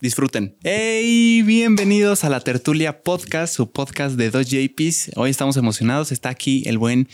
Disfruten. 0.00 0.56
Hey, 0.62 1.42
bienvenidos 1.42 2.24
a 2.24 2.28
la 2.28 2.40
Tertulia 2.40 3.02
Podcast, 3.02 3.54
su 3.54 3.70
podcast 3.70 4.16
de 4.16 4.30
dos 4.30 4.46
JPs. 4.46 5.12
Hoy 5.16 5.30
estamos 5.30 5.56
emocionados. 5.56 6.12
Está 6.12 6.28
aquí 6.28 6.62
el 6.66 6.78
buen 6.78 7.08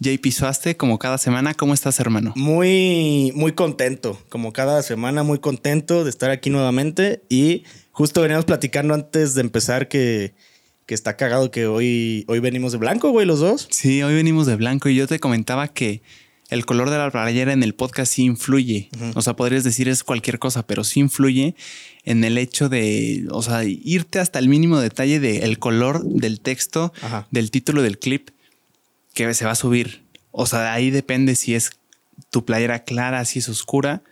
JP 0.00 0.26
Suaste, 0.30 0.76
como 0.76 0.98
cada 0.98 1.18
semana. 1.18 1.54
¿Cómo 1.54 1.74
estás, 1.74 2.00
hermano? 2.00 2.32
Muy, 2.36 3.32
muy 3.34 3.52
contento. 3.52 4.18
Como 4.28 4.52
cada 4.52 4.82
semana, 4.82 5.22
muy 5.22 5.38
contento 5.38 6.04
de 6.04 6.10
estar 6.10 6.30
aquí 6.30 6.48
nuevamente. 6.48 7.22
Y 7.28 7.64
justo 7.92 8.22
veníamos 8.22 8.44
platicando 8.44 8.94
antes 8.94 9.34
de 9.34 9.40
empezar 9.42 9.88
que, 9.88 10.34
que 10.86 10.94
está 10.94 11.16
cagado 11.16 11.50
que 11.50 11.66
hoy, 11.66 12.24
hoy 12.28 12.40
venimos 12.40 12.72
de 12.72 12.78
blanco, 12.78 13.10
güey, 13.10 13.26
los 13.26 13.40
dos. 13.40 13.68
Sí, 13.70 14.02
hoy 14.02 14.14
venimos 14.14 14.46
de 14.46 14.56
blanco 14.56 14.88
y 14.88 14.94
yo 14.94 15.06
te 15.06 15.18
comentaba 15.18 15.68
que 15.68 16.02
el 16.48 16.64
color 16.64 16.90
de 16.90 16.98
la 16.98 17.10
playera 17.10 17.52
en 17.52 17.62
el 17.62 17.74
podcast 17.74 18.12
sí 18.12 18.24
influye. 18.24 18.88
O 19.14 19.22
sea, 19.22 19.34
podrías 19.34 19.64
decir 19.64 19.88
es 19.88 20.04
cualquier 20.04 20.38
cosa, 20.38 20.66
pero 20.66 20.84
sí 20.84 21.00
influye 21.00 21.56
en 22.04 22.24
el 22.24 22.38
hecho 22.38 22.68
de, 22.68 23.26
o 23.30 23.42
sea, 23.42 23.64
irte 23.64 24.20
hasta 24.20 24.38
el 24.38 24.48
mínimo 24.48 24.78
detalle 24.78 25.18
del 25.18 25.58
color 25.58 26.04
del 26.04 26.40
texto, 26.40 26.92
del 27.30 27.50
título 27.50 27.82
del 27.82 27.98
clip 27.98 28.30
que 29.14 29.32
se 29.34 29.44
va 29.44 29.52
a 29.52 29.56
subir. 29.56 30.04
O 30.30 30.46
sea, 30.46 30.72
ahí 30.72 30.90
depende 30.90 31.34
si 31.34 31.54
es 31.54 31.70
tu 32.30 32.44
playera 32.44 32.84
clara, 32.84 33.24
si 33.24 33.40
es 33.40 33.48
oscura 33.48 34.02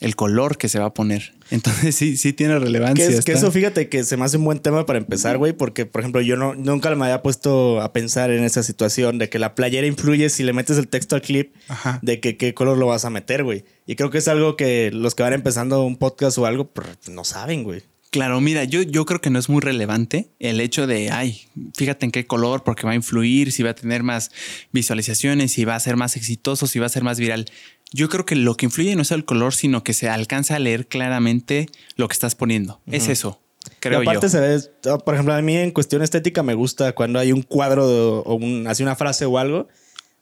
el 0.00 0.16
color 0.16 0.58
que 0.58 0.68
se 0.68 0.78
va 0.78 0.86
a 0.86 0.94
poner. 0.94 1.34
Entonces 1.50 1.94
sí, 1.94 2.16
sí 2.16 2.32
tiene 2.32 2.58
relevancia. 2.58 3.08
Que, 3.08 3.20
que 3.20 3.32
eso 3.32 3.50
fíjate 3.52 3.88
que 3.88 4.04
se 4.04 4.16
me 4.16 4.24
hace 4.24 4.38
un 4.38 4.44
buen 4.44 4.58
tema 4.58 4.86
para 4.86 4.98
empezar, 4.98 5.38
güey, 5.38 5.52
porque 5.52 5.86
por 5.86 6.00
ejemplo 6.00 6.20
yo 6.20 6.36
no, 6.36 6.54
nunca 6.54 6.94
me 6.94 7.04
había 7.04 7.22
puesto 7.22 7.80
a 7.80 7.92
pensar 7.92 8.30
en 8.30 8.44
esa 8.44 8.62
situación 8.62 9.18
de 9.18 9.28
que 9.28 9.38
la 9.38 9.54
playera 9.54 9.86
influye 9.86 10.30
si 10.30 10.42
le 10.42 10.52
metes 10.52 10.78
el 10.78 10.88
texto 10.88 11.16
al 11.16 11.22
clip, 11.22 11.54
de 12.02 12.20
que 12.20 12.36
qué 12.36 12.54
color 12.54 12.78
lo 12.78 12.86
vas 12.86 13.04
a 13.04 13.10
meter, 13.10 13.44
güey. 13.44 13.64
Y 13.86 13.96
creo 13.96 14.10
que 14.10 14.18
es 14.18 14.28
algo 14.28 14.56
que 14.56 14.90
los 14.90 15.14
que 15.14 15.22
van 15.22 15.32
empezando 15.32 15.82
un 15.84 15.96
podcast 15.96 16.38
o 16.38 16.46
algo 16.46 16.66
pues, 16.72 17.08
no 17.08 17.24
saben, 17.24 17.62
güey. 17.62 17.82
Claro, 18.14 18.40
mira, 18.40 18.62
yo, 18.62 18.82
yo 18.82 19.04
creo 19.06 19.20
que 19.20 19.28
no 19.28 19.40
es 19.40 19.48
muy 19.48 19.60
relevante 19.60 20.28
el 20.38 20.60
hecho 20.60 20.86
de, 20.86 21.10
ay, 21.10 21.48
fíjate 21.76 22.06
en 22.06 22.12
qué 22.12 22.28
color, 22.28 22.62
porque 22.62 22.86
va 22.86 22.92
a 22.92 22.94
influir, 22.94 23.50
si 23.50 23.64
va 23.64 23.70
a 23.70 23.74
tener 23.74 24.04
más 24.04 24.30
visualizaciones, 24.70 25.50
si 25.50 25.64
va 25.64 25.74
a 25.74 25.80
ser 25.80 25.96
más 25.96 26.16
exitoso, 26.16 26.68
si 26.68 26.78
va 26.78 26.86
a 26.86 26.90
ser 26.90 27.02
más 27.02 27.18
viral. 27.18 27.46
Yo 27.94 28.08
creo 28.08 28.26
que 28.26 28.34
lo 28.34 28.56
que 28.56 28.66
influye 28.66 28.96
no 28.96 29.02
es 29.02 29.12
el 29.12 29.24
color, 29.24 29.54
sino 29.54 29.84
que 29.84 29.92
se 29.92 30.08
alcanza 30.08 30.56
a 30.56 30.58
leer 30.58 30.88
claramente 30.88 31.68
lo 31.94 32.08
que 32.08 32.14
estás 32.14 32.34
poniendo. 32.34 32.80
Es 32.88 33.06
eso. 33.06 33.40
Creo 33.78 34.02
y 34.02 34.02
aparte 34.02 34.28
se 34.28 34.40
ve, 34.40 34.58
por 35.04 35.14
ejemplo, 35.14 35.32
a 35.32 35.40
mí 35.40 35.56
en 35.56 35.70
cuestión 35.70 36.02
estética 36.02 36.42
me 36.42 36.54
gusta 36.54 36.92
cuando 36.92 37.20
hay 37.20 37.30
un 37.30 37.42
cuadro 37.42 38.20
o 38.22 38.34
un, 38.34 38.66
así 38.66 38.82
una 38.82 38.96
frase 38.96 39.26
o 39.26 39.38
algo 39.38 39.68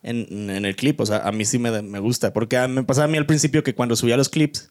en, 0.02 0.50
el 0.50 0.76
clip. 0.76 1.00
O 1.00 1.06
sea, 1.06 1.26
a 1.26 1.32
mí 1.32 1.46
sí 1.46 1.58
me, 1.58 1.80
me 1.80 1.98
gusta. 1.98 2.34
Porque 2.34 2.68
me 2.68 2.84
pasaba 2.84 3.06
a 3.06 3.08
mí 3.08 3.16
al 3.16 3.24
principio 3.24 3.62
que 3.62 3.74
cuando 3.74 3.96
subía 3.96 4.18
los 4.18 4.28
clips 4.28 4.70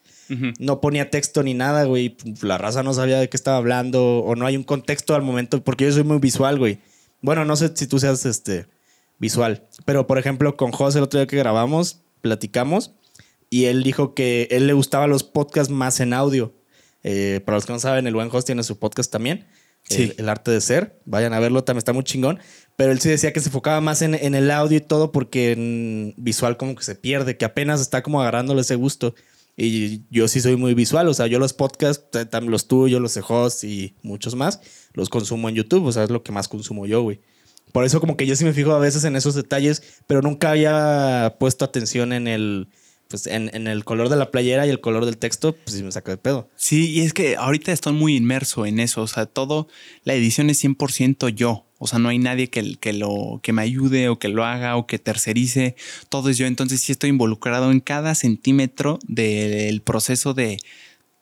no 0.60 0.80
ponía 0.80 1.10
texto 1.10 1.42
ni 1.42 1.56
nada, 1.56 1.86
güey. 1.86 2.16
La 2.44 2.60
raza 2.60 2.84
no 2.84 2.94
sabía 2.94 3.20
de 3.20 3.30
qué 3.30 3.36
estaba 3.36 3.58
hablando 3.58 4.20
o 4.20 4.36
no 4.36 4.46
hay 4.46 4.58
un 4.58 4.64
contexto 4.64 5.16
al 5.16 5.24
momento. 5.24 5.64
Porque 5.64 5.86
yo 5.86 5.92
soy 5.92 6.04
muy 6.04 6.20
visual, 6.20 6.60
güey. 6.60 6.78
Bueno, 7.22 7.46
no 7.46 7.56
sé 7.56 7.72
si 7.74 7.88
tú 7.88 7.98
seas 7.98 8.28
este 8.28 8.68
visual. 9.18 9.64
Pero, 9.86 10.06
por 10.06 10.20
ejemplo, 10.20 10.56
con 10.56 10.72
José 10.72 11.00
el 11.00 11.06
otro 11.06 11.20
día 11.20 11.26
que 11.26 11.38
grabamos, 11.38 12.04
platicamos 12.22 12.94
y 13.50 13.66
él 13.66 13.84
dijo 13.84 14.14
que 14.16 14.48
él 14.50 14.66
le 14.66 14.74
gustaba 14.74 15.08
los 15.08 15.24
podcasts 15.24 15.72
más 15.72 16.00
en 16.00 16.14
audio. 16.14 16.56
Eh, 17.04 17.42
para 17.46 17.58
los 17.58 17.66
que 17.66 17.74
no 17.74 17.80
saben, 17.80 18.08
el 18.08 18.14
buen 18.14 18.30
host 18.32 18.46
tiene 18.46 18.64
su 18.64 18.80
podcast 18.80 19.12
también. 19.12 19.46
Sí. 19.84 20.14
El, 20.18 20.30
arte 20.30 20.52
de 20.52 20.62
ser. 20.62 21.02
Vayan 21.06 21.34
a 21.34 21.40
verlo, 21.40 21.64
también 21.64 21.80
está 21.80 21.92
muy 21.92 22.04
chingón. 22.04 22.40
Pero 22.78 22.94
él 22.94 23.02
sí 23.02 23.10
decía 23.10 23.34
que 23.34 23.42
se 23.42 23.50
enfocaba 23.50 23.82
más 23.82 24.02
en, 24.02 24.16
el 24.16 24.52
audio 24.52 24.78
y 24.78 24.82
todo 24.82 25.12
porque 25.12 25.52
en 25.52 26.14
visual 26.16 26.56
como 26.56 26.76
que 26.76 26.84
se 26.84 26.96
pierde, 26.96 27.36
que 27.36 27.44
apenas 27.44 27.82
está 27.82 28.02
como 28.02 28.22
agarrándole 28.22 28.62
ese 28.62 28.76
gusto. 28.76 29.16
Y 29.58 30.04
yo 30.10 30.30
sí 30.30 30.40
soy 30.40 30.56
muy 30.56 30.74
visual, 30.74 31.10
o 31.10 31.14
sea, 31.14 31.28
yo 31.28 31.38
los 31.38 31.52
podcasts, 31.52 32.08
los 32.44 32.68
tuyos, 32.70 33.02
los 33.02 33.14
de 33.14 33.24
host 33.28 33.66
y 33.66 33.96
muchos 34.02 34.34
más, 34.34 34.62
los 34.94 35.10
consumo 35.10 35.50
en 35.50 35.56
YouTube, 35.56 35.86
o 35.86 35.92
sea, 35.92 36.06
es 36.06 36.10
lo 36.10 36.24
que 36.24 36.32
más 36.32 36.48
consumo 36.48 36.86
yo, 36.86 37.02
güey. 37.02 37.20
Por 37.72 37.86
eso 37.86 38.00
como 38.00 38.18
que 38.18 38.26
yo 38.26 38.36
sí 38.36 38.46
me 38.46 38.54
fijo 38.54 38.72
a 38.72 38.80
veces 38.80 39.04
en 39.04 39.16
esos 39.16 39.36
detalles, 39.36 39.84
pero 40.08 40.22
nunca 40.22 40.52
había 40.52 41.36
puesto 41.40 41.66
atención 41.66 42.14
en 42.14 42.28
el, 42.28 42.68
pues 43.12 43.28
en, 43.28 43.68
el 43.68 43.84
color 43.84 44.10
de 44.10 44.16
la 44.16 44.32
playera 44.32 44.66
y 44.66 44.70
el 44.70 44.80
color 44.80 45.06
del 45.06 45.18
texto, 45.18 45.56
pues 45.56 45.82
me 45.82 45.92
saca 45.92 46.12
de 46.12 46.18
pedo. 46.18 46.50
Sí, 46.56 46.90
y 46.92 47.02
es 47.02 47.14
que 47.14 47.36
ahorita 47.36 47.72
estoy 47.72 47.94
muy 47.94 48.16
inmerso 48.16 48.66
en 48.66 48.80
eso, 48.80 49.02
o 49.02 49.08
sea, 49.08 49.26
todo, 49.26 49.68
la 50.04 50.14
edición 50.14 50.50
es 50.50 50.64
100% 50.64 51.30
yo, 51.30 51.66
o 51.78 51.88
sea, 51.88 52.00
no 52.00 52.10
hay 52.10 52.20
nadie 52.20 52.50
que, 52.50 52.78
que, 52.78 52.94
lo, 52.94 53.40
que 53.44 53.54
me 53.54 53.62
ayude 53.62 54.10
o 54.10 54.18
que 54.18 54.30
lo 54.30 54.46
haga 54.46 54.78
o 54.78 54.88
que 54.88 54.98
tercerice, 54.98 55.76
todo 56.10 56.30
es 56.30 56.38
yo, 56.38 56.48
entonces 56.48 56.82
sí 56.82 56.92
estoy 56.92 57.10
involucrado 57.10 57.72
en 57.72 57.82
cada 57.82 58.16
centímetro 58.16 58.98
del 59.08 59.82
proceso 59.82 60.34
de, 60.34 60.60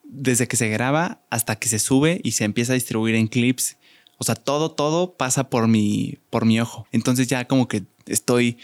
desde 0.04 0.48
que 0.48 0.58
se 0.58 0.70
graba 0.70 1.22
hasta 1.30 1.56
que 1.58 1.70
se 1.70 1.80
sube 1.80 2.22
y 2.24 2.32
se 2.32 2.44
empieza 2.44 2.74
a 2.74 2.76
distribuir 2.76 3.16
en 3.16 3.28
clips 3.28 3.78
o 4.20 4.24
sea, 4.24 4.36
todo, 4.36 4.70
todo 4.72 5.14
pasa 5.14 5.50
por 5.50 5.68
mi, 5.68 6.18
por 6.30 6.46
mi 6.46 6.60
ojo. 6.60 6.88
Entonces 6.92 7.28
ya 7.28 7.46
como 7.46 7.68
que 7.68 7.84
estoy... 8.06 8.58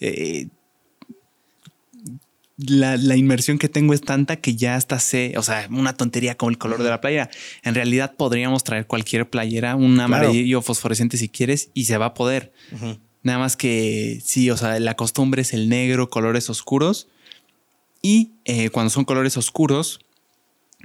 Eh, 0.00 0.48
la, 2.56 3.16
inmersión 3.16 3.58
que 3.58 3.68
tengo 3.68 3.94
es 3.94 4.00
tanta 4.02 4.36
que 4.36 4.56
ya 4.56 4.76
hasta 4.76 4.98
sé, 5.00 5.34
o 5.36 5.42
sea, 5.42 5.66
una 5.70 5.96
tontería 5.96 6.36
como 6.36 6.50
el 6.50 6.58
color 6.58 6.82
de 6.82 6.90
la 6.90 7.00
playera. 7.00 7.30
En 7.62 7.74
realidad 7.74 8.14
podríamos 8.16 8.64
traer 8.64 8.86
cualquier 8.86 9.28
playera, 9.28 9.76
un 9.76 9.98
amarillo 10.00 10.62
fosforescente 10.62 11.16
si 11.16 11.28
quieres, 11.28 11.70
y 11.74 11.84
se 11.84 11.96
va 11.98 12.06
a 12.06 12.14
poder. 12.14 12.52
Nada 13.22 13.38
más 13.38 13.56
que 13.56 14.20
sí, 14.24 14.50
o 14.50 14.56
sea, 14.56 14.78
la 14.80 14.94
costumbre 14.94 15.42
es 15.42 15.52
el 15.52 15.68
negro, 15.68 16.10
colores 16.10 16.50
oscuros. 16.50 17.08
Y 18.00 18.32
eh, 18.44 18.70
cuando 18.70 18.90
son 18.90 19.04
colores 19.04 19.36
oscuros, 19.36 20.00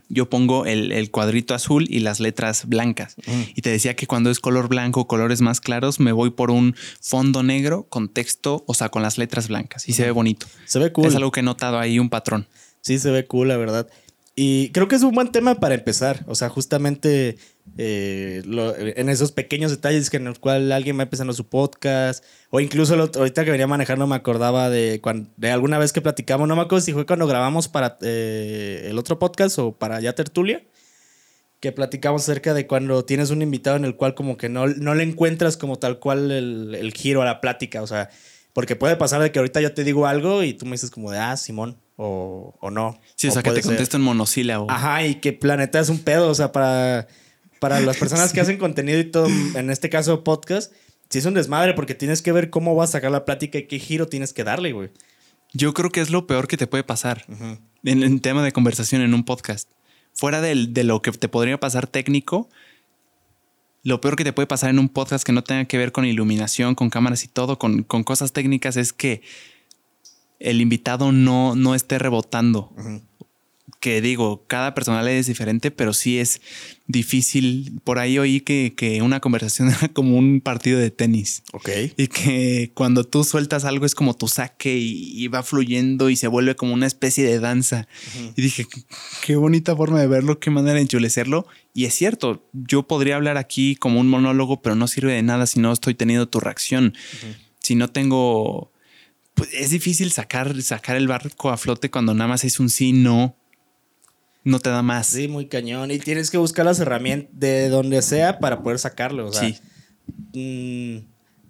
yo 0.09 0.29
pongo 0.29 0.65
el, 0.65 1.11
cuadrito 1.11 1.53
azul 1.53 1.85
y 1.89 1.99
las 1.99 2.19
letras 2.19 2.65
blancas. 2.67 3.15
Y 3.55 3.61
te 3.61 3.69
decía 3.69 3.95
que 3.95 4.07
cuando 4.07 4.29
es 4.29 4.39
color 4.39 4.67
blanco, 4.67 5.07
colores 5.07 5.41
más 5.41 5.61
claros, 5.61 5.99
me 5.99 6.11
voy 6.11 6.31
por 6.31 6.51
un 6.51 6.75
fondo 7.01 7.43
negro 7.43 7.87
con 7.89 8.09
texto, 8.09 8.63
o 8.67 8.73
sea, 8.73 8.89
con 8.89 9.01
las 9.01 9.17
letras 9.17 9.47
blancas. 9.47 9.87
Y 9.87 9.93
se 9.93 10.03
ve 10.03 10.11
bonito. 10.11 10.47
Se 10.65 10.79
ve 10.79 10.91
cool. 10.91 11.07
Es 11.07 11.15
algo 11.15 11.31
que 11.31 11.41
he 11.41 11.43
notado 11.43 11.79
ahí, 11.79 11.99
un 11.99 12.09
patrón. 12.09 12.47
Sí, 12.81 12.99
se 12.99 13.11
ve 13.11 13.25
cool, 13.25 13.49
la 13.49 13.57
verdad. 13.57 13.87
Y 14.39 14.69
creo 14.69 14.87
que 14.87 14.95
es 14.95 15.01
un 15.01 15.15
buen 15.15 15.31
tema 15.31 15.55
para 15.55 15.73
empezar. 15.73 16.23
O 16.27 16.35
sea, 16.35 16.47
justamente 16.47 17.39
eh, 17.79 18.43
en 18.95 19.09
esos 19.09 19.31
pequeños 19.31 19.71
detalles 19.71 20.11
que 20.11 20.17
en 20.17 20.25
los 20.25 20.37
cuales 20.37 20.71
alguien 20.71 20.95
va 20.95 21.01
empezando 21.01 21.33
su 21.33 21.47
podcast. 21.47 22.23
O 22.51 22.59
incluso 22.59 22.93
ahorita 22.93 23.43
que 23.43 23.49
venía 23.49 23.65
manejando 23.65 24.05
me 24.05 24.15
acordaba 24.15 24.69
de, 24.69 25.01
cuando, 25.01 25.27
de 25.37 25.49
alguna 25.49 25.79
vez 25.79 25.91
que 25.91 26.01
platicamos. 26.01 26.47
No 26.47 26.55
me 26.55 26.61
acuerdo 26.61 26.85
si 26.85 26.93
fue 26.93 27.07
cuando 27.07 27.25
grabamos 27.25 27.67
para 27.67 27.97
eh, 28.01 28.85
el 28.91 28.99
otro 28.99 29.17
podcast 29.17 29.57
o 29.57 29.71
para 29.71 30.01
ya 30.01 30.13
Tertulia. 30.13 30.63
Que 31.59 31.71
platicamos 31.71 32.21
acerca 32.21 32.53
de 32.53 32.67
cuando 32.67 33.05
tienes 33.05 33.31
un 33.31 33.41
invitado 33.41 33.77
en 33.77 33.85
el 33.85 33.95
cual 33.95 34.13
como 34.13 34.37
que 34.37 34.49
no, 34.49 34.67
no 34.67 34.93
le 34.93 35.01
encuentras 35.01 35.57
como 35.57 35.79
tal 35.79 35.97
cual 35.97 36.29
el, 36.29 36.75
el 36.75 36.93
giro 36.93 37.23
a 37.23 37.25
la 37.25 37.41
plática. 37.41 37.81
O 37.81 37.87
sea, 37.87 38.11
porque 38.53 38.75
puede 38.75 38.97
pasar 38.97 39.19
de 39.19 39.31
que 39.31 39.39
ahorita 39.39 39.61
yo 39.61 39.73
te 39.73 39.83
digo 39.83 40.05
algo 40.05 40.43
y 40.43 40.53
tú 40.53 40.67
me 40.67 40.73
dices 40.73 40.91
como 40.91 41.09
de, 41.09 41.17
ah, 41.17 41.35
Simón 41.37 41.79
o, 41.97 42.69
no. 42.71 42.99
Sí, 43.15 43.27
o, 43.27 43.31
sea, 43.31 43.43
que 43.43 43.51
te 43.51 43.61
contesto 43.61 43.97
en 43.97 44.03
monosílabo. 44.03 44.69
Ajá, 44.69 45.05
y 45.05 45.15
que 45.15 45.33
Planeta 45.33 45.79
es 45.79 45.89
un 45.89 45.99
pedo, 45.99 46.29
o 46.29 46.35
sea, 46.35 46.51
para, 46.51 47.07
para 47.59 47.79
las 47.79 47.97
personas 47.99 48.31
que 48.31 48.39
hacen 48.39 48.57
contenido 48.57 48.99
y 48.99 49.05
todo, 49.05 49.27
en 49.27 49.69
este 49.69 49.89
caso 49.89 50.23
podcast, 50.23 50.71
sí 51.09 51.19
es 51.19 51.25
un 51.25 51.33
desmadre 51.33 51.73
porque 51.73 51.95
tienes 51.95 52.21
que 52.21 52.31
ver 52.31 52.49
cómo 52.49 52.75
vas 52.75 52.89
a 52.89 52.93
sacar 52.93 53.11
la 53.11 53.25
plática 53.25 53.57
y 53.57 53.67
qué 53.67 53.79
giro 53.79 54.07
tienes 54.07 54.31
que 54.31 54.43
darle, 54.43 54.71
güey. 54.71 54.91
Yo 55.53 55.73
creo 55.73 55.89
que 55.89 56.01
es 56.01 56.09
lo 56.09 56.27
peor 56.27 56.47
que 56.47 56.57
te 56.57 56.67
puede 56.67 56.83
pasar 56.83 57.25
en, 57.83 58.03
en, 58.03 58.19
tema 58.19 58.43
de 58.43 58.51
conversación 58.51 59.01
en 59.01 59.13
un 59.13 59.23
podcast. 59.23 59.69
Fuera 60.13 60.41
de, 60.41 60.67
de 60.69 60.83
lo 60.83 61.01
que 61.01 61.11
te 61.11 61.29
podría 61.29 61.59
pasar 61.59 61.87
técnico, 61.87 62.49
lo 63.83 64.01
peor 64.01 64.17
que 64.17 64.23
te 64.23 64.33
puede 64.33 64.47
pasar 64.47 64.69
en 64.69 64.79
un 64.79 64.89
podcast 64.89 65.23
que 65.23 65.31
no 65.31 65.43
tenga 65.43 65.65
que 65.65 65.77
ver 65.77 65.91
con 65.91 66.05
iluminación, 66.05 66.75
con 66.75 66.89
cámaras 66.89 67.23
y 67.23 67.27
todo, 67.27 67.57
con, 67.57 67.83
con 67.83 68.03
cosas 68.03 68.33
técnicas, 68.33 68.75
es 68.75 68.91
que 68.91 69.21
el 70.39 70.61
invitado 70.61 71.11
no, 71.11 71.55
no 71.55 71.75
esté 71.75 71.99
rebotando. 71.99 72.73
que 73.79 74.01
digo, 74.01 74.43
cada 74.47 74.73
personalidad 74.73 75.15
es 75.17 75.27
diferente, 75.27 75.71
pero 75.71 75.93
sí 75.93 76.19
es 76.19 76.41
difícil. 76.87 77.79
Por 77.83 77.99
ahí 77.99 78.17
oí 78.17 78.41
que, 78.41 78.73
que, 78.75 79.01
una 79.01 79.19
conversación 79.19 79.69
era 79.77 79.89
como 79.89 80.17
un 80.17 80.41
partido 80.41 80.79
de 80.79 80.89
tenis. 80.89 81.43
Ok. 81.53 81.69
Y 81.95 82.07
que 82.07 82.71
cuando 82.73 83.03
tú 83.03 83.23
sueltas 83.23 83.65
algo 83.65 83.85
es 83.85 83.95
como 83.95 84.15
tu 84.15 84.27
saque 84.27 84.75
y, 84.77 85.27
va 85.27 85.43
fluyendo 85.43 86.09
y 86.09 86.15
se 86.15 86.27
vuelve 86.27 86.55
como 86.55 86.73
una 86.73 86.87
especie 86.87 87.23
de 87.23 87.39
danza. 87.39 87.87
Y 88.35 88.41
dije, 88.41 88.65
qué 89.25 89.35
bonita 89.35 89.75
forma 89.75 89.99
de 89.99 90.07
verlo, 90.07 90.39
qué 90.39 90.49
manera 90.49 90.75
de 90.75 90.81
enchulecerlo. 90.81 91.47
Y 91.73 91.85
es 91.85 91.93
cierto, 91.93 92.47
yo 92.53 92.87
podría 92.87 93.17
hablar 93.17 93.37
aquí 93.37 93.75
como 93.75 93.99
un 93.99 94.07
monólogo, 94.07 94.61
pero 94.61 94.75
no 94.75 94.87
sirve 94.87 95.13
de 95.13 95.21
nada 95.21 95.45
si 95.45 95.59
no 95.59 95.71
estoy 95.71 95.93
teniendo 95.93 96.27
tu 96.27 96.39
reacción. 96.39 96.93
Si 97.59 97.75
no 97.75 97.89
tengo... 97.89 98.71
Pues 99.37 99.49
es 99.53 99.69
difícil 99.69 100.11
sacar, 100.11 100.61
sacar 100.61 100.97
el 100.97 101.07
barco 101.07 101.49
a 101.49 101.57
flote 101.57 101.89
cuando 101.89 102.13
nada 102.13 102.27
más 102.27 102.43
es 102.43 102.59
un 102.59 102.69
sí, 102.69 102.91
no 102.91 103.37
no 104.47 104.59
te 104.59 104.69
da 104.69 104.81
más. 104.81 105.07
Sí, 105.07 105.27
muy 105.27 105.47
cañón. 105.47 105.91
Y 105.91 105.99
tienes 105.99 106.31
que 106.31 106.37
buscar 106.37 106.65
las 106.65 106.79
herramientas 106.79 107.29
de 107.37 107.67
donde 107.67 108.01
sea 108.01 108.39
para 108.39 108.63
poder 108.63 108.79
sacarlo. 108.79 109.27
O 109.27 109.33
sea, 109.33 109.49
sí. 109.49 109.59
Mm, 110.33 111.05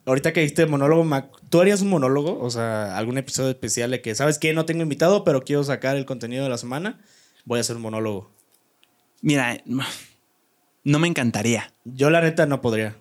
ahorita 0.08 0.34
que 0.34 0.42
dijiste 0.42 0.66
monólogo, 0.66 1.08
¿tú 1.50 1.62
harías 1.62 1.82
un 1.82 1.90
monólogo? 1.90 2.40
O 2.40 2.50
sea, 2.50 2.98
algún 2.98 3.20
episodio 3.20 3.52
especial 3.52 3.92
de 3.92 4.02
que, 4.02 4.16
¿sabes 4.16 4.40
qué? 4.40 4.54
No 4.54 4.66
tengo 4.66 4.82
invitado, 4.82 5.24
pero 5.24 5.44
quiero 5.44 5.64
sacar 5.64 5.96
el 5.96 6.06
contenido 6.06 6.44
de 6.44 6.50
la 6.50 6.58
semana. 6.58 7.00
Voy 7.46 7.60
a 7.60 7.62
hacer 7.62 7.76
un 7.76 7.84
monólogo. 7.84 8.32
Mira, 9.22 9.62
no 10.84 11.00
me 11.00 11.08
encantaría. 11.08 11.72
Yo 11.86 12.10
la 12.10 12.22
neta 12.22 12.48
no 12.48 12.62
podría. 12.62 12.98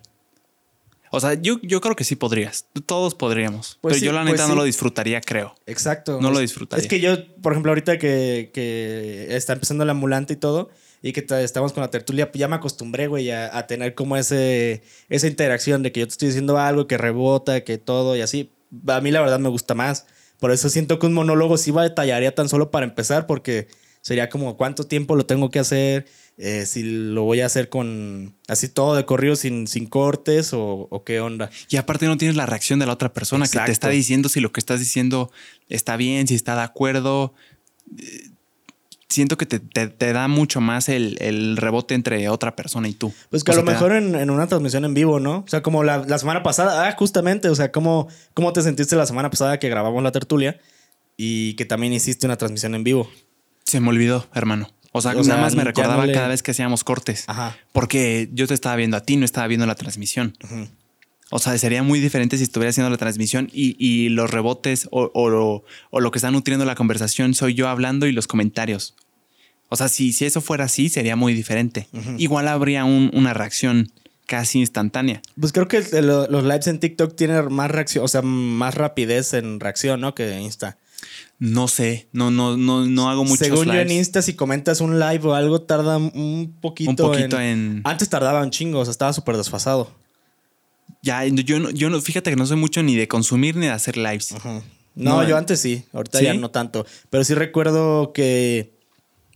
O 1.11 1.19
sea, 1.19 1.35
yo, 1.35 1.59
yo 1.61 1.81
creo 1.81 1.95
que 1.95 2.03
sí 2.03 2.15
podrías. 2.15 2.67
Todos 2.85 3.15
podríamos. 3.15 3.77
Pues 3.81 3.95
pero 3.95 4.05
yo 4.05 4.11
la 4.11 4.23
neta 4.23 4.37
pues 4.37 4.49
no 4.49 4.55
lo 4.55 4.63
disfrutaría, 4.63 5.21
creo. 5.21 5.55
Exacto. 5.65 6.19
No 6.21 6.31
lo 6.31 6.39
disfrutaría. 6.39 6.81
Es 6.81 6.89
que 6.89 6.99
yo, 6.99 7.15
por 7.41 7.53
ejemplo, 7.53 7.71
ahorita 7.71 7.97
que, 7.97 8.51
que 8.53 9.27
está 9.35 9.53
empezando 9.53 9.85
la 9.85 9.91
ambulante 9.91 10.33
y 10.33 10.37
todo, 10.37 10.69
y 11.01 11.13
que 11.13 11.25
estamos 11.41 11.73
con 11.73 11.81
la 11.81 11.89
tertulia, 11.89 12.29
ya 12.33 12.47
me 12.47 12.55
acostumbré, 12.55 13.07
güey, 13.07 13.31
a, 13.31 13.57
a, 13.57 13.67
tener 13.67 13.93
como 13.95 14.17
ese, 14.17 14.83
esa 15.09 15.27
interacción 15.27 15.83
de 15.83 15.91
que 15.91 16.01
yo 16.01 16.07
te 16.07 16.11
estoy 16.11 16.27
diciendo 16.29 16.57
algo, 16.57 16.87
que 16.87 16.97
rebota, 16.97 17.63
que 17.63 17.77
todo 17.77 18.15
y 18.15 18.21
así. 18.21 18.51
A 18.87 18.99
mí 19.01 19.11
la 19.11 19.21
verdad 19.21 19.39
me 19.39 19.49
gusta 19.49 19.73
más. 19.73 20.05
Por 20.39 20.51
eso 20.51 20.69
siento 20.69 20.99
que 20.99 21.07
un 21.07 21.13
monólogo 21.13 21.57
sí 21.57 21.71
va 21.71 21.83
detallaría 21.83 22.35
tan 22.35 22.49
solo 22.49 22.69
para 22.69 22.85
empezar, 22.85 23.25
porque 23.27 23.67
sería 24.01 24.29
como 24.29 24.57
cuánto 24.57 24.85
tiempo 24.85 25.15
lo 25.15 25.25
tengo 25.25 25.49
que 25.49 25.59
hacer, 25.59 26.05
eh, 26.39 26.67
si 26.67 26.83
lo 26.83 27.23
voy 27.23 27.41
a 27.41 27.47
hacer 27.47 27.67
con 27.67 28.35
así 28.47 28.69
todo 28.69 28.95
de 28.95 29.05
corrido 29.05 29.35
sin, 29.35 29.65
sin 29.65 29.87
cortes 29.87 30.51
o, 30.53 31.03
qué 31.03 31.19
onda. 31.19 31.49
Y 31.69 31.77
aparte 31.77 32.05
no 32.05 32.15
tienes 32.15 32.37
la 32.37 32.45
reacción 32.45 32.77
de 32.79 32.85
la 32.85 32.93
otra 32.93 33.11
persona 33.11 33.47
que 33.47 33.59
te 33.59 33.71
está 33.71 33.89
diciendo 33.89 34.29
si 34.29 34.39
lo 34.39 34.51
que 34.51 34.59
estás 34.59 34.79
diciendo 34.79 35.31
está 35.67 35.97
bien, 35.97 36.27
si 36.27 36.35
está 36.35 36.55
de 36.55 36.61
acuerdo. 36.61 37.33
Siento 39.09 39.35
que 39.37 39.47
te, 39.47 40.13
da 40.13 40.27
mucho 40.27 40.61
más 40.61 40.89
el, 40.89 41.57
rebote 41.57 41.95
entre 41.95 42.29
otra 42.29 42.55
persona 42.55 42.87
y 42.87 42.93
tú. 42.93 43.11
Pues 43.31 43.43
que 43.43 43.53
a 43.53 43.55
lo 43.55 43.63
mejor 43.63 43.93
en, 43.93 44.29
una 44.29 44.45
transmisión 44.45 44.85
en 44.85 44.93
vivo, 44.93 45.19
¿no? 45.19 45.39
O 45.39 45.47
sea, 45.47 45.63
como 45.63 45.83
la, 45.83 46.19
semana 46.19 46.43
pasada, 46.43 46.87
ah, 46.87 46.95
justamente, 46.95 47.49
o 47.49 47.55
sea, 47.55 47.71
¿cómo, 47.71 48.09
¿cómo 48.35 48.53
te 48.53 48.61
sentiste 48.61 48.95
la 48.95 49.07
semana 49.07 49.31
pasada 49.31 49.57
que 49.57 49.69
grabamos 49.69 50.03
la 50.03 50.11
tertulia 50.11 50.59
y 51.15 51.55
que 51.55 51.65
también 51.65 51.93
hiciste 51.93 52.27
una 52.27 52.37
transmisión 52.37 52.75
en 52.75 52.83
vivo? 52.83 53.09
Se 53.67 53.81
me 53.81 53.89
olvidó, 53.89 54.25
hermano. 54.33 54.69
O 54.93 55.01
sea, 55.01 55.13
nada 55.13 55.41
más 55.41 55.55
me 55.55 55.65
recordaba 55.65 56.07
cada 56.07 56.29
vez 56.29 56.41
que 56.41 56.51
hacíamos 56.51 56.85
cortes. 56.85 57.25
Ajá. 57.27 57.57
Porque 57.73 58.29
yo 58.31 58.47
te 58.47 58.53
estaba 58.53 58.77
viendo 58.77 58.95
a 58.95 59.01
ti, 59.01 59.17
no 59.17 59.25
estaba 59.25 59.45
viendo 59.47 59.65
la 59.65 59.75
transmisión. 59.75 60.35
O 61.29 61.39
sea, 61.39 61.57
sería 61.57 61.83
muy 61.83 61.99
diferente 61.99 62.37
si 62.37 62.43
estuviera 62.43 62.69
haciendo 62.69 62.89
la 62.89 62.97
transmisión 62.97 63.49
y, 63.51 64.07
los 64.09 64.31
rebotes 64.31 64.87
o, 64.91 65.29
lo 65.91 66.11
que 66.11 66.17
está 66.17 66.31
nutriendo 66.31 66.63
la 66.63 66.75
conversación 66.75 67.33
soy 67.33 67.53
yo 67.53 67.67
hablando 67.67 68.07
y 68.07 68.13
los 68.13 68.25
comentarios. 68.25 68.95
O 69.67 69.75
sea, 69.75 69.89
si, 69.89 70.13
si 70.13 70.23
eso 70.23 70.39
fuera 70.39 70.63
así, 70.63 70.87
sería 70.87 71.17
muy 71.17 71.33
diferente. 71.33 71.89
Igual 72.17 72.47
habría 72.47 72.85
una 72.85 73.33
reacción 73.33 73.91
casi 74.25 74.59
instantánea. 74.59 75.21
Pues 75.39 75.51
creo 75.51 75.67
que 75.67 75.81
los 76.01 76.43
lives 76.43 76.67
en 76.67 76.79
TikTok 76.79 77.15
tienen 77.15 77.51
más 77.51 77.69
reacción, 77.69 78.05
o 78.05 78.07
sea, 78.07 78.21
más 78.21 78.75
rapidez 78.75 79.33
en 79.33 79.59
reacción, 79.59 79.99
¿no? 79.99 80.15
Que 80.15 80.39
Insta. 80.39 80.77
No 81.39 81.67
sé, 81.67 82.07
no, 82.13 82.31
no, 82.31 82.57
no, 82.57 82.85
no 82.85 83.09
hago 83.09 83.23
muchos 83.23 83.45
Según 83.45 83.67
yo 83.67 83.73
en 83.73 83.91
Insta, 83.91 84.23
si 84.23 84.33
comentas 84.33 84.81
un 84.81 84.99
live 84.99 85.21
o 85.23 85.35
algo, 85.35 85.61
tarda 85.61 85.97
un 85.97 86.57
poquito. 86.59 86.89
Un 86.89 86.95
poquito 86.95 87.39
en. 87.39 87.81
Antes 87.83 88.09
tardaba 88.09 88.41
un 88.41 88.49
chingo, 88.49 88.79
o 88.79 88.85
sea, 88.85 88.91
estaba 88.91 89.13
súper 89.13 89.37
desfasado. 89.37 89.91
Ya, 91.03 91.23
yo 91.25 91.59
no, 91.59 91.69
yo 91.69 91.89
no, 91.91 92.01
fíjate 92.01 92.31
que 92.31 92.35
no 92.35 92.45
soy 92.47 92.57
mucho 92.57 92.81
ni 92.81 92.95
de 92.95 93.07
consumir 93.07 93.55
ni 93.55 93.67
de 93.67 93.71
hacer 93.71 93.97
lives. 93.97 94.33
No, 94.95 95.23
yo 95.27 95.37
antes 95.37 95.59
sí, 95.59 95.83
ahorita 95.93 96.21
ya 96.21 96.33
no 96.33 96.49
tanto. 96.49 96.87
Pero 97.11 97.23
sí 97.23 97.35
recuerdo 97.35 98.13
que 98.13 98.73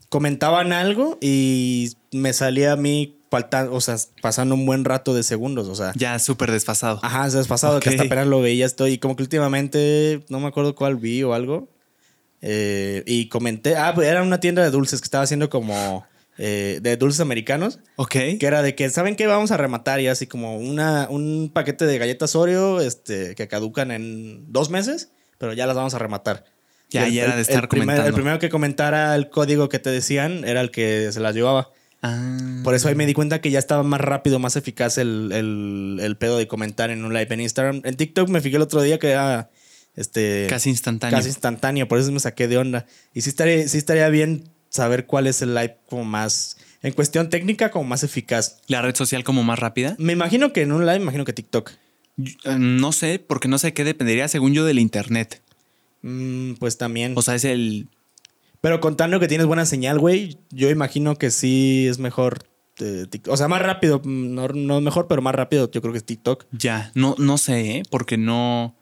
comentaban 0.09 0.73
algo 0.73 1.19
y 1.21 1.91
me 2.11 2.33
salía 2.33 2.73
a 2.73 2.75
mí 2.75 3.15
faltando, 3.29 3.73
o 3.73 3.79
sea, 3.79 3.95
pasando 4.21 4.55
un 4.55 4.65
buen 4.65 4.85
rato 4.85 5.13
de 5.13 5.21
segundos, 5.21 5.67
o 5.67 5.75
sea. 5.75 5.93
Ya 5.95 6.17
súper 6.17 6.51
desfasado. 6.51 6.99
Ajá, 7.03 7.29
desfasado, 7.29 7.79
que 7.79 7.89
hasta 7.89 8.03
apenas 8.03 8.27
lo 8.27 8.41
veía 8.41 8.65
estoy. 8.65 8.93
Y 8.93 8.97
como 8.97 9.15
que 9.15 9.23
últimamente, 9.23 10.25
no 10.29 10.39
me 10.39 10.47
acuerdo 10.47 10.73
cuál 10.73 10.95
vi 10.95 11.21
o 11.23 11.33
algo. 11.33 11.69
Eh, 12.41 13.03
y 13.05 13.29
comenté, 13.29 13.75
ah, 13.75 13.93
pues 13.93 14.07
era 14.07 14.23
una 14.23 14.39
tienda 14.39 14.63
de 14.63 14.71
dulces 14.71 14.99
que 14.99 15.05
estaba 15.05 15.23
haciendo 15.23 15.49
como 15.49 16.05
eh, 16.37 16.79
de 16.81 16.97
dulces 16.97 17.19
americanos. 17.21 17.79
Ok. 17.97 18.11
Que 18.11 18.45
era 18.45 18.61
de 18.61 18.73
que, 18.75 18.89
¿saben 18.89 19.15
qué? 19.15 19.27
Vamos 19.27 19.51
a 19.51 19.57
rematar 19.57 19.99
y 19.99 20.07
así 20.07 20.27
como 20.27 20.57
una, 20.57 21.07
un 21.09 21.51
paquete 21.53 21.85
de 21.85 21.97
galletas 21.97 22.35
Oreo 22.35 22.81
este, 22.81 23.35
que 23.35 23.47
caducan 23.47 23.91
en 23.91 24.51
dos 24.51 24.69
meses, 24.69 25.11
pero 25.37 25.53
ya 25.53 25.67
las 25.67 25.75
vamos 25.75 25.93
a 25.93 25.99
rematar. 25.99 26.45
Ya, 26.89 27.07
ya 27.07 27.23
era 27.23 27.35
de 27.35 27.43
estar 27.43 27.63
el 27.63 27.69
comentando. 27.69 28.05
el 28.05 28.13
primero 28.13 28.39
que 28.39 28.49
comentara 28.49 29.15
el 29.15 29.29
código 29.29 29.69
que 29.69 29.79
te 29.79 29.91
decían 29.91 30.43
era 30.43 30.59
el 30.59 30.71
que 30.71 31.09
se 31.11 31.19
las 31.21 31.35
llevaba. 31.35 31.69
Ah. 32.01 32.61
Por 32.63 32.73
eso 32.73 32.89
ahí 32.89 32.95
me 32.95 33.05
di 33.05 33.13
cuenta 33.13 33.39
que 33.39 33.51
ya 33.51 33.59
estaba 33.59 33.83
más 33.83 34.01
rápido, 34.01 34.39
más 34.39 34.55
eficaz 34.55 34.97
el, 34.97 35.31
el, 35.31 35.99
el 36.01 36.17
pedo 36.17 36.37
de 36.37 36.47
comentar 36.47 36.89
en 36.89 37.05
un 37.05 37.13
live 37.13 37.27
en 37.29 37.41
Instagram. 37.41 37.81
En 37.85 37.95
TikTok 37.95 38.27
me 38.27 38.41
fijé 38.41 38.57
el 38.57 38.63
otro 38.63 38.81
día 38.81 38.99
que 38.99 39.11
era 39.11 39.49
este, 39.95 40.47
casi 40.49 40.69
instantáneo. 40.69 41.17
Casi 41.17 41.29
instantáneo, 41.29 41.87
por 41.87 41.99
eso 41.99 42.11
me 42.11 42.19
saqué 42.19 42.47
de 42.47 42.57
onda. 42.57 42.85
Y 43.13 43.21
sí 43.21 43.29
estaría, 43.29 43.67
sí 43.67 43.77
estaría 43.77 44.07
bien 44.09 44.49
saber 44.69 45.05
cuál 45.05 45.27
es 45.27 45.41
el 45.41 45.53
live 45.53 45.77
como 45.87 46.05
más, 46.05 46.57
en 46.81 46.93
cuestión 46.93 47.29
técnica, 47.29 47.71
como 47.71 47.85
más 47.85 48.03
eficaz. 48.03 48.61
¿La 48.67 48.81
red 48.81 48.95
social 48.95 49.23
como 49.23 49.43
más 49.43 49.59
rápida? 49.59 49.95
Me 49.99 50.13
imagino 50.13 50.53
que 50.53 50.61
en 50.61 50.71
un 50.71 50.85
live, 50.85 50.99
me 50.99 51.03
imagino 51.03 51.25
que 51.25 51.33
TikTok. 51.33 51.71
Eh, 52.45 52.55
no 52.57 52.91
sé, 52.91 53.19
porque 53.19 53.47
no 53.47 53.57
sé 53.57 53.73
qué 53.73 53.83
dependería 53.83 54.27
según 54.27 54.53
yo 54.53 54.65
del 54.65 54.79
internet. 54.79 55.41
Mm, 56.01 56.53
pues 56.53 56.77
también. 56.77 57.13
O 57.15 57.21
sea, 57.21 57.35
es 57.35 57.45
el... 57.45 57.89
Pero 58.61 58.79
contando 58.79 59.19
que 59.19 59.27
tienes 59.27 59.47
buena 59.47 59.65
señal, 59.65 59.99
güey, 59.99 60.37
yo 60.51 60.69
imagino 60.69 61.17
que 61.17 61.31
sí 61.31 61.87
es 61.87 61.97
mejor 61.97 62.43
eh, 62.79 63.07
o 63.27 63.37
sea, 63.37 63.47
más 63.47 63.61
rápido, 63.61 64.01
no, 64.05 64.47
no, 64.47 64.81
mejor, 64.81 65.07
pero 65.07 65.21
más 65.21 65.35
rápido, 65.35 65.69
yo 65.69 65.81
creo 65.81 65.91
que 65.91 65.97
es 65.97 66.05
TikTok. 66.05 66.45
Ya, 66.51 66.91
no, 66.95 67.15
no 67.17 67.37
sé, 67.37 67.77
¿eh? 67.77 67.83
porque 67.89 68.17
no 68.17 68.75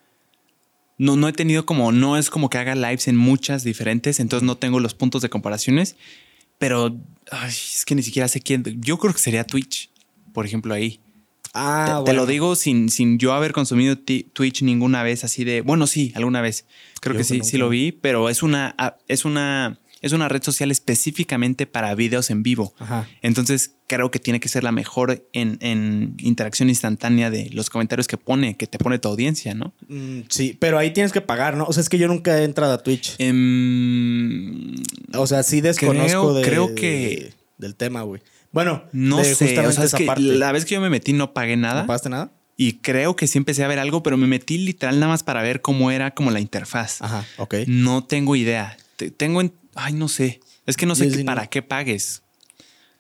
no, 1.00 1.16
no 1.16 1.30
he 1.30 1.34
tenido 1.34 1.66
como, 1.66 1.92
no 1.92 2.18
es 2.18 2.30
como 2.30 2.50
que 2.50 2.58
haga 2.58 2.76
lives 2.76 3.08
en 3.08 3.16
muchas 3.16 3.64
diferentes, 3.64 4.20
entonces 4.20 4.46
no 4.46 4.58
tengo 4.58 4.82
los 4.82 4.94
puntos 4.94 5.22
de 5.22 5.30
comparaciones, 5.30 5.96
pero 6.58 6.96
es 7.48 7.86
que 7.86 7.96
ni 7.96 8.04
siquiera 8.04 8.28
sé 8.28 8.42
quién. 8.42 8.64
Yo 8.82 9.00
creo 9.00 9.14
que 9.14 9.20
sería 9.20 9.46
Twitch, 9.46 9.90
por 10.34 10.46
ejemplo, 10.46 10.74
ahí. 10.74 11.00
Ah, 11.54 12.04
te, 12.06 12.14
lo 12.14 12.26
digo 12.26 12.56
sin, 12.56 12.90
sin 12.90 13.18
yo 13.18 13.34
haber 13.34 13.54
consumido 13.54 13.98
Twitch 13.98 14.62
ninguna 14.62 15.02
vez 15.02 15.24
así 15.24 15.46
de, 15.46 15.62
bueno, 15.62 15.88
sí, 15.88 16.12
alguna 16.16 16.42
vez. 16.42 16.66
Creo 17.00 17.16
que 17.16 17.24
sí, 17.24 17.42
sí 17.44 17.58
lo 17.58 17.70
vi, 17.70 17.94
pero 17.94 18.30
es 18.30 18.44
una, 18.44 18.76
es 19.08 19.24
una 19.24 19.80
es 20.02 20.14
una 20.14 20.30
red 20.30 20.42
social 20.44 20.72
específicamente 20.72 21.66
para 21.66 21.94
videos 21.96 22.30
en 22.30 22.44
vivo. 22.44 22.74
Entonces 23.22 23.76
creo 23.88 24.12
que 24.12 24.20
tiene 24.20 24.40
que 24.40 24.50
ser 24.50 24.64
la 24.64 24.72
mejor 24.72 25.28
en, 25.34 26.16
interacción 26.20 26.70
instantánea 26.70 27.30
de 27.30 27.50
los 27.52 27.70
comentarios 27.70 28.08
que 28.08 28.18
pone, 28.18 28.56
que 28.56 28.68
te 28.68 28.78
pone 28.78 29.00
tu 29.00 29.10
audiencia, 29.10 29.54
¿no? 29.54 29.74
Mm, 29.88 30.22
sí, 30.30 30.56
pero 30.60 30.78
ahí 30.78 30.92
tienes 30.92 31.12
que 31.12 31.22
pagar, 31.22 31.58
¿no? 31.58 31.66
O 31.66 31.74
sea, 31.74 31.82
es 31.82 31.90
que 31.90 31.98
yo 31.98 32.08
nunca 32.08 32.40
he 32.40 32.44
entrado 32.44 32.74
a 32.74 32.84
Twitch. 32.84 33.16
Em, 33.18 34.76
o 35.14 35.28
sea, 35.28 35.44
sí 35.44 35.62
desconozco 35.62 36.34
creo, 36.42 36.68
creo 36.68 36.76
que... 36.76 37.34
del 37.58 37.76
tema, 37.76 38.04
güey. 38.04 38.22
Bueno, 38.52 38.84
no 38.92 39.24
sé, 39.24 39.60
o 39.60 39.72
sea, 39.72 39.84
es 39.84 39.94
que 39.94 40.06
la 40.18 40.52
vez 40.52 40.66
que 40.66 40.76
yo 40.76 40.82
me 40.82 40.90
metí 40.90 41.14
no 41.14 41.34
pagué 41.34 41.56
nada. 41.56 41.82
¿No 41.82 41.88
pagaste 41.88 42.10
nada? 42.10 42.32
Y 42.58 42.74
creo 42.74 43.16
que 43.16 43.26
sí 43.28 43.38
empecé 43.38 43.64
a 43.64 43.68
ver 43.68 43.80
algo, 43.80 44.04
pero 44.04 44.18
me 44.18 44.28
metí 44.28 44.58
literal 44.58 45.00
nada 45.00 45.14
más 45.14 45.24
para 45.24 45.42
ver 45.42 45.62
cómo 45.62 45.92
era 45.92 46.12
como 46.12 46.30
la 46.30 46.42
interfaz. 46.42 47.02
Ajá, 47.02 47.26
ok. 47.38 47.56
No 47.68 48.04
tengo 48.04 48.36
idea. 48.36 48.76
Tengo 49.16 49.40
en, 49.40 49.54
Ay, 49.82 49.94
no 49.94 50.10
sé. 50.10 50.42
Es 50.66 50.76
que 50.76 50.86
no 50.86 50.94
sé 50.94 51.24
para 51.24 51.48
qué 51.48 51.62
pagues. 51.62 52.22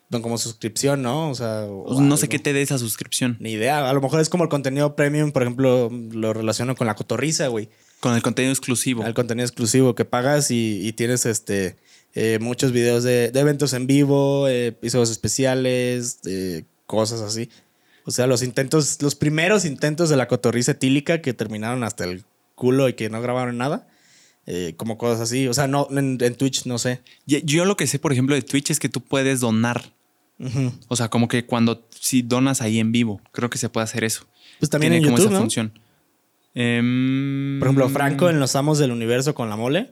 Como 0.09 0.37
suscripción, 0.37 1.03
¿no? 1.03 1.29
O 1.29 1.35
sea. 1.35 1.67
no 1.67 2.17
sé 2.17 2.29
qué 2.29 2.39
te 2.39 2.53
dé 2.53 2.61
esa 2.61 2.77
suscripción. 2.79 3.37
Ni 3.39 3.51
idea. 3.51 3.87
A 3.87 3.93
lo 3.93 4.01
mejor 4.01 4.21
es 4.21 4.29
como 4.29 4.43
el 4.43 4.49
contenido 4.49 4.95
premium, 4.95 5.31
por 5.31 5.43
ejemplo, 5.43 5.89
lo 5.91 6.33
relaciono 6.33 6.75
con 6.75 6.87
la 6.87 6.95
cotorriza, 6.95 7.47
güey. 7.47 7.69
Con 7.99 8.15
el 8.15 8.21
contenido 8.21 8.53
exclusivo. 8.53 9.05
El 9.05 9.13
contenido 9.13 9.45
exclusivo 9.45 9.93
que 9.93 10.05
pagas 10.05 10.51
y, 10.51 10.93
tienes 10.93 11.25
este 11.25 11.75
eh, 12.15 12.39
muchos 12.41 12.71
videos 12.71 13.03
de, 13.03 13.25
eventos 13.35 13.73
en 13.73 13.85
vivo, 13.85 14.47
episodios 14.47 15.11
especiales, 15.11 16.21
cosas 16.85 17.21
así. 17.21 17.49
O 18.05 18.11
sea, 18.11 18.25
los 18.25 18.41
intentos, 18.41 19.01
los 19.01 19.15
primeros 19.15 19.65
intentos 19.65 20.09
de 20.09 20.15
la 20.15 20.27
cotorriza 20.27 20.71
etílica 20.71 21.21
que 21.21 21.33
terminaron 21.33 21.83
hasta 21.83 22.05
el 22.05 22.23
culo 22.55 22.89
y 22.89 22.93
que 22.93 23.09
no 23.09 23.21
grabaron 23.21 23.57
nada 23.57 23.87
eh, 24.45 24.73
como 24.77 24.97
cosas 24.97 25.21
así. 25.21 25.47
O 25.47 25.53
sea, 25.53 25.67
no, 25.67 25.87
en, 25.91 26.17
Twitch 26.35 26.65
no 26.65 26.77
sé. 26.77 27.01
Yo 27.25 27.65
lo 27.65 27.77
que 27.77 27.87
sé, 27.87 27.99
por 27.99 28.11
ejemplo, 28.11 28.35
de 28.35 28.41
Twitch 28.41 28.71
es 28.71 28.79
que 28.79 28.89
tú 28.89 29.01
puedes 29.01 29.39
donar. 29.39 29.93
O 30.87 30.95
sea, 30.95 31.09
como 31.09 31.27
que 31.27 31.45
cuando 31.45 31.85
si 31.89 32.21
donas 32.21 32.61
ahí 32.61 32.79
en 32.79 32.93
vivo, 32.93 33.21
creo 33.31 33.49
que 33.49 33.57
se 33.57 33.67
puede 33.67 33.83
hacer 33.83 34.03
eso. 34.03 34.25
Pues 34.59 34.69
también 34.69 34.93
Tiene 34.93 35.07
en 35.07 35.13
como 35.13 35.27
esa 35.27 35.37
función. 35.37 35.73
Em, 36.55 37.59
por 37.59 37.67
ejemplo, 37.67 37.89
Franco 37.89 38.29
en 38.29 38.39
Los 38.39 38.55
Amos 38.55 38.79
del 38.79 38.91
Universo 38.91 39.35
con 39.35 39.49
la 39.49 39.55
mole, 39.55 39.91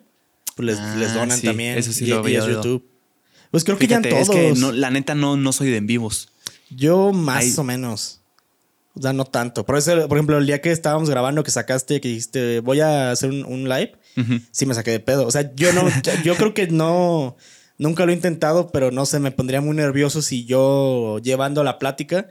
pues 0.55 0.65
les, 0.65 0.79
ah, 0.79 1.13
donan 1.13 1.41
también. 1.41 1.77
Eso 1.77 1.91
sí 1.91 2.05
lo 2.05 2.23
veo. 2.23 2.47
YouTube. 2.47 2.85
Pues 3.51 3.63
creo 3.63 3.77
que 3.77 3.87
ya 3.87 3.97
en 3.97 4.03
todos. 4.03 4.29
Es 4.29 4.29
que 4.29 4.53
la 4.73 4.89
neta 4.89 5.15
no, 5.15 5.37
no 5.37 5.51
soy 5.51 5.69
de 5.69 5.77
en 5.77 5.87
vivos. 5.87 6.29
Yo 6.69 7.13
más 7.13 7.57
o 7.57 7.63
menos. 7.63 8.21
O 8.95 9.01
sea, 9.01 9.13
no 9.13 9.25
tanto. 9.25 9.65
Por 9.65 9.77
eso, 9.77 10.07
por 10.07 10.17
ejemplo, 10.17 10.37
el 10.37 10.47
día 10.47 10.59
que 10.59 10.71
estábamos 10.71 11.09
grabando, 11.09 11.43
que 11.43 11.51
sacaste, 11.51 12.01
que 12.01 12.07
dijiste, 12.09 12.61
voy 12.61 12.79
a 12.79 13.11
hacer 13.11 13.29
un, 13.29 13.69
live, 13.69 13.93
sí 14.51 14.65
me 14.65 14.73
saqué 14.73 14.91
de 14.91 14.99
pedo. 14.99 15.25
O 15.25 15.31
sea, 15.31 15.53
yo 15.55 15.73
no, 15.73 15.83
yo 16.23 16.35
creo 16.35 16.53
que 16.53 16.67
no, 16.67 17.37
nunca 17.77 18.05
lo 18.05 18.11
he 18.11 18.15
intentado, 18.15 18.69
pero 18.69 18.91
no 18.91 19.05
sé, 19.05 19.19
me 19.19 19.31
pondría 19.31 19.61
muy 19.61 19.75
nervioso 19.75 20.21
si 20.21 20.45
yo 20.45 21.19
llevando 21.19 21.63
la 21.63 21.79
plática 21.79 22.27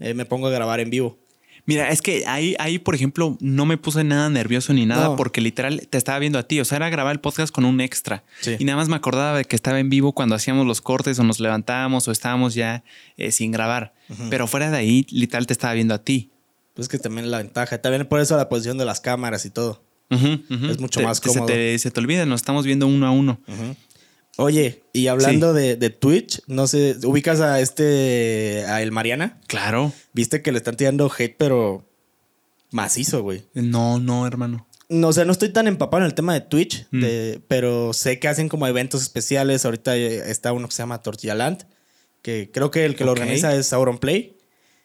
eh, 0.00 0.14
me 0.14 0.24
pongo 0.24 0.46
a 0.46 0.50
grabar 0.50 0.80
en 0.80 0.90
vivo. 0.90 1.18
Mira, 1.66 1.90
es 1.90 2.00
que 2.00 2.24
ahí, 2.26 2.56
ahí, 2.58 2.78
por 2.78 2.94
ejemplo, 2.94 3.36
no 3.40 3.66
me 3.66 3.76
puse 3.76 4.02
nada 4.02 4.30
nervioso 4.30 4.72
ni 4.72 4.86
nada 4.86 5.16
porque 5.16 5.42
literal 5.42 5.86
te 5.90 5.98
estaba 5.98 6.18
viendo 6.18 6.38
a 6.38 6.44
ti. 6.44 6.60
O 6.60 6.64
sea, 6.64 6.76
era 6.76 6.88
grabar 6.88 7.12
el 7.12 7.20
podcast 7.20 7.52
con 7.52 7.66
un 7.66 7.82
extra. 7.82 8.24
Y 8.58 8.64
nada 8.64 8.78
más 8.78 8.88
me 8.88 8.96
acordaba 8.96 9.36
de 9.36 9.44
que 9.44 9.54
estaba 9.54 9.78
en 9.78 9.90
vivo 9.90 10.12
cuando 10.14 10.34
hacíamos 10.34 10.66
los 10.66 10.80
cortes 10.80 11.18
o 11.18 11.24
nos 11.24 11.40
levantábamos 11.40 12.08
o 12.08 12.10
estábamos 12.10 12.54
ya 12.54 12.84
eh, 13.18 13.32
sin 13.32 13.52
grabar. 13.52 13.92
Pero 14.30 14.46
fuera 14.46 14.70
de 14.70 14.78
ahí, 14.78 15.06
literal 15.10 15.46
te 15.46 15.52
estaba 15.52 15.74
viendo 15.74 15.92
a 15.92 16.02
ti. 16.02 16.30
Pues 16.72 16.88
que 16.88 16.98
también 16.98 17.30
la 17.30 17.36
ventaja. 17.36 17.82
También 17.82 18.06
por 18.06 18.20
eso 18.20 18.34
la 18.38 18.48
posición 18.48 18.78
de 18.78 18.86
las 18.86 19.00
cámaras 19.00 19.44
y 19.44 19.50
todo. 19.50 19.82
Es 20.10 20.80
mucho 20.80 21.00
más 21.02 21.20
cómodo. 21.20 21.46
Se 21.46 21.52
te, 21.52 21.78
se 21.78 21.90
te, 21.90 22.00
olvida, 22.00 22.26
nos 22.26 22.40
estamos 22.40 22.64
viendo 22.64 22.86
uno 22.86 23.06
a 23.06 23.10
uno. 23.10 23.40
Oye, 24.40 24.84
y 24.92 25.08
hablando 25.08 25.52
de, 25.52 25.90
Twitch, 25.90 26.42
no 26.46 26.68
sé, 26.68 26.96
¿ubicas 27.04 27.40
a 27.40 27.60
este, 27.60 28.64
a 28.68 28.82
el 28.82 28.92
Mariana? 28.92 29.40
Claro. 29.48 29.92
Viste 30.12 30.42
que 30.42 30.52
le 30.52 30.58
están 30.58 30.76
tirando 30.76 31.10
hate, 31.10 31.34
pero 31.36 31.84
macizo, 32.70 33.22
güey. 33.22 33.42
No, 33.54 33.98
no, 33.98 34.26
hermano. 34.26 34.68
No, 34.88 35.08
o 35.08 35.12
sea, 35.12 35.24
no 35.24 35.32
estoy 35.32 35.50
tan 35.50 35.66
empapado 35.66 36.04
en 36.04 36.06
el 36.06 36.14
tema 36.14 36.34
de 36.34 36.40
Twitch, 36.40 36.86
mm. 36.92 37.42
pero 37.48 37.92
sé 37.92 38.20
que 38.20 38.28
hacen 38.28 38.48
como 38.48 38.66
eventos 38.68 39.02
especiales. 39.02 39.64
Ahorita 39.64 39.96
está 39.96 40.52
uno 40.52 40.68
que 40.68 40.74
se 40.74 40.82
llama 40.82 41.02
Tortilla 41.02 41.34
Land, 41.34 41.66
que 42.22 42.50
creo 42.52 42.70
que 42.70 42.84
el 42.84 42.94
que 42.94 43.04
lo 43.04 43.10
organiza 43.10 43.54
es 43.54 43.66
Sauron 43.66 43.98
Play. 43.98 44.37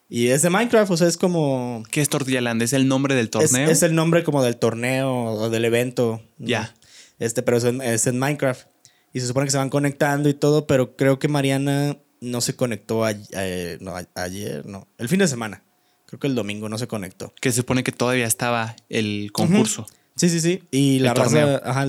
Y 0.10 0.28
es 0.28 0.42
de 0.44 0.50
Minecraft, 0.50 0.92
o 0.92 0.98
sea, 0.98 1.08
es 1.08 1.18
como... 1.18 1.84
¿Qué 1.90 2.02
es 2.02 2.10
Tortilla 2.10 2.42
Land? 2.42 2.62
¿Es 2.62 2.74
el 2.74 2.88
nombre 2.88 3.16
del 3.16 3.30
torneo? 3.30 3.70
Es, 3.70 3.82
el 3.84 3.96
nombre 3.96 4.24
como 4.24 4.44
del 4.44 4.58
torneo 4.58 5.12
o 5.12 5.50
del 5.50 5.66
evento. 5.66 6.22
Ya. 6.38 6.76
Este, 7.20 7.42
pero 7.42 7.58
es 7.58 8.08
en 8.08 8.20
Minecraft 8.20 8.68
y 9.14 9.20
se 9.20 9.28
supone 9.28 9.46
que 9.46 9.52
se 9.52 9.58
van 9.58 9.70
conectando 9.70 10.28
y 10.28 10.34
todo, 10.34 10.66
pero 10.66 10.98
creo 10.98 11.20
que 11.20 11.28
Mariana 11.28 11.98
no 12.20 12.42
se 12.42 12.56
conectó 12.56 13.08
eh, 13.08 13.80
ayer, 14.16 14.66
no, 14.66 14.88
el 14.98 15.08
fin 15.08 15.20
de 15.20 15.28
semana. 15.28 15.64
Creo 16.08 16.20
que 16.20 16.28
el 16.28 16.36
domingo 16.36 16.68
no 16.68 16.78
se 16.78 16.88
conectó. 16.88 17.34
Que 17.40 17.52
se 17.52 17.58
supone 17.58 17.84
que 17.84 17.92
todavía 17.92 18.26
estaba 18.26 18.76
el 18.90 19.32
concurso. 19.32 19.86
Sí, 20.16 20.30
sí, 20.30 20.42
sí. 20.42 20.64
Y 20.72 21.00
la 21.00 21.14
raza, 21.14 21.62
ajá, 21.64 21.88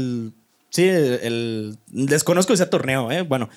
sí, 0.70 0.84
el, 0.84 1.78
desconozco 1.88 2.52
ese 2.52 2.66
torneo, 2.66 3.10
¿eh? 3.10 3.22
Bueno, 3.22 3.48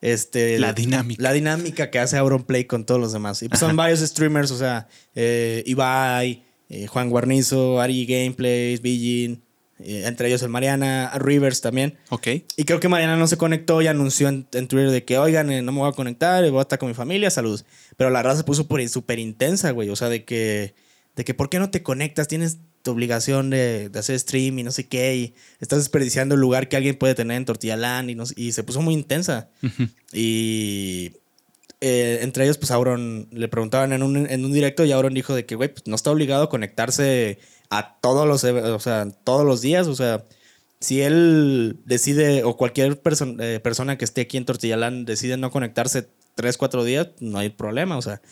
este, 0.00 0.58
la 0.58 0.72
dinámica. 0.72 1.22
La 1.22 1.32
dinámica 1.32 1.90
que 1.90 1.98
hace 1.98 2.16
Auronplay 2.16 2.64
con 2.64 2.84
todos 2.84 3.00
los 3.00 3.12
demás. 3.12 3.42
Y 3.42 3.48
pues 3.48 3.60
son 3.60 3.76
varios 3.76 4.00
streamers, 4.00 4.50
o 4.50 4.58
sea, 4.58 4.88
eh, 5.14 5.62
Ibai, 5.66 6.44
eh, 6.68 6.86
Juan 6.86 7.10
Guarnizo, 7.10 7.80
Ari 7.80 8.06
Gameplays, 8.06 8.82
Bijin, 8.82 9.42
eh, 9.78 10.04
entre 10.06 10.28
ellos 10.28 10.42
el 10.42 10.48
Mariana 10.48 11.12
Rivers 11.16 11.60
también. 11.60 11.98
Ok. 12.10 12.28
Y 12.56 12.64
creo 12.64 12.80
que 12.80 12.88
Mariana 12.88 13.16
no 13.16 13.26
se 13.26 13.36
conectó 13.36 13.82
y 13.82 13.86
anunció 13.86 14.28
en, 14.28 14.44
Twitter 14.44 14.90
de 14.90 15.04
que, 15.04 15.18
oigan, 15.18 15.48
no 15.64 15.72
me 15.72 15.78
voy 15.80 15.88
a 15.88 15.92
conectar, 15.92 16.48
voy 16.50 16.58
a 16.58 16.62
estar 16.62 16.78
con 16.78 16.88
mi 16.88 16.94
familia, 16.94 17.30
saludos. 17.30 17.64
Pero 17.96 18.10
la 18.10 18.22
raza 18.22 18.38
se 18.38 18.44
puso 18.44 18.66
súper 18.88 19.18
intensa, 19.18 19.70
güey. 19.70 19.90
O 19.90 19.96
sea, 19.96 20.08
de 20.08 20.24
que, 20.24 20.74
de 21.14 21.24
que, 21.24 21.34
¿por 21.34 21.48
qué 21.48 21.58
no 21.58 21.70
te 21.70 21.82
conectas? 21.82 22.28
Tienes 22.28 22.58
tu 22.86 22.92
obligación 22.92 23.50
de, 23.50 23.90
hacer 23.96 24.18
stream 24.18 24.60
y 24.60 24.62
no 24.62 24.70
sé 24.70 24.86
qué, 24.86 25.16
y 25.16 25.34
estás 25.58 25.80
desperdiciando 25.80 26.36
el 26.36 26.40
lugar 26.40 26.68
que 26.68 26.76
alguien 26.76 26.96
puede 26.96 27.16
tener 27.16 27.36
en 27.36 27.44
Tortilla 27.44 27.76
Land 27.76 28.10
y, 28.10 28.14
no, 28.14 28.24
y 28.36 28.52
se 28.52 28.62
puso 28.62 28.80
muy 28.80 28.94
intensa. 28.94 29.50
Y 30.12 31.12
eh, 31.80 32.20
entre 32.22 32.44
ellos, 32.44 32.58
pues 32.58 32.70
Auron 32.70 33.26
le 33.32 33.48
preguntaban 33.48 33.92
en 33.92 34.04
un, 34.04 34.16
en 34.16 34.44
un 34.44 34.52
directo 34.52 34.84
y 34.84 34.92
Auron 34.92 35.14
dijo 35.14 35.34
de 35.34 35.44
que, 35.44 35.56
güey, 35.56 35.68
pues 35.68 35.82
no 35.86 35.96
está 35.96 36.12
obligado 36.12 36.44
a 36.44 36.48
conectarse 36.48 37.40
a 37.68 37.96
todos 38.00 38.24
los, 38.28 38.44
o 38.44 38.78
sea, 38.78 39.08
todos 39.24 39.44
los 39.44 39.62
días. 39.62 39.88
O 39.88 39.96
sea, 39.96 40.24
si 40.78 41.02
él 41.02 41.80
decide, 41.84 42.44
o 42.44 42.56
cualquier 42.56 43.02
eh, 43.40 43.60
persona 43.60 43.98
que 43.98 44.04
esté 44.04 44.20
aquí 44.20 44.36
en 44.36 44.44
Tortillalán 44.44 45.04
decide 45.04 45.36
no 45.36 45.50
conectarse 45.50 46.08
tres, 46.36 46.56
cuatro 46.56 46.84
días, 46.84 47.08
no 47.18 47.38
hay 47.38 47.50
problema. 47.50 47.96
O 47.96 48.02
sea, 48.02 48.22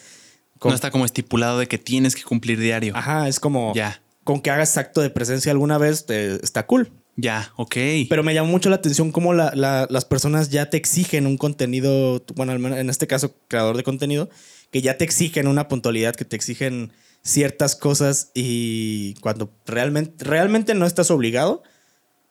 no 0.63 0.75
está 0.75 0.93
como 0.93 1.05
estipulado 1.05 1.59
de 1.59 1.67
que 1.67 1.79
tienes 1.79 2.15
que 2.15 2.23
cumplir 2.23 2.61
diario. 2.61 2.97
Ajá, 2.97 3.27
es 3.27 3.41
como 3.41 3.75
ya. 3.75 4.01
Con 4.25 4.41
que 4.41 4.51
hagas 4.51 4.77
acto 4.77 5.01
de 5.01 5.11
presencia 5.11 5.53
alguna 5.53 5.79
vez, 5.79 6.07
está 6.09 6.67
cool. 6.67 6.91
Ya, 7.17 7.53
ok. 7.57 7.77
Pero 8.09 8.25
me 8.25 8.35
llamó 8.35 8.51
mucho 8.51 8.71
la 8.71 8.77
atención 8.77 9.13
cómo 9.13 9.35
las 9.35 10.05
personas 10.07 10.51
ya 10.51 10.69
te 10.71 10.77
exigen 10.77 11.27
un 11.27 11.37
contenido, 11.37 12.25
bueno, 12.35 12.55
en 12.55 12.91
este 12.91 13.07
caso, 13.07 13.37
creador 13.47 13.77
de 13.77 13.85
contenido, 13.85 14.29
que 14.71 14.83
ya 14.83 14.99
te 14.99 15.05
exigen 15.05 15.47
una 15.47 15.69
puntualidad, 15.69 16.17
que 16.17 16.25
te 16.25 16.35
exigen 16.35 16.93
ciertas 17.23 17.77
cosas 17.77 18.31
y 18.35 19.15
cuando 19.21 19.51
realmente, 19.65 20.25
realmente 20.25 20.75
no 20.75 20.87
estás 20.87 21.11
obligado, 21.11 21.63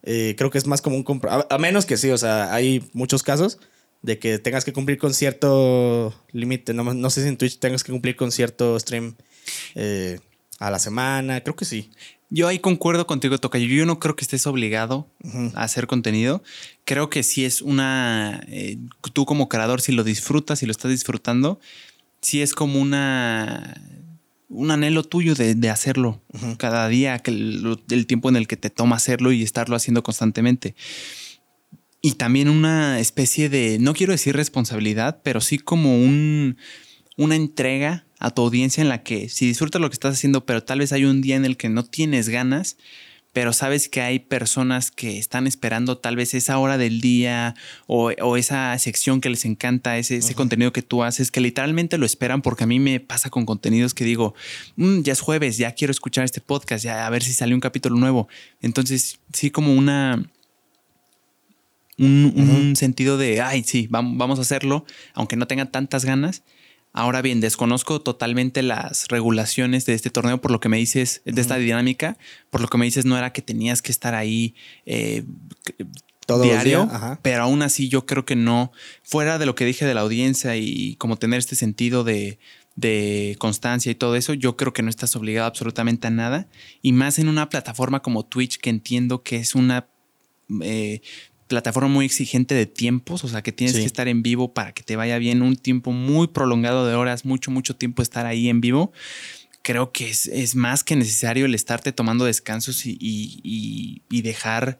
eh, 0.04 0.36
creo 0.38 0.52
que 0.52 0.58
es 0.58 0.68
más 0.68 0.82
como 0.82 0.98
un... 0.98 1.22
A, 1.28 1.58
menos 1.58 1.86
que 1.86 1.98
sí, 1.98 2.12
o 2.12 2.18
sea, 2.18 2.54
hay 2.54 2.84
muchos 2.94 3.24
casos 3.24 3.60
de 4.02 4.20
que 4.20 4.38
tengas 4.38 4.66
que 4.66 4.74
cumplir 4.74 4.98
con 4.98 5.14
cierto 5.14 6.14
límite, 6.32 6.74
no, 6.74 7.10
sé 7.10 7.24
si 7.24 7.30
en 7.30 7.38
Twitch 7.38 7.60
tengas 7.60 7.84
que 7.84 7.94
cumplir 7.94 8.18
con 8.18 8.34
cierto 8.34 8.78
stream 8.78 9.16
eh, 9.76 10.20
a 10.68 10.72
la 10.72 10.80
semana, 10.80 11.42
creo 11.42 11.56
que 11.56 11.66
sí. 11.66 11.92
Yo 12.30 12.48
ahí 12.48 12.60
concuerdo 12.60 13.06
contigo, 13.06 13.38
Tocayo. 13.38 13.68
Yo 13.68 13.86
no 13.86 14.00
creo 14.00 14.16
que 14.16 14.24
estés 14.24 14.48
obligado 14.48 15.08
a 15.54 15.64
hacer 15.64 15.86
contenido. 15.86 16.42
Creo 16.84 17.10
que 17.10 17.22
si 17.22 17.46
es 17.46 17.62
una. 17.62 18.44
Eh, 18.48 18.78
tú 19.14 19.26
como 19.26 19.50
creador, 19.50 19.82
si 19.82 19.92
lo 19.92 20.04
disfrutas, 20.04 20.64
y 20.64 20.66
lo 20.66 20.72
estás 20.72 20.90
disfrutando, 20.90 21.60
si 22.22 22.42
es 22.42 22.54
como 22.54 22.80
una 22.80 23.76
un 24.50 24.72
anhelo 24.72 25.04
tuyo 25.04 25.34
de, 25.36 25.70
hacerlo 25.70 26.22
cada 26.58 26.88
día, 26.88 27.20
que 27.20 27.32
el, 27.32 28.06
tiempo 28.08 28.30
en 28.30 28.36
el 28.36 28.48
que 28.48 28.56
te 28.56 28.70
toma 28.70 28.96
hacerlo 28.96 29.32
y 29.32 29.42
estarlo 29.42 29.76
haciendo 29.76 30.04
constantemente. 30.04 30.76
Y 32.02 32.14
también 32.14 32.50
una 32.50 33.00
especie 33.00 33.50
de, 33.50 33.80
no 33.80 33.94
quiero 33.94 34.12
decir 34.12 34.36
responsabilidad, 34.36 35.22
pero 35.24 35.42
sí 35.42 35.58
como 35.58 35.98
un, 35.98 36.58
una 37.18 37.36
entrega 37.36 38.06
a 38.24 38.32
tu 38.32 38.42
audiencia 38.42 38.82
en 38.82 38.88
la 38.88 39.04
que 39.04 39.28
si 39.28 39.46
disfrutas 39.46 39.82
lo 39.82 39.90
que 39.90 39.96
estás 39.96 40.14
haciendo, 40.16 40.46
pero 40.46 40.64
tal 40.64 40.80
vez 40.80 40.94
hay 40.94 41.04
un 41.04 41.22
día 41.22 41.36
en 41.36 41.44
el 41.44 41.58
que 41.58 41.68
no 41.68 41.84
tienes 41.84 42.30
ganas, 42.30 42.78
pero 43.34 43.52
sabes 43.52 43.90
que 43.90 44.00
hay 44.00 44.20
personas 44.20 44.92
que 44.92 45.18
están 45.18 45.46
esperando 45.46 45.98
tal 45.98 46.16
vez 46.16 46.34
esa 46.34 46.58
hora 46.58 46.78
del 46.78 47.02
día 47.02 47.54
o, 47.86 48.38
esa 48.38 48.80
sección 48.80 49.20
que 49.20 49.30
les 49.30 49.44
encanta, 49.44 49.98
ese, 49.98 50.18
ese, 50.18 50.36
contenido 50.36 50.72
que 50.72 50.82
tú 50.82 51.04
haces, 51.04 51.32
que 51.32 51.42
literalmente 51.42 51.98
lo 51.98 52.06
esperan 52.06 52.42
porque 52.42 52.64
a 52.64 52.68
mí 52.68 52.80
me 52.80 53.02
pasa 53.02 53.30
con 53.30 53.46
contenidos 53.46 53.94
que 53.94 54.06
digo, 54.06 54.36
mm, 54.78 55.02
ya 55.02 55.12
es 55.12 55.20
jueves, 55.20 55.58
ya 55.58 55.74
quiero 55.74 55.92
escuchar 55.92 56.24
este 56.24 56.40
podcast, 56.40 56.86
ya 56.86 57.06
a 57.06 57.10
ver 57.10 57.24
si 57.24 57.34
sale 57.34 57.54
un 57.54 57.60
capítulo 57.60 57.98
nuevo. 57.98 58.30
Entonces, 58.62 59.20
sí 59.34 59.52
como 59.52 59.74
una... 59.74 60.24
Un, 61.98 62.76
sentido 62.76 63.18
de, 63.18 63.42
ay, 63.42 63.64
sí, 63.64 63.88
vamos, 63.90 64.18
vamos 64.18 64.40
a 64.40 64.42
hacerlo, 64.42 64.84
aunque 65.14 65.36
no 65.36 65.46
tenga 65.46 65.70
tantas 65.70 66.06
ganas, 66.06 66.44
Ahora 66.96 67.24
bien, 67.24 67.42
desconozco 67.42 68.02
totalmente 68.02 68.62
las 68.62 69.08
regulaciones 69.08 69.88
de 69.88 69.96
este 69.96 70.12
torneo. 70.12 70.40
Por 70.40 70.52
lo 70.52 70.60
que 70.60 70.70
me 70.70 70.78
dices, 70.78 71.24
de 71.26 71.42
esta 71.42 71.58
dinámica, 71.58 72.18
por 72.52 72.62
lo 72.62 72.68
que 72.68 72.78
me 72.78 72.86
dices 72.86 73.04
no 73.04 73.18
era 73.18 73.34
que 73.34 73.42
tenías 73.42 73.82
que 73.82 73.92
estar 73.92 74.14
ahí 74.14 74.54
eh, 74.86 75.24
Todo 76.28 76.44
diario, 76.44 76.88
pero 77.24 77.44
aún 77.44 77.64
así 77.64 77.90
yo 77.90 78.06
creo 78.06 78.26
que 78.26 78.36
no, 78.36 78.72
fuera 79.02 79.40
de 79.40 79.48
lo 79.48 79.56
que 79.56 79.66
dije 79.66 79.88
de 79.88 79.96
la 79.96 80.02
audiencia 80.02 80.56
y 80.56 80.96
como 80.98 81.18
tener 81.18 81.40
este 81.40 81.56
sentido 81.56 82.04
de, 82.04 82.38
constancia 83.40 83.92
y 83.92 83.96
todo 83.96 84.16
eso, 84.16 84.36
yo 84.36 84.56
creo 84.56 84.72
que 84.72 84.84
no 84.84 84.92
estás 84.92 85.16
obligado 85.16 85.48
absolutamente 85.48 86.06
a 86.06 86.12
nada. 86.12 86.48
Y 86.84 86.92
más 86.92 87.18
en 87.18 87.28
una 87.28 87.50
plataforma 87.50 88.04
como 88.04 88.24
Twitch, 88.24 88.60
que 88.60 88.70
entiendo 88.70 89.24
que 89.24 89.38
es 89.38 89.56
una 89.56 89.88
eh, 90.62 91.02
plataforma 91.48 91.90
muy 91.90 92.06
exigente 92.06 92.56
de 92.56 92.66
tiempos, 92.66 93.24
o 93.24 93.28
sea 93.28 93.42
que 93.42 93.52
tienes 93.52 93.76
que 93.76 93.84
estar 93.84 94.08
en 94.08 94.24
vivo 94.24 94.54
para 94.54 94.74
que 94.74 94.84
te 94.84 94.96
vaya 94.96 95.18
bien 95.18 95.42
un 95.42 95.56
tiempo 95.56 95.92
muy 95.92 96.28
prolongado 96.28 96.88
de 96.88 96.96
horas, 96.96 97.26
mucho, 97.26 97.52
mucho 97.52 97.76
tiempo 97.76 98.02
estar 98.02 98.26
ahí 98.26 98.50
en 98.50 98.62
vivo. 98.62 98.92
Creo 99.62 99.92
que 99.92 100.10
es, 100.10 100.56
más 100.56 100.84
que 100.84 100.96
necesario 100.96 101.46
el 101.46 101.56
estarte 101.56 101.92
tomando 101.92 102.26
descansos 102.26 102.84
y, 102.86 104.02
dejar 104.10 104.80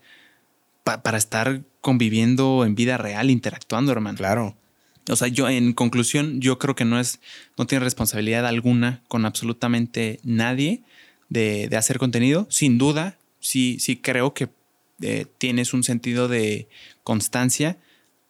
para 0.84 1.18
estar 1.18 1.64
conviviendo 1.82 2.66
en 2.66 2.76
vida 2.76 2.98
real, 2.98 3.30
interactuando, 3.30 3.92
hermano. 3.92 4.18
Claro. 4.18 4.58
O 5.10 5.16
sea, 5.16 5.28
yo 5.28 5.50
en 5.50 5.74
conclusión, 5.74 6.40
yo 6.40 6.60
creo 6.60 6.76
que 6.76 6.86
no 6.86 7.00
es, 7.00 7.20
no 7.58 7.68
tiene 7.68 7.84
responsabilidad 7.84 8.46
alguna 8.46 9.04
con 9.08 9.26
absolutamente 9.26 10.20
nadie 10.24 10.82
de, 11.30 11.68
de 11.68 11.78
hacer 11.78 11.98
contenido. 12.00 12.48
Sin 12.50 12.78
duda, 12.78 13.18
sí, 13.40 13.78
sí 13.80 13.98
creo 13.98 14.34
que 14.34 14.50
eh, 15.04 15.26
tienes 15.38 15.74
un 15.74 15.84
sentido 15.84 16.28
de 16.28 16.68
constancia, 17.04 17.78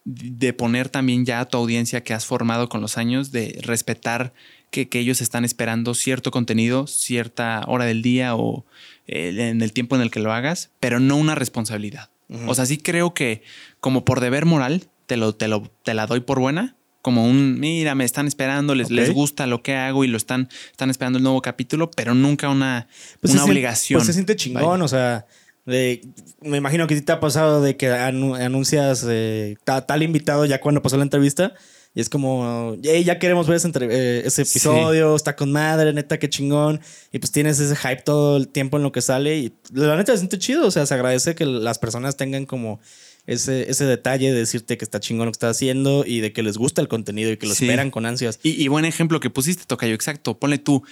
de 0.06 0.52
poner 0.54 0.90
también 0.90 1.26
ya 1.26 1.40
a 1.40 1.46
tu 1.46 1.58
audiencia 1.58 2.04
que 2.04 2.14
has 2.14 2.26
formado 2.26 2.68
con 2.68 2.82
los 2.82 2.98
años, 2.98 3.32
de 3.32 3.60
respetar 3.62 4.34
que, 4.70 4.88
ellos 5.00 5.22
están 5.22 5.46
esperando 5.46 5.94
cierto 5.94 6.32
contenido, 6.32 6.88
cierta 6.88 7.64
hora 7.68 7.86
del 7.86 8.02
día 8.02 8.36
o 8.36 8.66
eh, 9.08 9.50
en 9.50 9.62
el 9.62 9.72
tiempo 9.72 9.96
en 9.96 10.02
el 10.02 10.12
que 10.12 10.20
lo 10.20 10.34
hagas, 10.34 10.72
pero 10.80 11.00
no 11.00 11.16
una 11.16 11.36
responsabilidad. 11.36 12.10
O 12.48 12.56
sea, 12.56 12.66
sí 12.66 12.78
creo 12.78 13.14
que 13.14 13.44
como 13.80 14.06
por 14.06 14.20
deber 14.20 14.46
moral, 14.46 14.88
te, 15.06 15.18
lo, 15.18 15.36
te, 15.36 15.48
lo, 15.48 15.70
te 15.84 15.94
la 15.94 16.08
doy 16.08 16.22
por 16.22 16.40
buena, 16.40 16.76
como 17.04 17.28
un, 17.28 17.60
mira, 17.60 17.96
me 17.96 18.06
están 18.06 18.28
esperando, 18.28 18.74
les, 18.74 18.90
les 18.90 19.12
gusta 19.12 19.46
lo 19.46 19.62
que 19.62 19.76
hago 19.76 20.06
y 20.06 20.08
lo 20.08 20.18
están, 20.18 20.50
están 20.72 20.90
esperando 20.90 21.18
el 21.18 21.24
nuevo 21.24 21.42
capítulo, 21.42 21.92
pero 21.92 22.16
nunca 22.16 22.50
una, 22.50 22.88
pues 23.20 23.34
una 23.34 23.44
obligación. 23.44 24.00
pues 24.00 24.08
se 24.08 24.14
siente 24.14 24.36
chingón, 24.38 24.82
o 24.82 24.88
sea, 24.88 25.28
de, 25.66 26.02
me 26.42 26.58
imagino 26.58 26.88
que 26.88 26.96
sí 26.96 27.02
te 27.02 27.12
ha 27.12 27.20
pasado 27.20 27.62
de 27.62 27.78
que 27.78 27.90
anuncias 27.90 29.06
eh, 29.08 29.56
tal 29.64 30.04
invitado 30.04 30.46
ya 30.46 30.60
cuando 30.60 30.82
pasó 30.82 30.98
la 30.98 31.04
entrevista. 31.04 31.54
Y 31.96 32.02
es 32.02 32.10
como, 32.10 32.76
hey, 32.82 33.04
ya 33.04 33.20
queremos 33.20 33.46
ver 33.48 33.58
ese, 33.58 33.70
eh, 33.82 34.24
ese 34.26 34.42
episodio, 34.42 35.16
está 35.16 35.36
con 35.36 35.52
madre, 35.52 35.94
neta, 35.94 36.18
qué 36.18 36.28
chingón. 36.28 36.82
Y 37.12 37.20
pues 37.20 37.32
tienes 37.32 37.60
ese 37.60 37.76
hype 37.76 38.02
todo 38.02 38.38
el 38.38 38.48
tiempo 38.48 38.78
en 38.78 38.84
lo 38.84 38.92
que 38.92 39.02
sale. 39.02 39.38
Y 39.38 39.54
la 39.72 39.96
neta 39.96 40.12
se 40.14 40.18
siente 40.20 40.40
chido, 40.40 40.68
o 40.68 40.72
sea, 40.72 40.88
se 40.88 40.94
agradece 40.96 41.36
que 41.36 41.46
las 41.46 41.78
personas 41.78 42.18
tengan 42.18 42.48
como 42.48 42.80
ese, 43.28 43.70
ese 43.70 43.86
detalle 43.86 44.34
de 44.34 44.40
decirte 44.40 44.78
que 44.78 44.84
está 44.84 45.00
chingón 45.00 45.28
lo 45.28 45.32
que 45.32 45.36
está 45.36 45.50
haciendo 45.50 46.04
y 46.06 46.20
de 46.20 46.34
que 46.34 46.42
les 46.44 46.58
gusta 46.58 46.82
el 46.82 46.88
contenido 46.88 47.32
y 47.32 47.38
que 47.38 47.46
lo 47.46 47.54
esperan 47.54 47.92
con 47.92 48.06
ansias. 48.06 48.40
Y, 48.44 48.68
buen 48.68 48.86
ejemplo 48.86 49.20
que 49.20 49.30
pusiste, 49.30 49.64
Tocayo, 49.66 49.94
exacto. 49.94 50.38
Ponle 50.40 50.58
tú, 50.58 50.84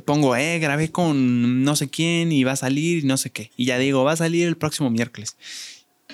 pongo, 0.00 0.36
eh, 0.36 0.58
grabé 0.58 0.90
con 0.90 1.64
no 1.64 1.76
sé 1.76 1.88
quién 1.88 2.32
y 2.32 2.44
va 2.44 2.52
a 2.52 2.56
salir 2.56 3.04
y 3.04 3.06
no 3.06 3.16
sé 3.16 3.30
qué. 3.30 3.50
Y 3.56 3.66
ya 3.66 3.78
digo, 3.78 4.04
va 4.04 4.12
a 4.12 4.16
salir 4.16 4.46
el 4.46 4.56
próximo 4.56 4.90
miércoles. 4.90 5.36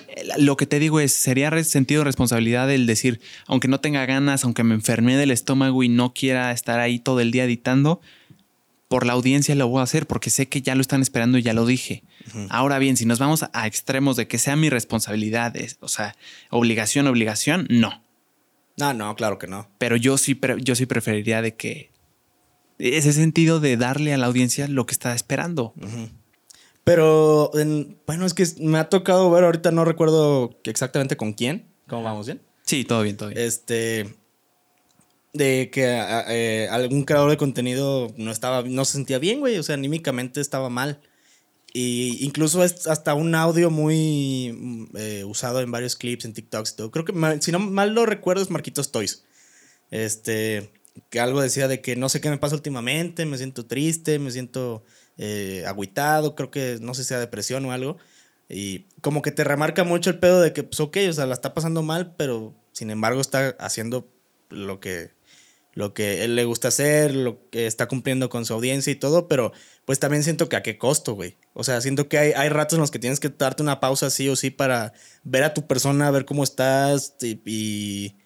Eh, 0.07 0.23
lo 0.37 0.57
que 0.57 0.65
te 0.65 0.79
digo 0.79 0.99
es, 0.99 1.13
sería 1.13 1.51
sentido 1.63 2.01
de 2.01 2.05
responsabilidad 2.05 2.71
el 2.71 2.85
decir, 2.85 3.19
aunque 3.47 3.67
no 3.67 3.79
tenga 3.79 4.05
ganas, 4.05 4.43
aunque 4.43 4.63
me 4.63 4.75
enferme 4.75 5.17
del 5.17 5.31
estómago 5.31 5.83
y 5.83 5.89
no 5.89 6.13
quiera 6.13 6.51
estar 6.51 6.79
ahí 6.79 6.99
todo 6.99 7.19
el 7.19 7.31
día 7.31 7.45
editando, 7.45 8.01
por 8.87 9.05
la 9.05 9.13
audiencia 9.13 9.53
lo 9.55 9.67
voy 9.67 9.81
a 9.81 9.83
hacer 9.83 10.07
porque 10.07 10.31
sé 10.31 10.47
que 10.47 10.61
ya 10.61 10.73
lo 10.73 10.81
están 10.81 11.01
esperando 11.01 11.37
y 11.37 11.43
ya 11.43 11.53
lo 11.53 11.65
dije. 11.65 12.03
Ahora 12.49 12.79
bien, 12.79 12.97
si 12.97 13.05
nos 13.05 13.19
vamos 13.19 13.45
a, 13.53 13.67
extremos 13.67 14.15
de 14.17 14.27
que 14.27 14.39
sea 14.39 14.55
mi 14.55 14.69
responsabilidad, 14.69 15.55
o 15.79 15.87
sea, 15.87 16.15
obligación, 16.49 17.07
obligación, 17.07 17.67
no. 17.69 18.03
No, 18.77 18.93
no, 18.93 19.15
claro 19.15 19.37
que 19.37 19.47
no. 19.47 19.69
Pero 19.77 19.95
yo 19.95 20.17
sí, 20.17 20.39
yo 20.61 20.75
sí 20.75 20.85
preferiría 20.85 21.41
de 21.41 21.55
que 21.55 21.88
ese 22.79 23.13
sentido 23.13 23.59
de 23.59 23.77
darle 23.77 24.13
a 24.13 24.17
la 24.17 24.27
audiencia 24.27 24.67
lo 24.67 24.85
que 24.85 24.93
está 24.93 25.13
esperando. 25.13 25.73
Pero, 26.83 27.51
bueno, 28.07 28.25
es 28.25 28.33
que 28.33 28.47
me 28.59 28.79
ha 28.79 28.89
tocado 28.89 29.29
ver, 29.29 29.43
ahorita 29.43 29.71
no 29.71 29.85
recuerdo 29.85 30.59
exactamente 30.63 31.17
con 31.17 31.33
quién. 31.33 31.67
¿Cómo 31.87 32.03
vamos 32.03 32.25
bien? 32.25 32.41
Sí, 32.63 32.85
todo 32.85 33.03
bien, 33.03 33.17
todo 33.17 33.29
bien. 33.29 33.41
Este, 33.41 34.15
de 35.33 35.69
que 35.71 35.83
eh, 36.29 36.67
algún 36.71 37.03
creador 37.03 37.29
de 37.29 37.37
contenido 37.37 38.13
no 38.17 38.31
estaba, 38.31 38.63
no 38.63 38.85
se 38.85 38.93
sentía 38.93 39.19
bien, 39.19 39.39
güey. 39.39 39.57
O 39.57 39.63
sea, 39.63 39.75
anímicamente 39.75 40.41
estaba 40.41 40.69
mal. 40.69 41.01
Y 41.73 42.25
incluso 42.25 42.63
es 42.63 42.87
hasta 42.87 43.13
un 43.13 43.35
audio 43.35 43.69
muy 43.69 44.55
mm, 44.57 44.97
eh, 44.97 45.23
usado 45.25 45.61
en 45.61 45.71
varios 45.71 45.95
clips, 45.95 46.25
en 46.25 46.33
TikToks 46.33 46.71
y 46.71 46.75
todo. 46.75 46.91
Creo 46.91 47.05
que, 47.05 47.13
si 47.41 47.51
no 47.51 47.59
mal 47.59 47.93
lo 47.93 48.05
recuerdo, 48.05 48.41
es 48.41 48.49
Marquitos 48.49 48.91
Toys. 48.91 49.23
Este, 49.91 50.71
que 51.09 51.19
algo 51.19 51.41
decía 51.41 51.67
de 51.67 51.81
que 51.81 51.95
no 51.95 52.09
sé 52.09 52.21
qué 52.21 52.29
me 52.29 52.37
pasa 52.37 52.55
últimamente, 52.55 53.25
me 53.25 53.37
siento 53.37 53.65
triste, 53.65 54.19
me 54.19 54.31
siento 54.31 54.83
eh, 55.17 55.63
agüitado, 55.67 56.35
creo 56.35 56.51
que 56.51 56.77
no 56.81 56.93
sé 56.93 57.03
si 57.03 57.09
sea 57.09 57.19
depresión 57.19 57.65
o 57.65 57.71
algo. 57.71 57.97
Y 58.49 58.87
como 59.01 59.21
que 59.21 59.31
te 59.31 59.43
remarca 59.43 59.83
mucho 59.83 60.09
el 60.09 60.19
pedo 60.19 60.41
de 60.41 60.53
que, 60.53 60.63
pues, 60.63 60.79
ok, 60.79 60.97
o 61.09 61.13
sea, 61.13 61.25
la 61.27 61.35
está 61.35 61.53
pasando 61.53 61.83
mal, 61.83 62.15
pero 62.17 62.55
sin 62.71 62.89
embargo 62.89 63.21
está 63.21 63.49
haciendo 63.59 64.11
lo 64.49 64.79
que 64.79 65.11
lo 65.73 65.93
que 65.93 66.25
él 66.25 66.35
le 66.35 66.45
gusta 66.45 66.67
hacer, 66.69 67.15
lo 67.15 67.49
que 67.51 67.65
está 67.65 67.87
cumpliendo 67.87 68.29
con 68.29 68.45
su 68.45 68.53
audiencia 68.53 68.91
y 68.91 68.95
todo, 68.95 69.27
pero 69.27 69.53
pues 69.85 69.97
también 69.99 70.23
siento 70.23 70.49
que 70.49 70.55
a 70.55 70.63
qué 70.63 70.77
costo, 70.77 71.13
güey. 71.13 71.37
O 71.53 71.63
sea, 71.63 71.79
siento 71.81 72.09
que 72.09 72.17
hay, 72.17 72.31
hay 72.33 72.49
ratos 72.49 72.73
en 72.75 72.81
los 72.81 72.91
que 72.91 72.99
tienes 72.99 73.19
que 73.19 73.29
darte 73.29 73.63
una 73.63 73.79
pausa 73.79 74.09
sí 74.09 74.27
o 74.29 74.35
sí 74.35 74.49
para 74.49 74.93
ver 75.23 75.43
a 75.43 75.53
tu 75.53 75.67
persona, 75.67 76.11
ver 76.11 76.25
cómo 76.25 76.43
estás 76.43 77.15
y, 77.21 78.17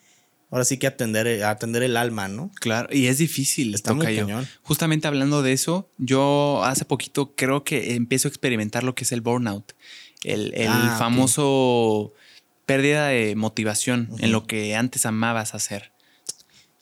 ahora 0.54 0.66
sí 0.66 0.78
que 0.78 0.86
atender, 0.86 1.44
atender 1.44 1.82
el 1.82 1.98
alma, 1.98 2.28
¿no? 2.28 2.52
Claro, 2.62 2.88
y 2.92 3.08
es 3.08 3.18
difícil. 3.18 3.74
Está 3.74 3.96
muy 3.96 4.06
cañón. 4.06 4.48
Justamente 4.62 5.08
hablando 5.08 5.42
de 5.42 5.52
eso, 5.52 5.90
yo 5.98 6.64
hace 6.64 6.86
poquito 6.86 7.34
creo 7.36 7.64
que 7.64 7.96
empiezo 7.96 8.28
a 8.28 8.30
experimentar 8.30 8.84
lo 8.84 8.94
que 8.94 9.04
es 9.04 9.12
el 9.12 9.22
burnout, 9.22 9.74
el, 10.24 10.54
ah, 10.68 10.96
famoso 11.00 12.14
pérdida 12.68 13.08
de 13.08 13.36
motivación 13.36 14.10
en 14.20 14.32
lo 14.32 14.46
que 14.46 14.76
antes 14.76 15.08
amabas 15.08 15.56
hacer. 15.56 15.92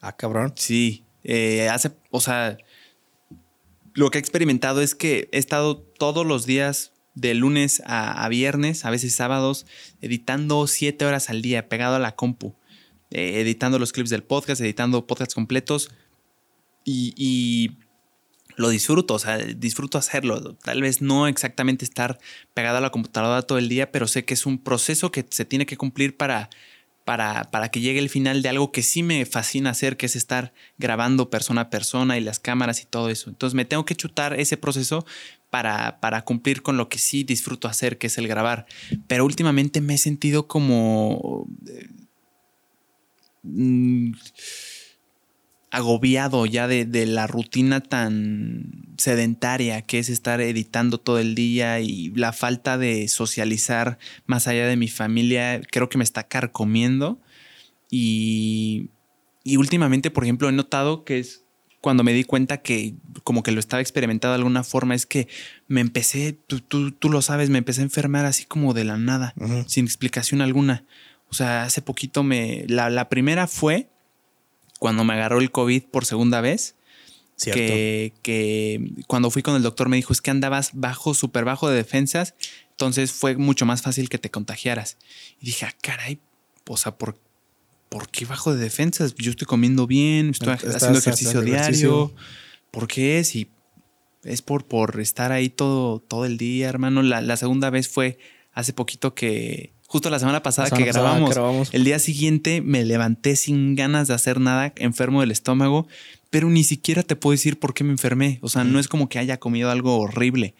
Ah, 0.02 0.17
cabrón. 0.17 0.52
Sí. 0.58 1.06
Eh, 1.24 1.69
hace, 1.69 1.91
o 2.10 2.19
sea, 2.19 2.58
lo 3.93 4.12
que 4.12 4.17
he 4.17 4.22
experimentado 4.22 4.82
es 4.82 4.96
que 4.96 5.30
he 5.32 5.38
estado 5.38 5.78
todos 5.78 6.26
los 6.26 6.46
días 6.46 6.91
de 7.13 7.36
lunes 7.36 7.82
a, 7.86 8.28
viernes, 8.28 8.84
a 8.84 8.89
veces 8.89 9.15
sábados, 9.15 9.65
editando 10.02 10.67
siete 10.67 11.06
horas 11.06 11.30
al 11.30 11.41
día, 11.41 11.69
pegado 11.69 11.96
a 11.96 12.00
la 12.00 12.15
compu, 12.17 12.54
eh, 13.12 13.41
editando 13.41 13.78
los 13.78 13.91
clips 13.91 14.10
del 14.10 14.24
podcast, 14.24 14.62
editando 14.62 15.06
podcasts 15.06 15.36
completos 15.36 15.91
y, 16.84 17.71
lo 18.58 18.69
disfruto, 18.69 19.15
o 19.15 19.19
sea, 19.19 19.38
disfruto 19.38 19.97
hacerlo. 19.97 20.56
Tal 20.56 20.82
vez 20.82 21.02
no 21.02 21.28
exactamente 21.28 21.86
estar 21.86 22.19
pegado 22.54 22.78
a 22.78 22.82
la 22.82 22.91
computadora 22.91 23.41
todo 23.41 23.58
el 23.58 23.69
día, 23.69 23.91
pero 23.91 24.08
sé 24.08 24.26
que 24.26 24.34
es 24.34 24.45
un 24.45 24.62
proceso 24.62 25.12
que 25.12 25.26
se 25.30 25.45
tiene 25.45 25.65
que 25.65 25.78
cumplir 25.78 26.17
para 26.17 26.50
para, 27.06 27.50
para, 27.50 27.69
que 27.69 27.82
llegue 27.82 28.00
el 28.00 28.10
final 28.10 28.41
de 28.41 28.50
algo 28.50 28.71
que 28.71 28.84
sí 28.84 29.02
me 29.02 29.26
fascina 29.26 29.71
hacer, 29.71 29.97
que 29.97 30.06
es 30.06 30.15
estar 30.15 30.54
grabando 30.78 31.30
persona 31.30 31.62
a 31.62 31.69
persona 31.69 32.17
y 32.17 32.21
las 32.21 32.39
cámaras 32.39 32.82
y 32.84 32.86
todo 32.86 33.10
eso. 33.10 33.30
Entonces 33.30 33.56
me 33.56 33.65
tengo 33.65 33.86
que 33.86 33.95
chutar 33.95 34.39
ese 34.39 34.56
proceso 34.56 35.06
para, 35.50 36.00
para 36.00 36.24
cumplir 36.24 36.62
con 36.62 36.78
lo 36.78 36.89
que 36.89 37.00
sí 37.00 37.24
disfruto 37.24 37.67
hacer, 37.67 37.97
que 37.97 38.08
es 38.08 38.17
el 38.17 38.28
grabar. 38.28 38.67
Pero 39.08 39.26
últimamente 39.26 39.82
me 39.82 39.95
he 39.95 39.97
sentido 39.97 40.47
como... 40.47 41.47
Eh, 41.67 41.88
mm, 43.43 44.12
agobiado 45.71 46.45
ya 46.45 46.67
de, 46.67 46.86
de, 46.86 47.06
la 47.06 47.27
rutina 47.27 47.80
tan 47.82 48.93
sedentaria 48.97 49.82
que 49.82 49.99
es 49.99 50.10
estar 50.10 50.41
editando 50.41 50.97
todo 50.97 51.17
el 51.17 51.34
día 51.34 51.80
y 51.80 52.10
la 52.10 52.34
falta 52.34 52.77
de 52.77 53.08
socializar 53.08 53.97
más 54.25 54.47
allá 54.47 54.67
de 54.67 54.75
mi 54.75 54.89
familia, 54.89 55.62
creo 55.71 55.89
que 55.89 55.97
me 55.97 56.04
está 56.04 56.27
carcomiendo. 56.27 57.21
Y, 57.89 58.89
y 59.43 59.58
últimamente, 59.58 60.12
por 60.12 60.23
ejemplo, 60.23 60.49
he 60.49 60.51
notado 60.51 61.04
que 61.04 61.19
es 61.19 61.45
cuando 61.82 62.04
me 62.04 62.13
di 62.13 62.23
cuenta 62.23 62.62
que 62.62 62.95
como 63.23 63.41
que 63.41 63.51
lo 63.51 63.60
estaba 63.60 63.82
experimentando 63.82 64.34
de 64.34 64.38
alguna 64.38 64.63
forma, 64.63 64.93
es 64.93 65.06
que 65.06 65.27
me 65.67 65.82
empecé, 65.82 66.34
tú, 66.34 66.60
tú, 66.60 66.91
tú 66.91 67.10
lo 67.10 67.21
sabes, 67.21 67.49
me 67.49 67.58
empecé 67.58 67.82
a 67.82 67.86
enfermar 67.86 68.25
así 68.25 68.45
como 68.45 68.73
de 68.73 68.84
la 68.84 68.97
nada, 68.97 69.34
sin 69.67 69.86
explicación 69.86 70.41
alguna. 70.41 70.86
O 71.32 71.36
sea, 71.36 71.63
hace 71.63 71.82
poquito 71.82 72.24
me... 72.24 72.65
La, 72.67 72.89
la 72.89 73.10
primera 73.10 73.48
fue 73.48 73.89
cuando 74.80 75.04
me 75.04 75.13
agarró 75.13 75.39
el 75.39 75.52
COVID 75.52 75.84
por 75.84 76.06
segunda 76.06 76.41
vez. 76.41 76.76
Que, 77.44 78.13
que, 78.22 78.91
cuando 79.08 79.32
fui 79.32 79.41
con 79.41 79.56
el 79.56 79.63
doctor 79.63 79.89
me 79.89 79.96
dijo 79.96 80.13
es 80.13 80.22
que 80.22 80.30
andabas 80.30 80.72
bajo, 80.74 81.15
súper 81.15 81.44
bajo 81.44 81.67
de 81.67 81.76
defensas, 81.76 82.36
entonces 82.70 83.12
fue 83.12 83.36
mucho 83.36 83.65
más 83.65 83.82
fácil 83.82 84.10
que 84.10 84.20
te 84.20 84.30
contagiaras. 84.30 84.98
Y 85.39 85.48
dije, 85.48 85.65
ah, 85.65 85.74
caray, 85.82 86.20
o 86.67 86.78
sea, 86.78 86.98
¿por, 86.98 87.17
¿por 87.89 88.10
qué 88.10 88.26
bajo 88.26 88.54
de 88.54 88.62
defensas? 88.62 89.15
Yo 89.15 89.32
estoy 89.32 89.48
comiendo 89.48 89.88
bien, 89.88 90.30
estoy 90.30 90.54
haciendo 90.54 91.00
ejercicio 91.00 91.41
diario. 91.41 92.13
¿Por 92.70 92.88
qué 92.88 93.17
es? 93.17 93.36
Y 93.36 93.50
es 94.24 94.44
por, 94.44 94.65
por 94.65 95.00
estar 95.00 95.32
ahí 95.32 95.50
todo, 95.50 96.00
todo 96.00 96.26
el 96.26 96.38
día, 96.38 96.70
hermano. 96.70 97.02
La, 97.02 97.22
la 97.22 97.38
segunda 97.38 97.72
vez 97.72 97.89
fue 97.89 98.20
hace 98.54 98.72
poquito 98.72 99.15
que 99.15 99.74
Justo 99.91 100.10
la 100.10 100.19
semana 100.19 100.41
pasada 100.41 100.69
que 100.69 100.86
grabamos, 100.86 101.69
el 101.73 101.84
día 101.84 101.99
siguiente 101.99 102.62
me 102.62 102.86
levanté 102.86 103.36
sin 103.36 103.75
ganas 103.75 104.08
de 104.08 104.13
hacer 104.13 104.39
nada, 104.39 104.71
enfermo 104.77 105.19
del 105.19 105.32
estómago, 105.32 105.86
pero 106.30 106.49
ni 106.49 106.63
siquiera 106.63 107.04
te 107.04 107.17
puedo 107.17 107.34
decir 107.34 107.60
por 107.60 107.73
qué 107.73 107.84
me 107.84 107.91
enfermé. 107.91 108.39
O 108.41 108.47
sea, 108.47 108.63
no 108.63 108.80
es 108.80 108.88
como 108.88 109.10
que 109.10 109.19
haya 109.19 109.38
comido 109.38 109.69
algo 109.69 109.97
horrible. 109.97 110.56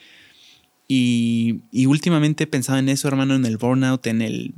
Y, 0.90 1.62
últimamente 1.86 2.44
he 2.44 2.48
pensado 2.48 2.78
en 2.78 2.90
eso, 2.90 3.08
hermano, 3.08 3.34
en 3.36 3.46
el 3.46 3.56
burnout, 3.56 4.06
en 4.06 4.22
el... 4.22 4.54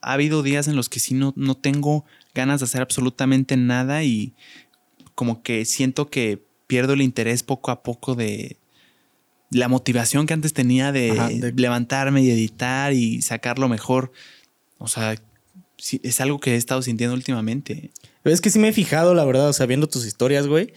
Ha 0.00 0.14
habido 0.14 0.42
días 0.42 0.68
en 0.68 0.76
los 0.76 0.88
que 0.88 1.00
sí 1.00 1.12
no, 1.12 1.34
no 1.36 1.54
tengo 1.54 2.06
ganas 2.34 2.60
de 2.60 2.64
hacer 2.64 2.80
absolutamente 2.80 3.58
nada 3.58 4.04
y 4.04 4.32
como 5.14 5.42
que 5.42 5.66
siento 5.66 6.08
que 6.08 6.42
pierdo 6.66 6.94
el 6.94 7.02
interés 7.02 7.42
poco 7.42 7.70
a 7.70 7.82
poco 7.82 8.14
de, 8.14 8.56
la 9.50 9.68
motivación 9.68 10.26
que 10.26 10.34
antes 10.34 10.52
tenía 10.52 10.92
de, 10.92 11.52
levantarme 11.56 12.22
y 12.22 12.30
editar 12.30 12.92
y 12.92 13.22
sacarlo 13.22 13.68
mejor. 13.68 14.12
O 14.78 14.88
sea, 14.88 15.14
es 16.02 16.20
algo 16.20 16.40
que 16.40 16.52
he 16.52 16.56
estado 16.56 16.82
sintiendo 16.82 17.14
últimamente. 17.14 17.90
Es 18.24 18.40
que 18.40 18.50
sí 18.50 18.58
me 18.58 18.68
he 18.68 18.72
fijado, 18.72 19.14
la 19.14 19.24
verdad, 19.24 19.48
o 19.48 19.52
sea, 19.52 19.66
viendo 19.66 19.88
tus 19.88 20.06
historias, 20.06 20.46
güey. 20.46 20.72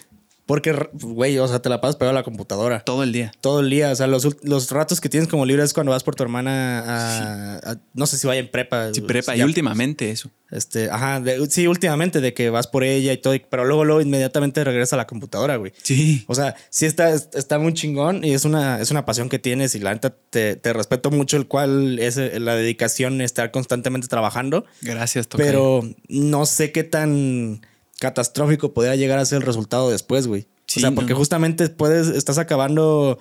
Porque, 0.48 0.74
güey, 0.94 1.38
o 1.40 1.48
sea, 1.48 1.62
te 1.62 1.68
la 1.68 1.82
pasas 1.82 1.98
pegado 1.98 2.12
a 2.12 2.22
la 2.22 2.24
computadora. 2.24 2.80
Todo 2.80 3.04
el 3.04 3.12
día. 3.12 3.34
Todo 3.42 3.60
el 3.60 3.70
día. 3.70 3.92
O 3.92 3.96
sea, 3.96 4.08
los, 4.08 4.42
los 4.44 4.72
ratos 4.72 5.02
que 5.02 5.10
tienes 5.10 5.28
como 5.28 5.46
libres 5.46 5.66
es 5.66 5.74
cuando 5.74 5.92
vas 5.92 6.04
por 6.04 6.16
tu 6.16 6.24
hermana 6.24 7.60
a, 7.60 7.76
no 7.94 8.08
sé 8.08 8.18
si 8.18 8.28
vaya 8.28 8.40
en 8.40 8.50
prepa. 8.50 8.94
Sí, 8.94 9.02
prepa. 9.02 9.36
y 9.36 9.42
últimamente 9.42 10.10
eso. 10.10 10.32
Este, 10.50 10.90
ajá, 10.90 11.22
sí, 11.50 11.68
últimamente 11.68 12.22
de 12.22 12.34
que 12.34 12.50
vas 12.50 12.68
por 12.68 12.86
ella 12.86 13.12
y 13.12 13.18
todo, 13.18 13.36
pero 13.50 13.66
luego, 13.66 13.84
luego 13.84 14.00
inmediatamente 14.00 14.64
regresa 14.64 14.96
a 14.96 14.98
la 14.98 15.06
computadora, 15.06 15.58
güey. 15.58 15.74
Sí. 15.84 16.24
O 16.28 16.36
sea, 16.36 16.56
sí 16.70 16.86
está, 16.86 17.14
está 17.14 17.60
muy 17.60 17.74
chingón 17.74 18.24
y 18.24 18.34
es 18.34 18.46
una, 18.46 18.80
es 18.80 18.90
una 18.90 19.06
pasión 19.06 19.28
que 19.28 19.40
tienes 19.40 19.76
y 19.76 19.80
la 19.80 19.94
neta 19.94 20.16
te, 20.30 20.56
te 20.56 20.72
respeto 20.72 21.12
mucho 21.12 21.36
el 21.36 21.48
cual 21.48 22.00
es 22.00 22.16
eh, 22.16 22.40
la 22.40 22.56
dedicación 22.56 23.20
estar 23.20 23.52
constantemente 23.52 24.08
trabajando. 24.08 24.66
Gracias, 24.82 25.28
Tocayo. 25.28 25.50
Pero 25.50 25.82
no 26.08 26.46
sé 26.46 26.72
qué 26.72 26.86
tan 26.86 27.60
catastrófico 28.00 28.74
podría 28.74 28.96
llegar 28.96 29.20
a 29.20 29.26
ser 29.26 29.38
el 29.38 29.44
resultado 29.44 29.90
después, 29.90 30.28
güey. 30.28 30.48
o 30.76 30.80
sea, 30.80 30.92
porque 30.92 31.14
justamente 31.14 31.70
puedes, 31.70 32.08
estás 32.08 32.38
acabando 32.38 33.20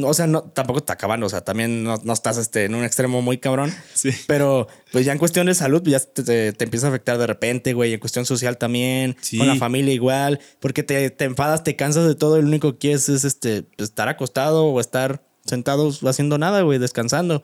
o 0.00 0.14
sea, 0.14 0.26
no, 0.26 0.44
tampoco 0.44 0.78
está 0.78 0.94
acabando, 0.94 1.26
o 1.26 1.28
sea, 1.28 1.42
también 1.42 1.84
no, 1.84 2.12
estás 2.12 2.38
este, 2.38 2.64
en 2.64 2.74
un 2.74 2.82
extremo 2.82 3.20
muy 3.20 3.36
cabrón. 3.36 3.72
Sí. 3.92 4.10
Pero 4.26 4.66
pues 4.90 5.04
ya 5.04 5.12
en 5.12 5.18
cuestión 5.18 5.46
de 5.46 5.54
salud, 5.54 5.82
ya 5.84 6.00
te, 6.00 6.48
empieza 6.58 6.86
a 6.86 6.90
afectar 6.90 7.18
de 7.18 7.26
repente, 7.26 7.74
güey. 7.74 7.92
En 7.92 8.00
cuestión 8.00 8.24
social 8.24 8.56
también, 8.56 9.16
con 9.36 9.46
la 9.46 9.56
familia 9.56 9.92
igual, 9.92 10.40
porque 10.60 10.82
te, 10.82 11.10
te, 11.10 11.24
enfadas, 11.26 11.62
te 11.62 11.76
cansas 11.76 12.06
de 12.06 12.14
todo 12.14 12.38
y 12.38 12.42
lo 12.42 12.48
único 12.48 12.72
que 12.72 12.78
quieres 12.78 13.10
es 13.10 13.24
este, 13.24 13.64
pues, 13.64 13.90
estar 13.90 14.08
acostado 14.08 14.64
o 14.64 14.80
estar 14.80 15.22
sentado 15.44 15.90
haciendo 16.08 16.38
nada, 16.38 16.62
güey, 16.62 16.78
descansando. 16.78 17.42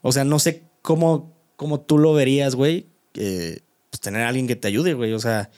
O 0.00 0.12
sea, 0.12 0.24
no 0.24 0.38
sé 0.38 0.62
cómo, 0.80 1.36
cómo 1.56 1.80
tú 1.80 1.98
lo 1.98 2.14
verías, 2.14 2.54
güey, 2.54 2.86
pues 3.12 4.00
tener 4.00 4.22
a 4.22 4.28
alguien 4.28 4.46
que 4.46 4.56
te 4.56 4.68
ayude, 4.68 4.94
güey. 4.94 5.12
O 5.12 5.20
sea, 5.20 5.50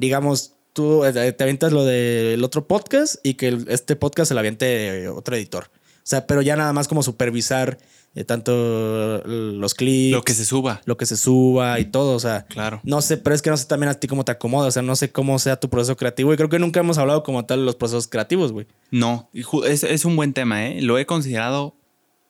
digamos, 0.00 0.54
tú 0.72 1.04
eh, 1.04 1.32
te 1.32 1.42
avientas 1.44 1.72
lo 1.72 1.84
del 1.84 2.42
otro 2.42 2.66
podcast 2.66 3.16
y 3.22 3.34
que 3.34 3.56
este 3.68 3.96
podcast 3.96 4.28
se 4.28 4.34
lo 4.34 4.40
aviente 4.40 5.08
otro 5.08 5.36
editor. 5.36 5.70
O 5.98 6.10
sea, 6.10 6.26
pero 6.26 6.42
ya 6.42 6.56
nada 6.56 6.72
más 6.72 6.88
como 6.88 7.02
supervisar 7.02 7.78
eh, 8.14 8.24
tanto 8.24 9.22
los 9.24 9.74
clips. 9.74 10.12
Lo 10.12 10.22
que 10.22 10.34
se 10.34 10.44
suba. 10.44 10.80
Lo 10.84 10.96
que 10.96 11.06
se 11.06 11.16
suba 11.16 11.78
y 11.78 11.84
todo. 11.84 12.14
O 12.14 12.20
sea, 12.20 12.46
claro. 12.46 12.80
No 12.82 13.02
sé, 13.02 13.18
pero 13.18 13.34
es 13.34 13.42
que 13.42 13.50
no 13.50 13.56
sé 13.56 13.66
también 13.66 13.90
a 13.90 13.94
ti 13.94 14.08
cómo 14.08 14.24
te 14.24 14.32
acomoda. 14.32 14.68
O 14.68 14.70
sea, 14.70 14.82
no 14.82 14.96
sé 14.96 15.12
cómo 15.12 15.38
sea 15.38 15.60
tu 15.60 15.68
proceso 15.68 15.96
creativo. 15.96 16.32
Y 16.32 16.36
creo 16.36 16.48
que 16.48 16.58
nunca 16.58 16.80
hemos 16.80 16.98
hablado 16.98 17.22
como 17.22 17.44
tal 17.44 17.60
de 17.60 17.66
los 17.66 17.76
procesos 17.76 18.08
creativos, 18.08 18.50
güey. 18.50 18.66
No, 18.90 19.30
es, 19.64 19.84
es 19.84 20.04
un 20.04 20.16
buen 20.16 20.32
tema, 20.32 20.66
¿eh? 20.66 20.80
Lo 20.80 20.98
he 20.98 21.06
considerado 21.06 21.76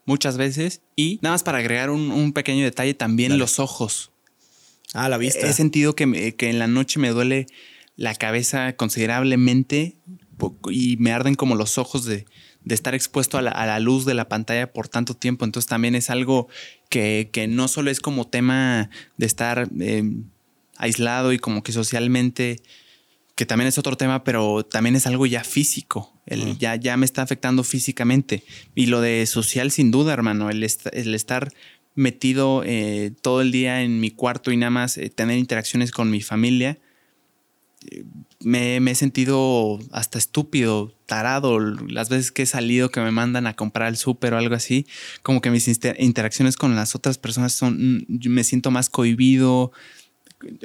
muchas 0.04 0.37
veces. 0.37 0.83
Y 0.96 1.18
nada 1.22 1.35
más 1.35 1.42
para 1.42 1.59
agregar 1.59 1.88
un, 1.90 2.33
pequeño 2.33 2.64
detalle, 2.64 2.94
también 2.94 3.38
los 3.38 3.59
ojos. 3.59 4.10
Ah, 4.94 5.09
la 5.09 5.18
vista. 5.18 5.46
He 5.46 5.53
sentido 5.53 5.94
que, 5.94 6.35
que 6.37 6.50
en 6.50 6.59
la 6.59 6.66
noche 6.66 6.98
me 6.98 7.11
duele 7.11 7.46
la 7.96 8.14
cabeza 8.14 8.76
considerablemente 8.76 9.98
y 10.70 10.96
me 10.96 11.12
arden 11.12 11.35
como 11.35 11.55
los 11.55 11.79
ojos 11.79 12.05
de, 12.05 12.26
estar 12.66 12.94
expuesto 12.94 13.38
a 13.38 13.42
la, 13.42 13.81
luz 13.81 14.05
de 14.05 14.14
la 14.14 14.29
pantalla 14.29 14.72
por 14.72 14.88
tanto 14.88 15.14
tiempo. 15.14 15.44
Entonces 15.44 15.68
también 15.68 15.94
es 15.94 16.09
algo 16.09 16.48
que, 16.88 17.29
no 17.48 17.68
solo 17.68 17.90
es 17.90 18.00
como 18.00 18.26
tema 18.26 18.90
de 19.16 19.26
estar 19.26 19.68
em, 19.79 20.24
aislado 20.76 21.33
y 21.33 21.38
como 21.38 21.62
que 21.62 21.72
socialmente, 21.72 22.62
que 23.35 23.46
también 23.46 23.68
es 23.68 23.79
otro 23.79 23.96
tema, 23.96 24.24
pero 24.24 24.64
también 24.64 24.96
es 24.96 25.07
algo 25.07 25.26
ya 25.26 25.44
físico. 25.44 26.14
El, 26.26 26.57
ya, 26.59 26.76
ya 26.76 26.96
me 26.96 27.05
está 27.05 27.22
afectando 27.22 27.64
físicamente. 27.64 28.44
Y 28.74 28.87
lo 28.87 29.00
de 29.00 29.26
social, 29.26 29.70
sin 29.70 29.90
duda, 29.90 30.12
hermano, 30.12 30.48
el, 30.48 30.62
el 30.62 31.14
estar 31.14 31.53
metido 32.00 32.62
eh, 32.64 33.12
todo 33.22 33.40
el 33.40 33.52
día 33.52 33.82
en 33.82 34.00
mi 34.00 34.10
cuarto 34.10 34.50
y 34.50 34.56
nada 34.56 34.70
más 34.70 34.98
eh, 34.98 35.10
tener 35.10 35.38
interacciones 35.38 35.92
con 35.92 36.10
mi 36.10 36.20
familia 36.20 36.78
me, 38.40 38.76
he 38.76 38.94
sentido 38.94 39.78
hasta 39.92 40.18
estúpido, 40.18 40.94
tarado, 41.06 41.58
las 41.58 42.08
veces 42.08 42.30
que 42.30 42.42
he 42.42 42.46
salido 42.46 42.90
que 42.90 43.00
me 43.00 43.10
mandan 43.10 43.46
a 43.46 43.54
comprar 43.54 43.88
el 43.88 43.96
súper 43.96 44.34
o 44.34 44.38
algo 44.38 44.54
así, 44.54 44.86
como 45.22 45.40
que 45.40 45.50
mis 45.50 45.68
interacciones 45.68 46.56
con 46.56 46.76
las 46.76 46.94
otras 46.94 47.18
personas 47.18 47.52
son, 47.52 48.06
me 48.08 48.44
siento 48.44 48.70
más 48.70 48.90
cohibido, 48.90 49.72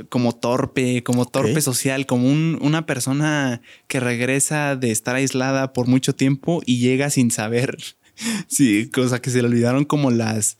como 0.07 0.33
torpe, 0.33 1.03
como 1.03 1.25
torpe 1.25 1.59
social, 1.61 2.05
como 2.05 2.29
una 2.29 2.85
persona 2.85 3.61
que 3.87 3.99
regresa 3.99 4.75
de 4.75 4.91
estar 4.91 5.15
aislada 5.15 5.73
por 5.73 5.87
mucho 5.87 6.15
tiempo 6.15 6.61
y 6.65 6.79
llega 6.79 7.09
sin 7.09 7.31
saber, 7.31 7.77
sí, 8.47 8.89
cosa 8.89 9.21
que 9.21 9.29
se 9.29 9.41
le 9.41 9.47
olvidaron 9.47 9.83
como 9.83 10.11
las, 10.11 10.57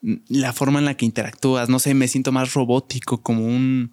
la 0.00 0.52
forma 0.52 0.78
en 0.78 0.84
la 0.84 0.96
que 0.96 1.04
interactúas, 1.04 1.68
no 1.68 1.78
sé, 1.78 1.94
me 1.94 2.08
siento 2.08 2.32
más 2.32 2.54
robótico, 2.54 3.22
como 3.22 3.44
un 3.44 3.92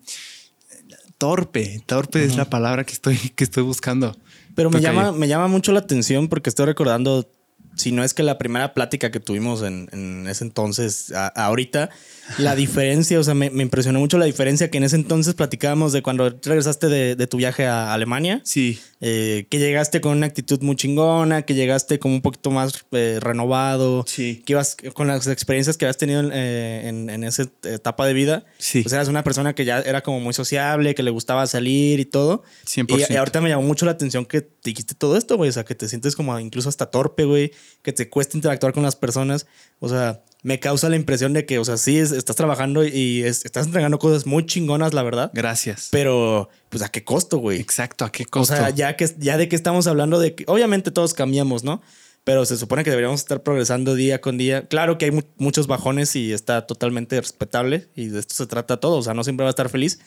torpe. 1.17 1.81
Torpe 1.85 2.23
es 2.23 2.35
la 2.35 2.49
palabra 2.49 2.83
que 2.83 2.93
estoy, 2.93 3.17
que 3.35 3.43
estoy 3.43 3.63
buscando. 3.63 4.15
Pero 4.55 4.69
me 4.69 4.81
llama, 4.81 5.11
me 5.11 5.27
llama 5.27 5.47
mucho 5.47 5.71
la 5.71 5.79
atención 5.79 6.27
porque 6.27 6.49
estoy 6.49 6.65
recordando 6.65 7.29
si 7.75 7.91
no 7.91 8.03
es 8.03 8.13
que 8.13 8.23
la 8.23 8.37
primera 8.37 8.73
plática 8.73 9.11
que 9.11 9.19
tuvimos 9.19 9.61
en, 9.61 10.27
ese 10.27 10.43
entonces, 10.43 11.13
ahorita, 11.35 11.89
la 12.37 12.55
diferencia, 12.55 13.19
o 13.19 13.23
sea, 13.23 13.33
me, 13.33 13.47
impresionó 13.47 13.99
mucho 13.99 14.17
la 14.17 14.25
diferencia 14.25 14.69
que 14.69 14.77
en 14.77 14.83
ese 14.83 14.95
entonces 14.95 15.33
platicábamos 15.33 15.93
de 15.93 16.01
cuando 16.01 16.29
regresaste 16.29 16.87
de, 16.87 17.27
tu 17.27 17.37
viaje 17.37 17.65
a 17.65 17.93
Alemania. 17.93 18.41
Sí. 18.43 18.79
Eh, 19.01 19.47
que 19.49 19.59
llegaste 19.59 20.01
con 20.01 20.17
una 20.17 20.25
actitud 20.25 20.61
muy 20.61 20.75
chingona, 20.75 21.43
que 21.43 21.53
llegaste 21.53 21.99
como 21.99 22.15
un 22.15 22.21
poquito 22.21 22.51
más 22.51 22.85
eh, 22.91 23.19
renovado. 23.21 24.05
Sí. 24.07 24.43
Que 24.45 24.53
ibas 24.53 24.75
con 24.93 25.07
las 25.07 25.27
experiencias 25.27 25.77
que 25.77 25.85
habías 25.85 25.97
tenido 25.97 26.23
eh, 26.31 26.87
en, 26.87 27.23
esa 27.23 27.43
etapa 27.63 28.05
de 28.05 28.13
vida. 28.13 28.45
Sí. 28.57 28.81
Pues 28.81 28.93
eras 28.93 29.07
una 29.07 29.23
persona 29.23 29.53
que 29.53 29.65
ya 29.65 29.79
era 29.79 30.01
como 30.01 30.19
muy 30.19 30.33
sociable, 30.33 30.95
que 30.95 31.03
le 31.03 31.11
gustaba 31.11 31.45
salir 31.47 31.99
y 31.99 32.05
todo. 32.05 32.43
100%. 32.65 33.09
Y, 33.09 33.13
y 33.13 33.15
ahorita 33.17 33.41
me 33.41 33.49
llamó 33.49 33.63
mucho 33.63 33.85
la 33.85 33.91
atención 33.91 34.25
que 34.25 34.47
dijiste 34.63 34.95
todo 34.95 35.17
esto, 35.17 35.37
güey. 35.37 35.49
O 35.49 35.53
sea, 35.53 35.63
que 35.63 35.75
te 35.75 35.87
sientes 35.87 36.15
como 36.15 36.39
incluso 36.39 36.69
hasta 36.69 36.87
torpe, 36.87 37.25
güey 37.25 37.51
que 37.85 37.93
te 37.93 38.09
cuesta 38.09 38.35
interactuar 38.35 38.73
con 38.73 38.83
las 38.83 38.95
personas. 38.95 39.45
O 39.79 39.87
sea, 39.87 40.23
me 40.45 40.59
causa 40.59 40.89
la 40.89 40.95
impresión 40.95 41.33
de 41.33 41.47
que, 41.47 41.57
o 41.57 41.65
sea, 41.65 41.75
sí, 41.75 41.97
estás 41.97 42.35
trabajando 42.35 42.85
y 42.85 43.23
estás 43.23 43.65
entregando 43.65 43.97
cosas 43.97 44.27
muy 44.27 44.45
chingonas, 44.45 44.93
la 44.93 45.01
verdad. 45.01 45.31
Gracias. 45.33 45.87
Pero, 45.89 46.49
pues, 46.69 46.83
¿a 46.83 46.89
qué 46.89 47.03
costo, 47.03 47.39
güey? 47.39 47.59
Exacto, 47.59 48.05
¿a 48.05 48.11
qué 48.11 48.25
costo? 48.25 48.53
O 48.53 48.57
sea, 48.57 48.69
ya, 48.69 48.95
que, 48.95 49.09
ya 49.17 49.37
de 49.37 49.49
que 49.49 49.55
estamos 49.55 49.87
hablando 49.87 50.19
de 50.19 50.35
que, 50.35 50.43
obviamente 50.45 50.91
todos 50.91 51.15
cambiamos, 51.15 51.63
¿no? 51.63 51.81
Pero 52.23 52.45
se 52.45 52.57
supone 52.57 52.83
que 52.83 52.91
deberíamos 52.91 53.21
estar 53.21 53.41
progresando 53.41 53.95
día 53.95 54.21
con 54.21 54.37
día. 54.37 54.67
Claro 54.67 54.99
que 54.99 55.05
hay 55.05 55.23
muchos 55.37 55.65
bajones 55.65 56.15
y 56.15 56.31
está 56.31 56.67
totalmente 56.67 57.19
respetable 57.19 57.89
y 57.95 58.09
de 58.09 58.19
esto 58.19 58.35
se 58.35 58.45
trata 58.45 58.79
todo. 58.79 58.97
O 58.97 59.01
sea, 59.01 59.15
no 59.15 59.23
siempre 59.23 59.45
va 59.45 59.49
a 59.49 59.55
estar 59.57 59.69
feliz. 59.69 59.97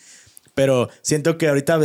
Pero 0.55 0.87
siento 1.01 1.37
que 1.37 1.49
ahorita 1.49 1.81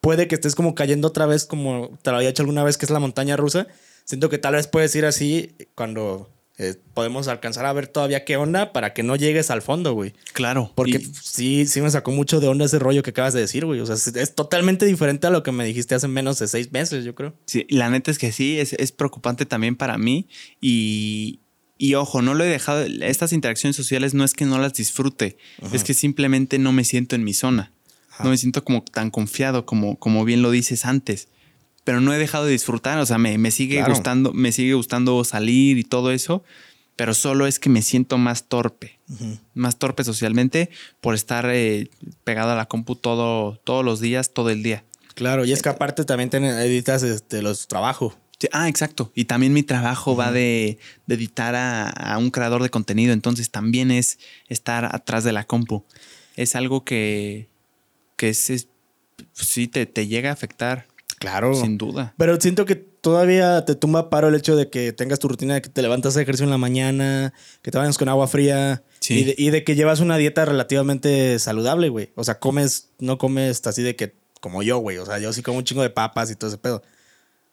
puede 0.00 0.26
que 0.26 0.34
estés 0.34 0.56
como 0.56 0.74
cayendo 0.74 1.06
otra 1.06 1.26
vez 1.26 1.44
como 1.44 1.96
te 2.02 2.10
lo 2.10 2.16
había 2.16 2.30
hecho 2.30 2.42
alguna 2.42 2.64
vez, 2.64 2.78
que 2.78 2.86
es 2.86 2.90
la 2.90 2.98
montaña 2.98 3.36
rusa 3.36 3.68
siento 4.06 4.30
que 4.30 4.38
tal 4.38 4.54
vez 4.54 4.66
puedes 4.68 4.94
ir 4.96 5.04
así 5.04 5.54
cuando 5.74 6.30
eh, 6.58 6.74
podemos 6.94 7.28
alcanzar 7.28 7.66
a 7.66 7.72
ver 7.74 7.86
todavía 7.86 8.24
qué 8.24 8.38
onda 8.38 8.72
para 8.72 8.94
que 8.94 9.02
no 9.02 9.14
llegues 9.16 9.50
al 9.50 9.60
fondo, 9.60 9.92
güey. 9.92 10.14
Claro. 10.32 10.72
Porque 10.74 11.00
sí, 11.22 11.66
sí 11.66 11.82
me 11.82 11.90
sacó 11.90 12.12
mucho 12.12 12.40
de 12.40 12.48
onda 12.48 12.64
ese 12.64 12.78
rollo 12.78 13.02
que 13.02 13.10
acabas 13.10 13.34
de 13.34 13.40
decir, 13.40 13.66
güey. 13.66 13.80
O 13.80 13.86
sea, 13.86 13.94
es, 13.94 14.34
totalmente 14.34 14.86
diferente 14.86 15.26
a 15.26 15.30
lo 15.30 15.42
que 15.42 15.52
me 15.52 15.66
dijiste 15.66 15.94
hace 15.94 16.08
menos 16.08 16.38
de 16.38 16.48
seis 16.48 16.72
meses, 16.72 17.04
yo 17.04 17.14
creo. 17.14 17.34
Sí, 17.44 17.66
la 17.68 17.90
neta 17.90 18.10
es 18.10 18.18
que 18.18 18.32
sí, 18.32 18.58
es, 18.58 18.92
preocupante 18.92 19.44
también 19.44 19.76
para 19.76 19.98
mí. 19.98 20.28
Y, 20.58 21.40
y, 21.76 21.94
ojo, 21.94 22.22
no 22.22 22.32
lo 22.32 22.44
he 22.44 22.48
dejado. 22.48 22.86
Estas 23.02 23.34
interacciones 23.34 23.76
sociales 23.76 24.14
no 24.14 24.24
es 24.24 24.32
que 24.32 24.46
no 24.46 24.58
las 24.58 24.72
disfrute, 24.72 25.36
es 25.72 25.84
que 25.84 25.92
simplemente 25.92 26.58
no 26.58 26.72
me 26.72 26.84
siento 26.84 27.16
en 27.16 27.24
mi 27.24 27.34
zona. 27.34 27.72
No 28.24 28.30
me 28.30 28.38
siento 28.38 28.64
como 28.64 28.82
tan 28.82 29.10
confiado 29.10 29.66
como, 29.66 29.98
como 29.98 30.24
bien 30.24 30.40
lo 30.40 30.50
dices 30.50 30.86
antes 30.86 31.28
pero 31.86 32.00
no 32.00 32.12
he 32.12 32.18
dejado 32.18 32.46
de 32.46 32.50
disfrutar. 32.50 32.98
O 32.98 33.06
sea, 33.06 33.16
me, 33.16 33.50
sigue 33.52 33.80
gustando, 33.84 34.32
me 34.32 34.50
sigue 34.50 34.74
gustando 34.74 35.22
salir 35.22 35.78
y 35.78 35.84
todo 35.84 36.10
eso, 36.10 36.42
pero 36.96 37.14
solo 37.14 37.46
es 37.46 37.60
que 37.60 37.70
me 37.70 37.80
siento 37.80 38.18
más 38.18 38.48
torpe, 38.48 38.98
más 39.54 39.76
torpe 39.76 40.02
socialmente 40.02 40.68
por 41.00 41.14
estar 41.14 41.48
eh, 41.48 41.88
pegado 42.24 42.50
a 42.50 42.56
la 42.56 42.66
compu 42.66 42.96
todo, 42.96 43.60
todos 43.62 43.84
los 43.84 44.00
días, 44.00 44.34
todo 44.34 44.50
el 44.50 44.64
día. 44.64 44.82
Claro, 45.14 45.44
y 45.44 45.52
es 45.52 45.62
que 45.62 45.68
aparte 45.68 46.04
también 46.04 46.34
editas 46.44 47.04
este, 47.04 47.40
los 47.40 47.68
trabajos. 47.68 48.14
ah, 48.50 48.68
exacto. 48.68 49.12
Y 49.14 49.26
también 49.26 49.52
mi 49.52 49.62
trabajo 49.62 50.16
va 50.16 50.32
de, 50.32 50.78
editar 51.06 51.54
a, 51.54 52.18
un 52.18 52.32
creador 52.32 52.64
de 52.64 52.68
contenido, 52.68 53.12
entonces 53.12 53.52
también 53.52 53.92
es 53.92 54.18
estar 54.48 54.92
atrás 54.92 55.22
de 55.22 55.30
la 55.30 55.44
compu. 55.44 55.84
Es 56.34 56.56
algo 56.56 56.82
que, 56.82 57.46
que 58.16 58.30
es, 58.30 58.66
sí 59.34 59.68
te, 59.68 59.86
te 59.86 60.08
llega 60.08 60.30
a 60.30 60.32
afectar 60.32 60.88
Claro. 61.26 61.54
Sin 61.54 61.76
duda. 61.76 62.14
Pero 62.16 62.40
siento 62.40 62.64
que 62.66 62.76
todavía 62.76 63.64
te 63.64 63.74
tumba 63.74 64.10
paro 64.10 64.28
el 64.28 64.36
hecho 64.36 64.54
de 64.54 64.70
que 64.70 64.92
tengas 64.92 65.18
tu 65.18 65.26
rutina 65.26 65.54
de 65.54 65.62
que 65.62 65.68
te 65.68 65.82
levantas 65.82 66.16
a 66.16 66.22
ejercicio 66.22 66.44
en 66.44 66.50
la 66.50 66.58
mañana, 66.58 67.32
que 67.62 67.72
te 67.72 67.78
vayas 67.78 67.98
con 67.98 68.08
agua 68.08 68.28
fría 68.28 68.84
y, 69.08 69.50
de, 69.50 69.64
que 69.64 69.74
llevas 69.74 69.98
una 69.98 70.18
dieta 70.18 70.44
relativamente 70.44 71.38
saludable, 71.40 71.88
güey. 71.88 72.12
O 72.14 72.22
sea, 72.22 72.38
comes, 72.38 72.90
no 73.00 73.18
comes 73.18 73.66
así 73.66 73.82
de 73.82 73.96
que 73.96 74.14
como 74.40 74.62
yo, 74.62 74.78
güey. 74.78 74.98
O 74.98 75.06
sea, 75.06 75.18
yo 75.18 75.32
sí 75.32 75.42
como 75.42 75.58
un 75.58 75.64
chingo 75.64 75.82
de 75.82 75.90
papas 75.90 76.30
y 76.30 76.36
todo 76.36 76.48
ese 76.48 76.58
pedo. 76.58 76.82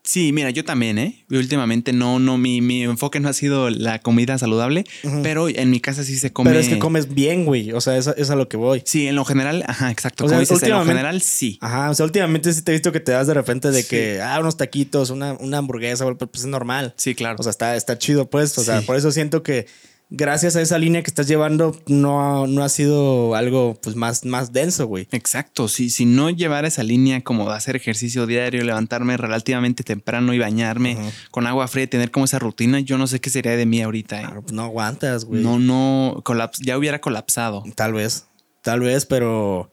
Sí, 0.05 0.33
mira, 0.33 0.49
yo 0.49 0.65
también, 0.65 0.97
¿eh? 0.97 1.23
Últimamente 1.31 1.93
no, 1.93 2.19
no, 2.19 2.37
mi, 2.37 2.59
mi 2.59 2.83
enfoque 2.83 3.21
no 3.21 3.29
ha 3.29 3.33
sido 3.33 3.69
la 3.69 3.99
comida 3.99 4.37
saludable, 4.37 4.83
pero 5.23 5.47
en 5.47 5.69
mi 5.69 5.79
casa 5.79 6.03
sí 6.03 6.17
se 6.17 6.33
come. 6.33 6.49
Pero 6.49 6.59
es 6.59 6.67
que 6.67 6.77
comes 6.77 7.13
bien, 7.13 7.45
güey. 7.45 7.71
O 7.71 7.79
sea, 7.79 7.95
es, 7.97 8.07
es 8.07 8.29
a 8.29 8.35
lo 8.35 8.49
que 8.49 8.57
voy. 8.57 8.83
Sí, 8.85 9.07
en 9.07 9.15
lo 9.15 9.23
general, 9.23 9.63
ajá, 9.65 9.91
exacto. 9.91 10.25
Como 10.25 10.37
dices, 10.37 10.61
en 10.61 10.71
lo 10.71 10.83
general 10.83 11.21
sí. 11.21 11.57
Ajá, 11.61 11.89
o 11.89 11.95
sea, 11.95 12.05
últimamente 12.05 12.51
sí 12.51 12.61
te 12.63 12.71
he 12.71 12.75
visto 12.75 12.91
que 12.91 12.99
te 12.99 13.13
das 13.13 13.27
de 13.27 13.33
repente 13.33 13.71
de 13.71 13.85
que, 13.85 14.21
ah, 14.21 14.39
unos 14.41 14.57
taquitos, 14.57 15.09
una, 15.09 15.33
una 15.33 15.59
hamburguesa, 15.59 16.05
pues 16.13 16.29
es 16.41 16.47
normal. 16.47 16.93
Sí, 16.97 17.15
claro. 17.15 17.37
O 17.39 17.43
sea, 17.43 17.51
está, 17.51 17.77
está 17.77 17.97
chido, 17.97 18.29
pues. 18.29 18.57
O 18.57 18.63
sea, 18.63 18.81
por 18.81 18.97
eso 18.97 19.09
siento 19.09 19.41
que 19.41 19.67
gracias 20.15 20.55
a 20.55 20.61
esa 20.61 20.77
línea 20.77 21.01
que 21.01 21.09
estás 21.09 21.27
llevando, 21.27 21.75
no, 21.87 22.45
no 22.45 22.63
ha 22.63 22.69
sido 22.69 23.33
algo 23.33 23.79
pues, 23.81 23.95
más, 23.95 24.23
más 24.25 24.53
denso, 24.53 24.85
güey. 24.85 25.07
Exacto. 25.11 25.67
Si, 25.67 25.89
si 25.89 26.05
no 26.05 26.29
llevara 26.29 26.67
esa 26.67 26.83
línea 26.83 27.21
como 27.21 27.49
de 27.49 27.55
hacer 27.55 27.75
ejercicio 27.75 28.27
diario, 28.27 28.63
levantarme 28.63 29.17
relativamente 29.17 29.83
temprano 29.83 30.33
y 30.33 30.39
bañarme 30.39 30.97
con 31.31 31.47
agua 31.47 31.67
fría, 31.67 31.89
tener 31.89 32.11
como 32.11 32.25
esa 32.25 32.37
rutina, 32.37 32.79
yo 32.79 32.99
no 32.99 33.07
sé 33.07 33.19
qué 33.19 33.31
sería 33.31 33.57
de 33.57 33.65
mí 33.65 33.81
ahorita. 33.81 34.21
¿eh? 34.21 34.27
pues 34.41 34.53
no 34.53 34.61
aguantas, 34.61 35.25
güey. 35.25 35.41
No, 35.41 35.57
no, 35.57 36.23
ya 36.61 36.77
hubiera 36.77 37.01
colapsado. 37.01 37.63
Tal 37.75 37.93
vez, 37.93 38.27
tal 38.61 38.81
vez, 38.81 39.07
pero, 39.07 39.71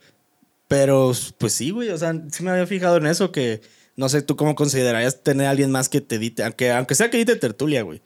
pero 0.69 1.13
pues 1.37 1.53
sí, 1.53 1.69
güey. 1.71 1.91
O 1.91 1.99
sea, 1.99 2.15
sí 2.33 2.43
me 2.43 2.51
había 2.51 2.67
fijado 2.67 2.97
en 2.97 3.07
eso 3.07 3.31
que 3.31 3.61
no 3.95 4.09
sé 4.09 4.23
tú 4.23 4.37
cómo 4.37 4.55
considerarías 4.55 5.23
tener 5.23 5.49
a 5.49 5.51
alguien 5.51 5.71
más 5.71 5.91
que 5.91 6.01
te 6.01 6.17
edite, 6.17 6.43
aunque, 6.45 6.73
aunque 6.73 6.95
sea 6.95 7.11
que 7.11 7.19
edite 7.19 7.37
tertulia, 7.37 7.83
güey. 7.83 8.01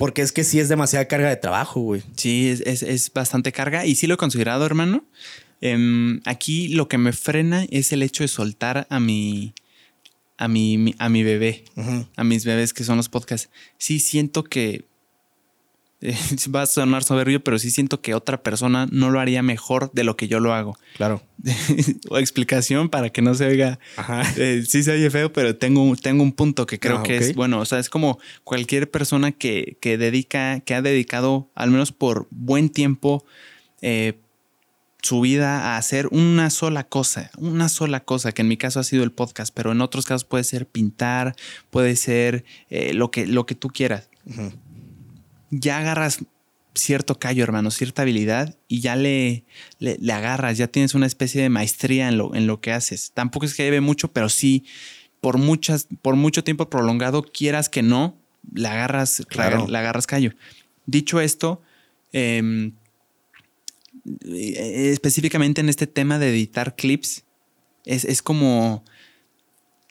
Porque 0.00 0.22
es 0.22 0.32
que 0.32 0.44
sí 0.44 0.58
es 0.58 0.70
demasiada 0.70 1.04
carga 1.04 1.28
de 1.28 1.36
trabajo, 1.36 1.78
güey. 1.82 2.02
Sí, 2.16 2.48
es, 2.64 3.12
bastante 3.12 3.52
carga 3.52 3.84
y 3.84 3.96
sí 3.96 4.06
lo 4.06 4.14
he 4.14 4.16
considerado, 4.16 4.64
hermano. 4.64 5.04
Em, 5.60 6.22
aquí 6.24 6.68
lo 6.68 6.88
que 6.88 6.96
me 6.96 7.12
frena 7.12 7.66
es 7.68 7.92
el 7.92 8.02
hecho 8.02 8.24
de 8.24 8.28
soltar 8.28 8.86
a 8.88 8.98
mi, 8.98 9.52
a 10.38 10.48
mi, 10.48 10.94
a 10.98 11.10
mi 11.10 11.22
bebé, 11.22 11.66
a 12.16 12.24
mis 12.24 12.46
bebés 12.46 12.72
que 12.72 12.82
son 12.82 12.96
los 12.96 13.10
podcasts. 13.10 13.50
Sí 13.76 14.00
siento 14.00 14.42
que 14.42 14.86
va 16.54 16.62
a 16.62 16.66
sonar 16.66 17.04
soberbio, 17.04 17.44
pero 17.44 17.58
sí 17.58 17.70
siento 17.70 18.00
que 18.00 18.14
otra 18.14 18.42
persona 18.42 18.86
no 18.90 19.10
lo 19.10 19.20
haría 19.20 19.42
mejor 19.42 19.90
de 19.92 20.04
lo 20.04 20.16
que 20.16 20.28
yo 20.28 20.40
lo 20.40 20.54
hago. 20.54 20.78
Claro. 20.96 21.22
o 22.10 22.18
explicación 22.18 22.88
para 22.88 23.10
que 23.10 23.22
no 23.22 23.34
se 23.34 23.46
oiga. 23.46 23.78
Eh, 24.36 24.64
sí 24.66 24.82
se 24.82 24.92
oye 24.92 25.10
feo, 25.10 25.32
pero 25.32 25.56
tengo, 25.56 25.94
tengo 25.96 26.22
un 26.22 26.32
punto 26.32 26.66
que 26.66 26.78
creo 26.78 26.98
ah, 26.98 27.02
que 27.02 27.16
es 27.16 27.34
bueno. 27.34 27.60
O 27.60 27.64
sea, 27.64 27.78
es 27.78 27.90
como 27.90 28.18
cualquier 28.44 28.90
persona 28.90 29.32
que, 29.32 29.76
que, 29.80 29.98
dedica, 29.98 30.60
que 30.60 30.74
ha 30.74 30.82
dedicado 30.82 31.50
al 31.54 31.70
menos 31.70 31.92
por 31.92 32.26
buen 32.30 32.70
tiempo 32.70 33.24
eh, 33.82 34.18
su 35.02 35.20
vida 35.20 35.74
a 35.74 35.76
hacer 35.76 36.08
una 36.10 36.50
sola 36.50 36.84
cosa, 36.84 37.30
una 37.38 37.68
sola 37.68 38.00
cosa, 38.00 38.32
que 38.32 38.42
en 38.42 38.48
mi 38.48 38.56
caso 38.56 38.80
ha 38.80 38.84
sido 38.84 39.02
el 39.02 39.12
podcast, 39.12 39.54
pero 39.54 39.72
en 39.72 39.80
otros 39.80 40.04
casos 40.04 40.24
puede 40.24 40.44
ser 40.44 40.66
pintar, 40.66 41.34
puede 41.70 41.96
ser 41.96 42.44
eh, 42.68 42.92
lo, 42.92 43.10
que, 43.10 43.26
lo 43.26 43.46
que 43.46 43.54
tú 43.54 43.68
quieras 43.68 44.10
ya 45.50 45.78
agarras 45.78 46.20
cierto 46.74 47.18
callo, 47.18 47.42
hermano, 47.42 47.70
cierta 47.70 48.02
habilidad 48.02 48.56
y 48.68 48.80
ya 48.80 48.96
le, 48.96 49.44
le, 49.78 50.12
agarras, 50.12 50.56
ya 50.56 50.68
tienes 50.68 50.94
una 50.94 51.06
especie 51.06 51.42
de 51.42 51.48
maestría 51.48 52.08
en 52.08 52.18
lo, 52.18 52.34
en 52.34 52.46
lo 52.46 52.60
que 52.60 52.72
haces. 52.72 53.12
Tampoco 53.12 53.46
es 53.46 53.54
que 53.54 53.64
lleve 53.64 53.80
mucho, 53.80 54.12
pero 54.12 54.28
sí, 54.28 54.64
por, 55.20 55.38
muchas, 55.38 55.88
por 56.02 56.16
mucho 56.16 56.44
tiempo 56.44 56.70
prolongado, 56.70 57.22
quieras 57.22 57.68
que 57.68 57.82
no, 57.82 58.16
le 58.52 58.68
agarras, 58.68 59.22
le, 59.30 59.78
agarras 59.78 60.06
callo. 60.06 60.32
Dicho 60.86 61.20
esto, 61.20 61.60
em, 62.12 62.72
eh, 64.24 64.90
específicamente 64.92 65.60
en 65.60 65.68
este 65.68 65.86
tema 65.86 66.18
de 66.18 66.30
editar 66.30 66.76
clips, 66.76 67.24
es, 67.84 68.04
es 68.04 68.22
como... 68.22 68.84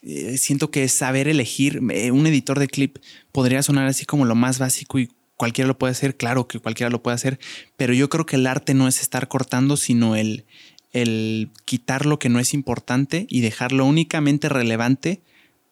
Eh, 0.02 0.38
siento 0.38 0.70
que 0.70 0.88
saber 0.88 1.28
elegir 1.28 1.78
eh, 1.90 2.10
un 2.10 2.26
editor 2.26 2.58
de 2.58 2.68
clip 2.68 2.96
podría 3.32 3.62
sonar 3.62 3.86
así 3.86 4.06
como 4.06 4.24
lo 4.24 4.34
más 4.34 4.58
básico 4.58 4.98
y 4.98 5.10
cualquiera 5.40 5.68
lo 5.68 5.78
puede 5.78 5.92
hacer, 5.92 6.18
claro 6.18 6.46
que 6.46 6.58
cualquiera 6.58 6.90
lo 6.90 7.02
puede 7.02 7.14
hacer, 7.14 7.40
pero 7.78 7.94
yo 7.94 8.10
creo 8.10 8.26
que 8.26 8.36
el 8.36 8.46
arte 8.46 8.74
no 8.74 8.88
es 8.88 9.00
estar 9.00 9.26
cortando, 9.26 9.78
sino 9.78 10.14
el, 10.14 10.44
el 10.92 11.50
quitar 11.64 12.04
lo 12.04 12.18
que 12.18 12.28
no 12.28 12.40
es 12.40 12.52
importante 12.52 13.24
y 13.30 13.40
dejarlo 13.40 13.86
únicamente 13.86 14.50
relevante 14.50 15.22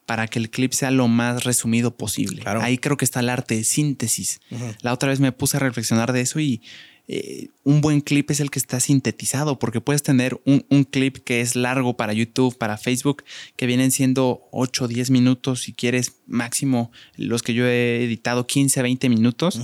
para 0.07 0.27
que 0.27 0.39
el 0.39 0.49
clip 0.49 0.73
sea 0.73 0.91
lo 0.91 1.07
más 1.07 1.45
resumido 1.45 1.99
posible. 1.99 2.43
Ahí 2.63 2.79
creo 2.79 2.97
que 2.97 3.05
está 3.05 3.21
el 3.21 3.29
arte 3.29 3.57
de 3.57 3.65
síntesis. 3.65 4.41
La 4.81 4.95
otra 4.95 5.11
vez 5.11 5.21
me 5.21 5.33
puse 5.33 5.59
a 5.59 5.61
reflexionar 5.61 6.15
de 6.15 6.23
eso 6.23 6.41
y 6.41 6.63
eh, 7.11 7.49
un 7.65 7.81
buen 7.81 8.03
clip 8.03 8.31
es 8.31 8.41
el 8.41 8.51
que 8.51 8.59
está 8.59 8.81
sintetizado, 8.81 9.59
porque 9.59 9.81
puedes 9.81 10.03
tener 10.03 10.39
un, 10.45 10.85
clip 10.85 11.17
que 11.25 11.41
es 11.41 11.57
largo 11.57 11.97
para 11.97 12.13
YouTube, 12.13 12.59
para 12.59 12.77
Facebook, 12.77 13.25
que 13.57 13.67
vienen 13.67 13.91
siendo 13.91 14.43
8 14.53 14.85
o 14.85 14.89
10 14.89 15.11
minutos, 15.11 15.63
si 15.63 15.73
quieres, 15.73 16.17
máximo 16.27 16.93
los 17.17 17.43
que 17.43 17.55
yo 17.55 17.67
he 17.67 18.05
editado 18.05 18.47
15 18.47 18.81
a 18.81 18.83
20 18.83 19.09
minutos. 19.09 19.59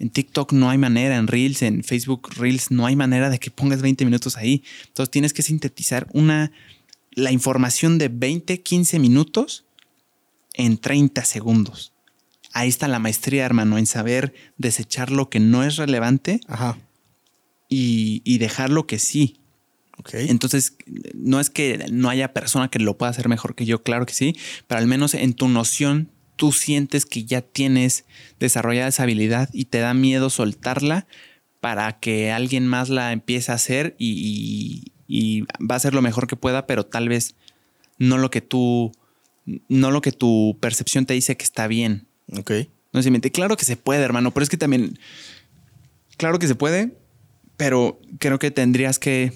En 0.00 0.10
TikTok 0.10 0.52
no 0.52 0.68
hay 0.68 0.78
manera, 0.78 1.16
en 1.16 1.28
Reels, 1.28 1.62
en 1.62 1.84
Facebook 1.84 2.30
Reels 2.34 2.72
no 2.72 2.86
hay 2.86 2.96
manera 2.96 3.30
de 3.30 3.38
que 3.38 3.52
pongas 3.52 3.82
20 3.82 4.04
minutos 4.04 4.36
ahí. 4.36 4.64
Entonces 4.88 5.10
tienes 5.10 5.32
que 5.32 5.42
sintetizar 5.42 6.08
una, 6.12 6.50
la 7.12 7.30
información 7.30 7.98
de 7.98 8.08
20, 8.08 8.62
15 8.62 8.98
minutos 8.98 9.64
en 10.54 10.76
30 10.76 11.24
segundos 11.24 11.92
ahí 12.52 12.68
está 12.68 12.88
la 12.88 12.98
maestría, 12.98 13.44
hermano, 13.44 13.78
en 13.78 13.86
saber 13.86 14.34
desechar 14.56 15.10
lo 15.10 15.28
que 15.30 15.40
no 15.40 15.64
es 15.64 15.76
relevante 15.76 16.40
Y, 17.68 18.38
dejar 18.38 18.70
lo 18.70 18.86
que 18.86 18.98
sí. 18.98 19.36
Entonces, 20.12 20.76
no 21.14 21.40
es 21.40 21.50
que 21.50 21.86
no 21.92 22.08
haya 22.08 22.32
persona 22.32 22.68
que 22.68 22.78
lo 22.78 22.96
pueda 22.96 23.10
hacer 23.10 23.28
mejor 23.28 23.54
que 23.54 23.66
yo, 23.66 23.82
claro 23.82 24.06
que 24.06 24.14
sí, 24.14 24.34
pero 24.66 24.80
al 24.80 24.86
menos 24.86 25.14
en 25.14 25.34
tu 25.34 25.48
noción 25.48 26.10
tú 26.36 26.52
sientes 26.52 27.04
que 27.04 27.24
ya 27.24 27.42
tienes 27.42 28.06
desarrollada 28.38 28.88
esa 28.88 29.02
habilidad 29.02 29.50
y 29.52 29.66
te 29.66 29.78
da 29.78 29.92
miedo 29.92 30.30
soltarla 30.30 31.06
para 31.60 32.00
que 32.00 32.32
alguien 32.32 32.66
más 32.66 32.88
la 32.88 33.12
empiece 33.12 33.52
a 33.52 33.56
hacer 33.56 33.94
y, 33.98 34.92
y 35.06 35.42
va 35.42 35.74
a 35.74 35.76
hacer 35.76 35.92
lo 35.92 36.00
mejor 36.00 36.26
que 36.26 36.36
pueda, 36.36 36.66
pero 36.66 36.86
tal 36.86 37.10
vez 37.10 37.34
no 37.98 38.16
lo 38.16 38.30
que 38.30 38.40
tú, 38.40 38.92
no 39.68 39.90
lo 39.90 40.00
que 40.00 40.12
tu 40.12 40.56
percepción 40.60 41.04
te 41.04 41.14
dice 41.14 41.36
que 41.36 41.44
está 41.44 41.66
bien. 41.66 42.06
Ok. 42.38 42.52
No 42.92 43.02
se 43.02 43.10
miente. 43.10 43.30
Claro 43.30 43.56
que 43.56 43.64
se 43.64 43.76
puede, 43.76 44.02
hermano, 44.02 44.32
pero 44.32 44.44
es 44.44 44.50
que 44.50 44.56
también. 44.56 44.98
Claro 46.16 46.38
que 46.38 46.46
se 46.46 46.54
puede, 46.54 46.96
pero 47.56 48.00
creo 48.18 48.38
que 48.38 48.50
tendrías 48.50 48.98
que. 48.98 49.32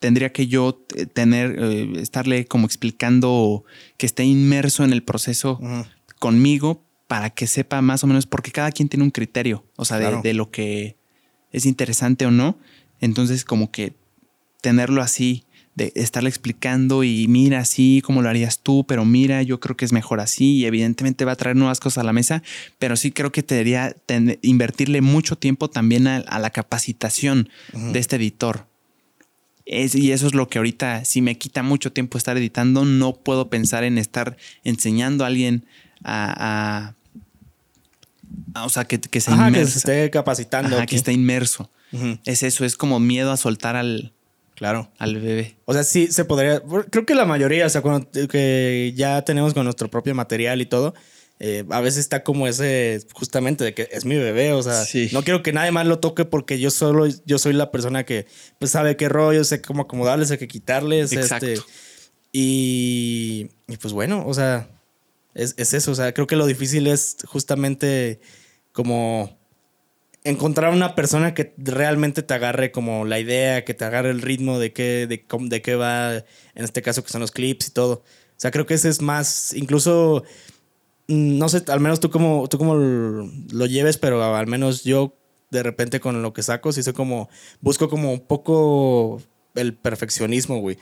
Tendría 0.00 0.32
que 0.32 0.48
yo 0.48 0.84
tener, 1.14 1.56
eh, 1.58 1.92
estarle 1.96 2.44
como 2.44 2.66
explicando 2.66 3.64
que 3.96 4.04
esté 4.04 4.24
inmerso 4.24 4.84
en 4.84 4.92
el 4.92 5.02
proceso 5.02 5.58
conmigo 6.18 6.84
para 7.06 7.30
que 7.30 7.46
sepa 7.46 7.80
más 7.80 8.04
o 8.04 8.06
menos, 8.06 8.26
porque 8.26 8.52
cada 8.52 8.70
quien 8.70 8.90
tiene 8.90 9.04
un 9.04 9.10
criterio, 9.10 9.64
o 9.76 9.86
sea, 9.86 9.98
de 9.98 10.34
lo 10.34 10.50
que 10.50 10.96
es 11.52 11.64
interesante 11.64 12.26
o 12.26 12.30
no. 12.30 12.58
Entonces, 13.00 13.46
como 13.46 13.70
que 13.70 13.94
tenerlo 14.60 15.00
así 15.00 15.44
de 15.74 15.92
estarle 15.96 16.28
explicando 16.28 17.02
y 17.02 17.26
mira 17.26 17.58
así 17.58 18.00
como 18.04 18.22
lo 18.22 18.28
harías 18.28 18.60
tú, 18.60 18.84
pero 18.86 19.04
mira, 19.04 19.42
yo 19.42 19.58
creo 19.58 19.76
que 19.76 19.84
es 19.84 19.92
mejor 19.92 20.20
así 20.20 20.56
y 20.56 20.66
evidentemente 20.66 21.24
va 21.24 21.32
a 21.32 21.36
traer 21.36 21.56
nuevas 21.56 21.80
cosas 21.80 21.98
a 21.98 22.04
la 22.04 22.12
mesa, 22.12 22.42
pero 22.78 22.96
sí 22.96 23.10
creo 23.10 23.32
que 23.32 23.42
te 23.42 23.56
debería 23.56 23.96
invertirle 24.42 25.00
mucho 25.00 25.36
tiempo 25.36 25.68
también 25.68 26.06
a, 26.06 26.38
la 26.38 26.50
capacitación 26.50 27.48
de 27.72 27.98
este 27.98 28.16
editor. 28.16 28.66
y 29.66 30.10
eso 30.12 30.26
es 30.26 30.34
lo 30.34 30.48
que 30.48 30.58
ahorita, 30.58 31.04
si 31.04 31.22
me 31.22 31.38
quita 31.38 31.62
mucho 31.62 31.92
tiempo 31.92 32.18
estar 32.18 32.36
editando, 32.36 32.84
no 32.84 33.14
puedo 33.14 33.48
pensar 33.48 33.82
en 33.82 33.98
estar 33.98 34.36
enseñando 34.62 35.24
a 35.24 35.26
alguien 35.26 35.64
a... 36.04 36.94
o 38.54 38.68
sea, 38.68 38.84
que, 38.84 39.00
que 39.00 39.20
se, 39.20 39.32
esté 39.60 40.10
capacitando. 40.10 40.76
que 40.86 40.96
esté 40.96 41.12
inmerso. 41.12 41.70
Es 42.24 42.42
eso, 42.42 42.64
es 42.64 42.76
como 42.76 42.98
miedo 42.98 43.30
a 43.30 43.36
soltar 43.36 43.76
al, 43.76 44.12
Claro. 44.64 44.90
Al 44.96 45.20
bebé. 45.20 45.56
O 45.66 45.74
sea, 45.74 45.84
sí 45.84 46.10
se 46.10 46.24
podría. 46.24 46.62
Creo 46.88 47.04
que 47.04 47.14
la 47.14 47.26
mayoría, 47.26 47.66
o 47.66 47.68
sea, 47.68 47.82
cuando 47.82 48.08
que 48.10 48.94
ya 48.96 49.20
tenemos 49.20 49.52
con 49.52 49.64
nuestro 49.64 49.90
propio 49.90 50.14
material 50.14 50.62
y 50.62 50.64
todo, 50.64 50.94
eh, 51.38 51.66
a 51.68 51.82
veces 51.82 52.00
está 52.00 52.24
como 52.24 52.48
ese, 52.48 53.06
justamente, 53.12 53.62
de 53.62 53.74
que 53.74 53.90
es 53.92 54.06
mi 54.06 54.16
bebé. 54.16 54.54
O 54.54 54.62
sea, 54.62 54.82
no 55.12 55.22
quiero 55.22 55.42
que 55.42 55.52
nadie 55.52 55.70
más 55.70 55.86
lo 55.86 55.98
toque 55.98 56.24
porque 56.24 56.58
yo 56.58 56.70
solo, 56.70 57.06
yo 57.26 57.36
soy 57.36 57.52
la 57.52 57.70
persona 57.70 58.04
que 58.04 58.24
pues 58.58 58.70
sabe 58.70 58.96
qué 58.96 59.10
rollo, 59.10 59.44
sé 59.44 59.60
cómo 59.60 59.82
acomodarles, 59.82 60.28
sé 60.28 60.38
qué 60.38 60.48
quitarles. 60.48 61.12
Exacto. 61.12 61.44
Este, 61.44 61.62
y, 62.32 63.50
y, 63.68 63.76
pues 63.76 63.92
bueno, 63.92 64.24
o 64.26 64.32
sea, 64.32 64.70
es, 65.34 65.52
es 65.58 65.74
eso. 65.74 65.90
O 65.90 65.94
sea, 65.94 66.14
creo 66.14 66.26
que 66.26 66.36
lo 66.36 66.46
difícil 66.46 66.86
es 66.86 67.18
justamente 67.26 68.18
como 68.72 69.38
encontrar 70.24 70.72
una 70.72 70.94
persona 70.94 71.34
que 71.34 71.54
realmente 71.58 72.22
te 72.22 72.34
agarre 72.34 72.72
como 72.72 73.04
la 73.04 73.20
idea, 73.20 73.64
que 73.64 73.74
te 73.74 73.84
agarre 73.84 74.10
el 74.10 74.22
ritmo 74.22 74.58
de 74.58 74.72
qué, 74.72 75.06
de, 75.06 75.24
de 75.48 75.62
qué 75.62 75.74
va, 75.76 76.16
en 76.16 76.24
este 76.64 76.82
caso 76.82 77.04
que 77.04 77.10
son 77.10 77.20
los 77.20 77.30
clips 77.30 77.68
y 77.68 77.70
todo. 77.72 77.92
O 77.94 78.38
sea, 78.38 78.50
creo 78.50 78.66
que 78.66 78.74
ese 78.74 78.88
es 78.88 79.02
más, 79.02 79.52
incluso, 79.54 80.24
mm, 81.08 81.38
no 81.38 81.48
sé, 81.48 81.62
al 81.68 81.80
menos 81.80 82.00
tú 82.00 82.10
como, 82.10 82.48
tú 82.48 82.58
como 82.58 82.74
lo 82.74 83.66
lleves, 83.66 83.98
pero 83.98 84.34
al 84.34 84.46
menos 84.46 84.82
yo 84.82 85.16
de 85.50 85.62
repente 85.62 86.00
con 86.00 86.20
lo 86.22 86.32
que 86.32 86.42
saco, 86.42 86.72
sí 86.72 86.82
soy 86.82 86.94
como, 86.94 87.28
busco 87.60 87.88
como 87.88 88.12
un 88.12 88.26
poco 88.26 89.22
el 89.54 89.74
perfeccionismo, 89.74 90.58
güey. 90.58 90.78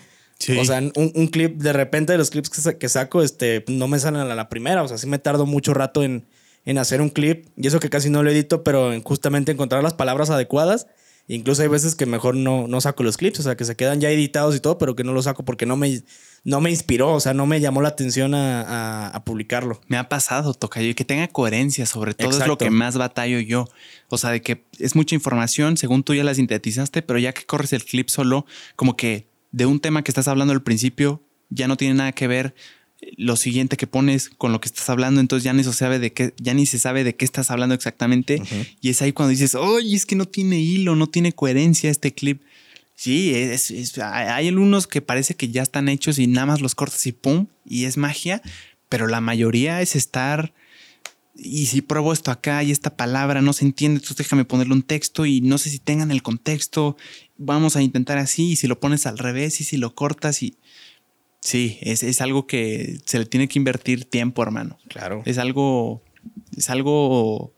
O 0.59 0.64
sea, 0.64 0.83
un, 0.96 1.26
clip, 1.28 1.59
de 1.59 1.72
repente 1.72 2.12
de 2.12 2.18
los 2.18 2.31
clips 2.31 2.50
que, 2.78 2.88
saco, 2.88 3.22
este, 3.22 3.64
no 3.68 3.87
me 3.87 4.00
salen 4.00 4.22
a 4.22 4.35
la 4.35 4.48
primera. 4.48 4.83
O 4.83 4.88
sea, 4.88 4.98
sí 4.98 5.07
me 5.07 5.20
tardo 5.20 5.46
mucho 5.46 5.72
rato 5.72 6.02
en, 6.02 6.26
en 6.64 6.79
hacer 6.79 7.01
un 7.01 7.11
clip. 7.11 7.46
Y 7.57 7.66
eso 7.66 7.81
que 7.81 7.90
casi 7.90 8.11
no 8.11 8.22
lo 8.22 8.31
edito, 8.31 8.62
pero 8.62 8.92
en 8.92 9.03
justamente 9.03 9.53
encontrar 9.53 9.83
las 9.83 9.94
palabras 9.94 10.31
adecuadas. 10.31 10.87
Incluso 11.29 11.62
hay 11.62 11.68
veces 11.68 11.94
que 11.94 12.05
mejor 12.05 12.35
no, 12.35 12.66
no 12.66 12.81
saco 12.81 13.05
los 13.05 13.16
clips, 13.16 13.40
o 13.40 13.42
sea, 13.42 13.57
que 13.57 13.64
se 13.64 13.77
quedan 13.77 14.01
ya 14.01 14.11
editados 14.11 14.57
y 14.57 14.61
todo, 14.61 14.77
pero 14.79 14.96
que 14.96 15.05
no 15.05 15.12
los 15.12 15.25
saco 15.25 15.44
porque 15.44 15.66
no 15.66 15.77
me, 15.77 16.03
no 16.44 16.61
me 16.61 16.70
inspiró, 16.70 17.12
o 17.12 17.20
sea, 17.20 17.33
no 17.33 17.46
me 17.46 17.61
llamó 17.61 17.81
la 17.81 17.90
atención 17.90 18.35
a, 18.35 19.22
publicarlo. 19.25 19.81
Me 19.87 19.96
ha 19.96 20.09
pasado, 20.09 20.53
Tocayo, 20.53 20.88
y 20.88 20.94
que 20.94 21.05
tenga 21.05 21.29
coherencia, 21.29 21.87
sobre 21.87 22.14
todo 22.14 22.31
es 22.31 22.46
lo 22.46 22.59
que 22.59 22.70
más 22.70 22.96
batallo 22.96 23.38
yo. 23.38 23.68
O 24.09 24.18
sea, 24.18 24.31
de 24.31 24.42
que 24.42 24.64
es 24.79 24.96
mucha 24.96 25.14
información, 25.14 25.77
según 25.77 26.03
tú 26.03 26.14
ya 26.14 26.25
la 26.25 26.35
sintetizaste, 26.35 27.03
pero 27.03 27.20
ya 27.20 27.33
que 27.33 27.46
corres 27.46 27.72
el 27.72 27.85
clip 27.85 28.09
solo, 28.09 28.44
como 28.75 28.96
que 28.96 29.29
de 29.53 29.66
un 29.66 29.79
tema 29.79 30.03
que 30.03 30.11
estás 30.11 30.27
hablando 30.27 30.53
al 30.53 30.62
principio, 30.62 31.22
ya 31.51 31.68
no 31.68 31.77
tiene 31.77 31.94
nada 31.94 32.12
que 32.12 32.27
ver 32.27 32.55
lo 33.17 33.37
siguiente 33.37 33.77
que 33.77 33.87
pones 33.87 34.31
con 34.31 34.53
lo 34.53 34.61
que 34.61 34.69
estás 34.69 34.88
hablando, 34.88 35.21
entonces 35.21 35.45
ya 35.45 35.53
ni 35.53 35.65
se 35.65 35.73
sabe 35.73 35.99
de 35.99 36.12
qué, 36.12 36.35
ya 36.38 36.55
ni 36.55 36.67
se 36.67 36.79
sabe 36.79 37.05
de 37.05 37.15
qué 37.15 37.25
estás 37.25 37.51
hablando 37.51 37.75
exactamente. 37.75 38.43
Y 38.81 38.91
es 38.91 39.03
ahí 39.03 39.12
cuando 39.12 39.31
dices, 39.31 39.55
oye, 39.55 39.97
es 39.97 40.07
que 40.07 40.17
no 40.17 40.27
tiene 40.27 40.61
hilo, 40.61 40.97
no 40.97 41.09
tiene 41.09 41.33
coherencia 41.33 41.91
este 41.91 42.12
clip. 42.12 42.43
Sí, 42.95 43.35
es, 43.35 43.99
hay 43.99 44.49
algunos 44.49 44.87
que 44.87 45.03
parece 45.03 45.35
que 45.35 45.49
ya 45.49 45.62
están 45.62 45.88
hechos 45.88 46.19
y 46.19 46.27
nada 46.27 46.47
más 46.47 46.61
los 46.61 46.75
cortas 46.75 47.05
y 47.07 47.12
pum, 47.12 47.47
y 47.65 47.85
es 47.85 47.97
magia, 47.97 48.43
pero 48.88 49.09
la 49.09 49.21
mayoría 49.21 49.81
es 49.83 49.97
estar. 49.97 50.53
Y 51.35 51.67
si 51.67 51.81
pruebo 51.81 52.12
esto 52.12 52.31
acá 52.31 52.62
y 52.62 52.71
esta 52.71 52.95
palabra 52.95 53.41
no 53.41 53.53
se 53.55 53.65
entiende, 53.65 53.97
entonces 53.97 54.19
déjame 54.19 54.45
ponerle 54.45 54.75
un 54.75 54.83
texto 54.83 55.27
y 55.27 55.41
no 55.41 55.59
sé 55.59 55.71
si 55.71 55.79
tengan 55.79 56.11
el 56.11 56.23
contexto. 56.23 56.97
Vamos 57.38 57.75
a 57.75 57.83
intentar 57.83 58.19
así, 58.19 58.53
y 58.53 58.57
si 58.57 58.69
lo 58.69 58.79
pones 58.79 59.07
al 59.07 59.19
revés 59.19 59.61
y 59.61 59.65
si 59.65 59.79
lo 59.79 59.95
cortas 59.95 60.43
y 60.43 60.57
Sí, 61.42 61.78
es, 61.83 62.20
algo 62.20 62.46
que 62.46 62.98
se 63.05 63.18
le 63.18 63.26
tiene 63.26 63.48
que 63.48 63.59
invertir 63.59 64.05
tiempo, 64.05 64.44
hermano. 64.44 64.78
Claro. 64.88 65.22
Es 65.26 65.38
algo, 65.38 66.00
es 66.57 66.70
algo 66.70 67.52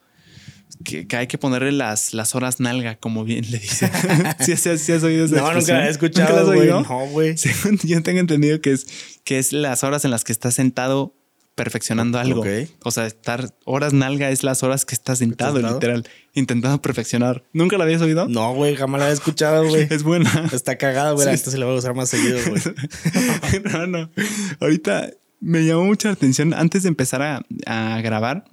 que, 0.85 1.07
hay 1.15 1.27
que 1.27 1.37
ponerle 1.37 1.71
las, 1.71 2.15
las 2.15 2.35
horas 2.35 2.61
nalga, 2.61 2.97
como 2.97 3.25
bien 3.25 3.51
le 3.51 3.59
dicen. 3.59 3.91
¿Sí, 4.41 4.53
has 4.53 5.03
oído 5.03 5.27
esa 5.27 5.37
No, 5.37 5.53
nunca 5.53 5.75
la 5.75 5.87
he 5.87 5.91
escuchado, 5.91 6.47
güey. 6.47 6.69
No, 6.69 6.83
güey. 7.09 7.35
Yo 7.85 8.03
tengo 8.03 8.21
entendido 8.21 8.63
que 8.63 8.73
es, 8.73 8.87
que 9.23 9.39
es 9.39 9.53
las 9.53 9.85
horas 9.85 10.07
en 10.07 10.11
las 10.11 10.25
que 10.25 10.33
estás 10.33 10.55
sentado 10.55 11.15
perfeccionando 11.55 12.19
algo. 12.19 12.45
O 12.83 12.91
sea, 12.91 13.07
estar 13.07 13.51
horas 13.65 13.93
nalga 13.93 14.31
es 14.31 14.43
las 14.43 14.63
horas 14.63 14.85
que 14.85 14.95
estás 14.95 15.19
sentado, 15.19 15.61
literal, 15.61 16.09
intentando 16.35 16.81
perfeccionar. 16.83 17.45
¿Nunca 17.53 17.79
la 17.79 17.85
habías 17.85 18.03
oído? 18.03 18.29
No, 18.29 18.55
güey, 18.55 18.77
jamás 18.77 18.99
la 18.99 19.07
había 19.07 19.15
escuchado, 19.15 19.67
güey. 19.69 19.87
es 19.91 20.03
buena. 20.03 20.49
Está 20.53 20.77
cagada, 20.77 21.13
güey. 21.13 21.29
Sí. 21.29 21.35
Esto 21.35 21.51
se 21.51 21.59
la 21.59 21.67
voy 21.67 21.77
a 21.77 21.79
usar 21.79 21.95
más 21.95 22.09
seguido, 22.09 22.39
güey. 22.49 22.63
no, 23.73 23.87
no. 23.87 24.11
Ahorita 24.61 25.11
me 25.41 25.65
llamó 25.65 25.85
mucha 25.85 26.11
atención 26.11 26.55
antes 26.55 26.83
de 26.83 26.89
empezar 26.89 27.23
a, 27.23 27.43
a 27.67 28.01
grabar. 28.01 28.45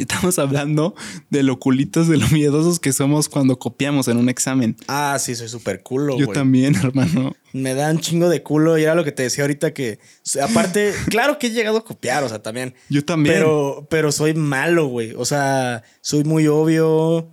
Estamos 0.00 0.38
hablando 0.38 0.94
de 1.28 1.42
lo 1.42 1.58
culitos, 1.58 2.08
de 2.08 2.16
lo 2.16 2.26
miedosos 2.28 2.80
que 2.80 2.92
somos 2.92 3.28
cuando 3.28 3.58
copiamos 3.58 4.08
en 4.08 4.16
un 4.16 4.28
examen. 4.28 4.76
Ah, 4.88 5.18
sí, 5.20 5.34
soy 5.34 5.48
súper 5.48 5.82
culo, 5.82 6.18
Yo 6.18 6.28
también, 6.28 6.74
hermano. 6.82 7.36
Me 7.52 7.74
da 7.74 7.90
un 7.90 8.00
chingo 8.00 8.28
de 8.28 8.42
culo 8.42 8.78
y 8.78 8.84
era 8.84 8.94
lo 8.94 9.04
que 9.04 9.12
te 9.12 9.24
decía 9.24 9.44
ahorita 9.44 9.74
que, 9.74 9.98
aparte, 10.42 10.94
claro 11.08 11.38
que 11.38 11.48
he 11.48 11.50
llegado 11.50 11.78
a 11.78 11.84
copiar, 11.84 12.24
o 12.24 12.28
sea, 12.28 12.42
también. 12.42 12.74
Yo 12.88 13.04
también. 13.04 13.34
Pero, 13.34 13.86
pero 13.90 14.12
soy 14.12 14.34
malo, 14.34 14.86
güey. 14.86 15.12
O 15.16 15.24
sea, 15.24 15.82
soy 16.00 16.24
muy 16.24 16.46
obvio. 16.46 17.30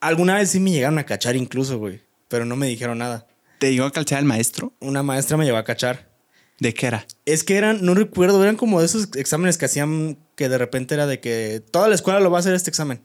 Alguna 0.00 0.36
vez 0.36 0.50
sí 0.50 0.60
me 0.60 0.70
llegaron 0.70 0.98
a 0.98 1.06
cachar 1.06 1.36
incluso, 1.36 1.78
güey, 1.78 2.02
pero 2.28 2.44
no 2.44 2.54
me 2.54 2.66
dijeron 2.68 2.98
nada. 2.98 3.26
¿Te 3.58 3.72
llegó 3.72 3.86
a 3.86 3.92
cachar 3.92 4.18
el 4.18 4.26
maestro? 4.26 4.74
Una 4.80 5.02
maestra 5.02 5.36
me 5.36 5.44
llevó 5.44 5.58
a 5.58 5.64
cachar. 5.64 6.10
¿De 6.58 6.72
qué 6.72 6.86
era? 6.86 7.06
Es 7.24 7.44
que 7.44 7.56
eran, 7.56 7.84
no 7.84 7.94
recuerdo, 7.94 8.42
eran 8.42 8.56
como 8.56 8.80
esos 8.80 9.08
exámenes 9.14 9.58
que 9.58 9.66
hacían 9.66 10.18
que 10.36 10.48
de 10.48 10.58
repente 10.58 10.94
era 10.94 11.06
de 11.06 11.18
que 11.18 11.62
toda 11.72 11.88
la 11.88 11.94
escuela 11.94 12.20
lo 12.20 12.30
va 12.30 12.38
a 12.38 12.40
hacer 12.40 12.54
este 12.54 12.70
examen. 12.70 13.02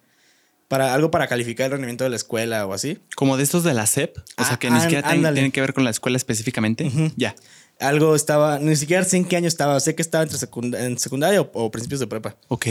Para, 0.68 0.94
algo 0.94 1.12
para 1.12 1.28
calificar 1.28 1.66
el 1.66 1.72
rendimiento 1.72 2.06
de 2.06 2.12
la 2.12 2.16
escuela 2.16 2.66
o 2.66 2.74
así. 2.74 3.00
Como 3.16 3.36
de 3.36 3.44
estos 3.44 3.64
de 3.64 3.74
la 3.74 3.86
SEP. 3.88 4.18
O 4.38 4.44
sea, 4.46 4.58
que 4.58 4.70
ni 4.70 4.78
ah, 4.78 4.82
siquiera 4.82 5.10
tienen 5.10 5.52
que 5.52 5.60
ver 5.60 5.74
con 5.74 5.84
la 5.84 5.90
escuela 5.90 6.16
específicamente. 6.16 6.90
Ya. 7.18 7.36
Algo 7.80 8.16
estaba, 8.16 8.60
ni 8.60 8.76
siquiera 8.78 9.04
sé 9.04 9.18
en 9.18 9.26
qué 9.26 9.36
año 9.36 9.50
estaba. 9.50 9.80
Sé 9.82 9.96
que 9.96 10.02
estaba 10.02 10.24
entre 10.24 10.38
en 10.86 10.98
secundaria 10.98 11.42
o, 11.42 11.72
principios 11.72 12.00
de 12.00 12.08
prepa. 12.08 12.38
Ok. 12.48 12.68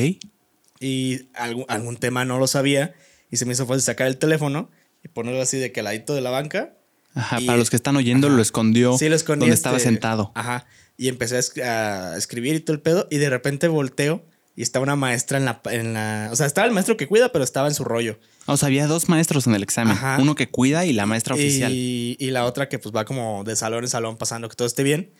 Y 0.79 1.29
algún, 1.35 1.67
algún 1.69 1.97
tema 1.97 2.25
no 2.25 2.39
lo 2.39 2.47
sabía. 2.47 2.95
Y 3.31 3.37
se 3.37 3.45
me 3.45 3.53
hizo 3.53 3.67
fácil 3.67 3.83
sacar 3.83 4.07
el 4.07 4.17
teléfono 4.17 4.71
y 5.05 5.09
ponerlo 5.09 5.43
así 5.43 5.59
de 5.59 5.71
que 5.71 5.81
al 5.81 5.85
ladito 5.85 6.15
de 6.15 6.23
la 6.23 6.31
banca 6.31 6.75
Ajá, 7.15 7.39
para 7.45 7.59
los 7.59 7.71
que 7.71 7.77
están 7.77 7.97
oyendo, 7.97 8.29
lo 8.29 8.41
escondió. 8.41 8.97
Sí, 8.97 9.09
lo 9.09 9.17
escondió. 9.17 9.45
Donde 9.45 9.55
estaba 9.55 9.77
este, 9.77 9.89
sentado. 9.89 10.33
Ajá. 10.35 10.67
Y 10.97 11.09
empecé 11.09 11.41
a, 11.63 12.17
escribir 12.17 12.55
y 12.55 12.61
todo 12.61 12.75
el 12.75 12.83
pedo. 12.83 13.09
Y 13.11 13.19
de 13.19 13.31
repente 13.31 13.69
volteo 13.69 14.25
y 14.61 14.63
estaba 14.63 14.83
una 14.83 14.95
maestra 14.95 15.39
en 15.39 15.47
la, 15.47 15.63
en 15.71 15.95
la. 15.95 16.29
O 16.31 16.37
sea, 16.37 16.45
estaba 16.45 16.67
el 16.67 16.75
maestro 16.75 16.95
que 16.99 17.07
cuida, 17.07 17.33
pero 17.33 17.43
estaba 17.43 17.67
en 17.67 17.73
su 17.73 17.83
rollo. 17.83 18.19
O 18.45 18.59
sea, 18.59 18.67
había 18.67 18.87
dos 18.87 19.09
maestros 19.09 19.47
en 19.47 19.55
el 19.55 19.63
examen. 19.63 19.97
Uno 20.19 20.35
que 20.35 20.51
cuida 20.51 20.85
y 20.85 20.93
la 20.93 21.07
maestra 21.07 21.35
oficial. 21.35 21.73
Y, 21.73 22.19
la 22.31 22.45
otra 22.45 22.69
que 22.69 22.79
pues 22.79 22.95
va 22.95 23.07
como 23.07 23.43
de 23.43 23.57
salón 23.57 23.85
en 23.85 23.89
salón 23.89 24.19
pasando 24.19 24.51
que 24.51 24.57
todo 24.57 24.67
esté 24.69 24.83
bien. 24.83 25.15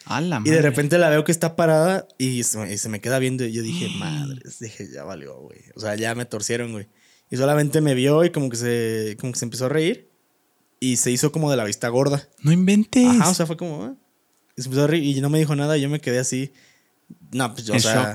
y 0.45 0.51
de 0.51 0.61
repente 0.61 0.99
la 0.99 1.09
veo 1.09 1.25
que 1.25 1.33
está 1.33 1.57
parada 1.57 2.07
y 2.19 2.43
se, 2.43 2.89
me 2.91 3.01
queda 3.01 3.19
viendo. 3.19 3.47
Y 3.47 3.53
yo 3.53 3.63
dije, 3.63 3.89
madre, 3.99 4.43
dije, 4.61 4.87
ya 4.93 5.05
valió, 5.05 5.39
güey. 5.39 5.61
O 5.75 5.81
sea, 5.81 5.95
ya 5.95 6.15
me 6.15 6.27
torcieron, 6.27 6.73
güey. 6.73 6.89
Y 7.31 7.39
solamente 7.39 7.81
me 7.81 7.95
vio 7.95 8.23
y 8.27 8.31
como 8.33 8.51
que 8.51 8.59
se, 8.59 9.17
como 9.19 9.33
que 9.33 9.39
se 9.39 9.47
empezó 9.47 9.65
a 9.65 9.69
reír 9.71 10.11
y 10.81 10.99
se 10.99 11.11
hizo 11.11 11.33
como 11.33 11.51
de 11.51 11.57
la 11.57 11.65
vista 11.65 11.89
gorda. 11.89 12.29
No 12.43 12.53
inventes. 12.53 13.07
Ajá, 13.07 13.31
o 13.31 13.35
sea, 13.35 13.47
fue 13.47 13.57
como. 13.57 13.85
Ah". 13.85 13.95
Y 14.55 14.61
se 14.61 14.69
empezó 14.69 14.85
a 14.85 14.87
reír 14.87 15.17
y 15.17 15.21
no 15.23 15.31
me 15.31 15.39
dijo 15.39 15.57
nada. 15.57 15.79
Y 15.79 15.81
yo 15.81 15.89
me 15.89 16.03
quedé 16.03 16.19
así. 16.19 16.53
No, 17.33 17.55
pues 17.55 17.67
yo, 17.67 17.75
o 17.75 17.79
sea, 17.81 18.13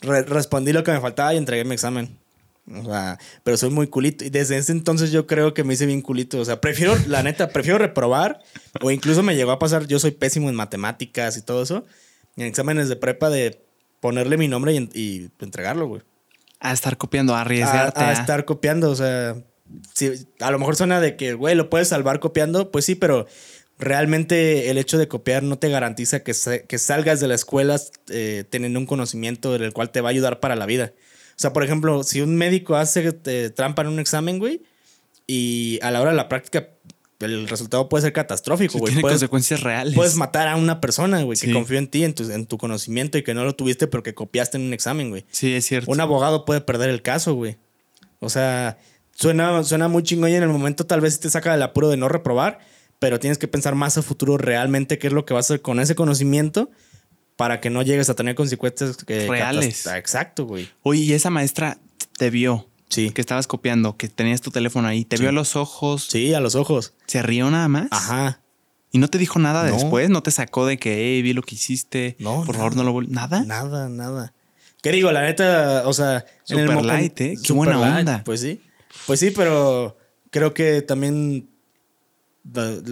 respondí 0.00 0.72
lo 0.72 0.84
que 0.84 0.92
me 0.92 1.00
faltaba 1.00 1.34
y 1.34 1.36
entregué 1.36 1.64
mi 1.64 1.74
examen. 1.74 2.18
O 2.72 2.84
sea, 2.84 3.18
pero 3.42 3.56
soy 3.56 3.70
muy 3.70 3.88
culito. 3.88 4.24
Y 4.24 4.30
desde 4.30 4.56
ese 4.56 4.72
entonces 4.72 5.10
yo 5.10 5.26
creo 5.26 5.54
que 5.54 5.64
me 5.64 5.74
hice 5.74 5.86
bien 5.86 6.02
culito. 6.02 6.38
O 6.38 6.44
sea, 6.44 6.60
prefiero, 6.60 6.94
la 7.06 7.22
neta, 7.22 7.48
prefiero 7.48 7.78
reprobar. 7.78 8.40
O 8.80 8.90
incluso 8.90 9.22
me 9.22 9.34
llegó 9.34 9.50
a 9.50 9.58
pasar, 9.58 9.86
yo 9.86 9.98
soy 9.98 10.12
pésimo 10.12 10.48
en 10.48 10.54
matemáticas 10.54 11.36
y 11.36 11.42
todo 11.42 11.62
eso. 11.62 11.84
En 12.36 12.46
exámenes 12.46 12.88
de 12.88 12.96
prepa 12.96 13.28
de 13.28 13.64
ponerle 14.00 14.36
mi 14.36 14.48
nombre 14.48 14.74
y, 14.74 15.30
entregarlo, 15.40 15.86
güey. 15.88 16.02
A 16.60 16.72
estar 16.72 16.96
copiando, 16.96 17.34
a 17.34 17.40
arriesgarte. 17.40 18.00
a, 18.00 18.12
estar 18.12 18.44
copiando, 18.44 18.90
o 18.90 18.94
sea, 18.94 19.34
a 20.40 20.50
lo 20.50 20.58
mejor 20.58 20.76
suena 20.76 21.00
de 21.00 21.16
que, 21.16 21.34
güey, 21.34 21.54
lo 21.54 21.70
puedes 21.70 21.88
salvar 21.88 22.20
copiando, 22.20 22.70
pues 22.70 22.84
sí, 22.84 22.94
pero 22.94 23.26
realmente 23.80 24.70
el 24.70 24.78
hecho 24.78 24.98
de 24.98 25.08
copiar 25.08 25.42
no 25.42 25.58
te 25.58 25.68
garantiza 25.68 26.20
que, 26.20 26.32
que 26.66 26.78
salgas 26.78 27.20
de 27.20 27.28
la 27.28 27.34
escuela 27.34 27.80
eh, 28.08 28.44
teniendo 28.48 28.78
un 28.78 28.86
conocimiento 28.86 29.56
del 29.56 29.72
cual 29.72 29.90
te 29.90 30.00
va 30.00 30.08
a 30.08 30.12
ayudar 30.12 30.40
para 30.40 30.56
la 30.56 30.66
vida. 30.66 30.92
O 31.30 31.40
sea, 31.40 31.52
por 31.52 31.64
ejemplo, 31.64 32.02
si 32.02 32.20
un 32.20 32.36
médico 32.36 32.76
hace 32.76 33.12
trampa 33.50 33.82
en 33.82 33.88
un 33.88 33.98
examen, 33.98 34.38
güey, 34.38 34.62
y 35.26 35.78
a 35.82 35.90
la 35.90 36.00
hora 36.00 36.10
de 36.10 36.16
la 36.16 36.28
práctica 36.28 36.68
el 37.20 37.48
resultado 37.48 37.88
puede 37.88 38.02
ser 38.02 38.12
catastrófico, 38.12 38.78
güey. 38.78 38.94
tiene 38.94 39.08
consecuencias 39.08 39.62
reales. 39.62 39.94
Puedes 39.94 40.16
matar 40.16 40.48
a 40.48 40.56
una 40.56 40.80
persona, 40.80 41.22
güey, 41.22 41.38
que 41.38 41.52
confió 41.52 41.78
en 41.78 41.88
ti, 41.88 42.04
en 42.04 42.14
tu, 42.14 42.30
en 42.30 42.46
tu 42.46 42.56
conocimiento 42.56 43.18
y 43.18 43.22
que 43.22 43.34
no 43.34 43.44
lo 43.44 43.54
tuviste 43.54 43.86
porque 43.86 44.14
copiaste 44.14 44.56
en 44.56 44.64
un 44.64 44.72
examen, 44.72 45.10
güey. 45.10 45.26
Sí, 45.30 45.52
es 45.52 45.66
cierto. 45.66 45.90
Un 45.90 46.00
abogado 46.00 46.44
puede 46.44 46.60
perder 46.60 46.88
el 46.88 47.02
caso, 47.02 47.34
güey. 47.34 47.58
O 48.20 48.30
sea, 48.30 48.78
Suena, 49.20 49.62
suena 49.64 49.86
muy 49.88 50.02
chingón 50.02 50.30
y 50.30 50.34
en 50.34 50.42
el 50.42 50.48
momento 50.48 50.86
tal 50.86 51.02
vez 51.02 51.20
te 51.20 51.28
saca 51.28 51.52
del 51.52 51.62
apuro 51.62 51.90
de 51.90 51.98
no 51.98 52.08
reprobar, 52.08 52.60
pero 53.00 53.18
tienes 53.18 53.38
que 53.38 53.48
pensar 53.48 53.74
más 53.74 53.98
a 53.98 54.02
futuro 54.02 54.38
realmente 54.38 54.98
qué 54.98 55.08
es 55.08 55.12
lo 55.12 55.24
que 55.24 55.34
vas 55.34 55.50
a 55.50 55.54
hacer 55.54 55.62
con 55.62 55.80
ese 55.80 55.96
conocimiento 55.96 56.70
para 57.34 57.60
que 57.60 57.70
no 57.70 57.82
llegues 57.82 58.10
a 58.10 58.14
tener 58.14 58.36
consecuencias 58.36 58.98
reales. 59.06 59.86
Exacto, 59.86 60.44
güey. 60.44 60.68
Oye, 60.82 61.00
y 61.00 61.12
esa 61.14 61.30
maestra 61.30 61.78
te 62.18 62.30
vio. 62.30 62.68
Sí. 62.90 63.10
Que 63.10 63.20
estabas 63.20 63.46
copiando, 63.46 63.96
que 63.96 64.08
tenías 64.08 64.40
tu 64.40 64.50
teléfono 64.50 64.86
ahí. 64.86 65.04
¿Te 65.04 65.16
vio 65.16 65.30
a 65.30 65.32
los 65.32 65.56
ojos? 65.56 66.08
Sí, 66.10 66.34
a 66.34 66.40
los 66.40 66.54
ojos. 66.56 66.92
¿Se 67.06 67.22
rió 67.22 67.50
nada 67.50 67.68
más? 67.68 67.88
Ajá. 67.90 68.40
¿Y 68.92 68.98
no 68.98 69.08
te 69.08 69.16
dijo 69.16 69.38
nada 69.38 69.64
después? 69.64 70.10
¿No 70.10 70.22
te 70.22 70.32
sacó 70.32 70.66
de 70.66 70.76
que, 70.76 70.96
hey, 70.96 71.22
vi 71.22 71.32
lo 71.32 71.42
que 71.42 71.54
hiciste? 71.54 72.16
No. 72.18 72.42
Por 72.44 72.56
favor, 72.56 72.76
no 72.76 72.82
lo 72.82 73.00
¿Nada? 73.02 73.44
Nada, 73.44 73.88
nada. 73.88 74.34
¿Qué 74.82 74.90
digo? 74.90 75.12
La 75.12 75.22
neta, 75.22 75.84
o 75.86 75.92
sea... 75.92 76.26
Super 76.42 76.84
light, 76.84 77.20
¿eh? 77.20 77.36
Qué 77.42 77.52
buena 77.52 77.80
onda. 77.80 78.22
Pues 78.24 78.40
sí. 78.40 78.60
Pues 79.06 79.20
sí, 79.20 79.30
pero 79.30 79.96
creo 80.30 80.52
que 80.52 80.82
también 80.82 81.49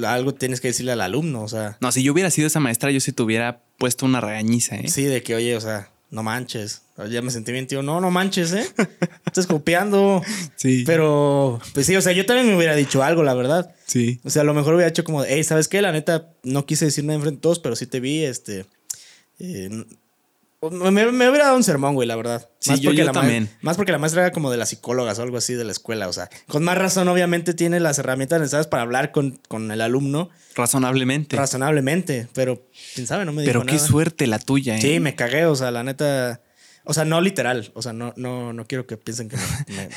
algo 0.05 0.35
tienes 0.35 0.61
que 0.61 0.69
decirle 0.69 0.93
al 0.93 1.01
alumno, 1.01 1.43
o 1.43 1.49
sea. 1.49 1.79
No, 1.81 1.93
si 1.93 2.03
yo 2.03 2.13
hubiera 2.13 2.31
sido 2.31 2.47
esa 2.47 2.61
maestra, 2.61 2.91
yo 2.91 3.01
sí 3.01 3.13
te 3.13 3.23
hubiera 3.23 3.63
puesto 3.79 4.07
una 4.07 4.21
regañiza, 4.21 4.77
¿eh? 4.77 4.89
Sí, 4.89 5.05
de 5.05 5.23
que, 5.23 5.35
oye, 5.35 5.57
o 5.57 5.61
sea, 5.61 5.91
no 6.11 6.23
manches. 6.23 6.83
Ya 7.11 7.23
me 7.23 7.31
sentí 7.31 7.53
bien, 7.53 7.67
tío. 7.67 7.83
No, 7.83 8.01
no 8.01 8.11
manches, 8.11 8.53
¿eh? 8.53 8.67
Estás 9.27 9.47
copiando. 9.47 10.23
Sí. 10.57 10.83
Pero, 10.85 11.61
pues 11.73 11.87
sí, 11.87 11.95
o 11.95 12.03
sea, 12.03 12.13
yo 12.13 12.27
también 12.27 12.49
me 12.49 12.57
hubiera 12.57 12.75
dicho 12.75 13.05
algo, 13.05 13.23
la 13.23 13.33
verdad. 13.33 13.73
Sí. 13.87 14.21
O 14.25 14.31
sea, 14.31 14.43
a 14.43 14.45
lo 14.45 14.55
mejor 14.55 14.75
hubiera 14.75 14.89
hecho 14.89 15.05
como, 15.05 15.23
hey, 15.23 15.45
¿sabes 15.45 15.69
qué? 15.69 15.81
La 15.81 15.93
neta, 15.93 16.33
no 16.43 16.67
quise 16.67 16.87
decir 16.87 17.05
nada 17.05 17.15
enfrente 17.15 17.37
de 17.37 17.43
todos, 17.43 17.61
pero 17.61 17.77
sí 17.77 17.87
te 17.87 18.01
vi, 18.01 18.25
este. 18.25 18.67
Eh, 19.39 19.85
Me, 20.61 20.91
me 20.91 21.29
hubiera 21.29 21.45
dado 21.45 21.57
un 21.57 21.63
sermón, 21.63 21.95
güey, 21.95 22.09
la 22.09 22.17
verdad. 22.17 22.51
Sí, 22.59 22.71
más 22.71 22.81
yo, 22.81 22.91
porque 22.91 23.05
la 23.05 23.13
también. 23.13 23.49
Más 23.61 23.77
porque 23.77 23.93
la 23.93 23.99
maestra 23.99 24.23
era 24.23 24.33
como 24.33 24.51
de 24.51 24.57
las 24.57 24.71
psicólogas 24.71 25.17
o 25.21 25.23
algo 25.23 25.37
así 25.37 25.55
de 25.55 25.65
la 25.65 25.71
escuela. 25.71 26.09
O 26.09 26.13
sea, 26.13 26.29
con 26.49 26.65
más 26.65 26.77
razón, 26.77 27.07
obviamente, 27.07 27.55
tiene 27.55 27.79
las 27.79 28.01
herramientas 28.01 28.41
necesarias 28.41 28.67
para 28.67 28.83
hablar 28.83 29.13
con, 29.13 29.41
con 29.47 29.71
el 29.71 29.81
alumno. 29.81 30.31
Razonablemente. 30.57 31.37
Razonablemente. 31.37 32.27
Pero, 32.35 32.67
quién 32.95 33.07
sabe, 33.07 33.25
no 33.25 33.33
me 33.33 33.43
dijo 33.43 33.53
Pero 33.53 33.67
qué 33.67 33.79
suerte 33.79 34.27
la 34.27 34.41
tuya, 34.41 34.77
¿eh? 34.77 34.81
Sí, 34.81 34.99
me 34.99 35.15
cagué. 35.15 35.47
O 35.47 35.55
sea, 35.55 35.71
la 35.71 35.85
neta. 35.85 36.43
O 36.83 36.93
sea, 36.93 37.05
no 37.05 37.21
literal. 37.21 37.71
O 37.75 37.83
sea, 37.83 37.93
no, 37.93 38.13
no, 38.17 38.53
no 38.53 38.67
quiero 38.67 38.85
que 38.89 38.97
piensen 38.97 39.29
que 39.29 39.37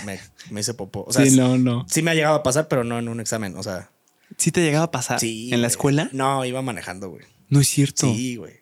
me, 0.06 0.20
me, 0.52 0.62
hice 0.62 0.76
popó. 0.76 1.06
O 1.08 1.12
sea, 1.12 1.26
sí, 1.26 1.36
no, 1.36 1.58
no. 1.58 1.88
Sí 1.90 2.04
me 2.04 2.12
ha 2.12 2.14
llegado 2.14 2.36
a 2.36 2.44
pasar, 2.44 2.68
pero 2.68 2.84
no 2.84 3.00
en 3.00 3.08
un 3.08 3.20
examen. 3.20 3.58
O 3.58 3.64
sea. 3.64 3.90
¿Sí 4.38 4.52
te 4.52 4.62
ha 4.62 4.64
llegado 4.64 4.84
a 4.84 4.92
pasar? 4.92 5.20
Sí. 5.20 5.52
¿En 5.52 5.62
la 5.64 5.68
escuela? 5.68 6.10
No, 6.12 6.46
iba 6.46 6.62
manejando, 6.62 7.10
güey. 7.10 7.26
No 7.50 7.60
es 7.60 7.68
cierto. 7.68 8.06
Sí, 8.14 8.36
güey. 8.36 8.61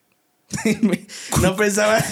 no 1.41 1.55
pensaba, 1.55 2.03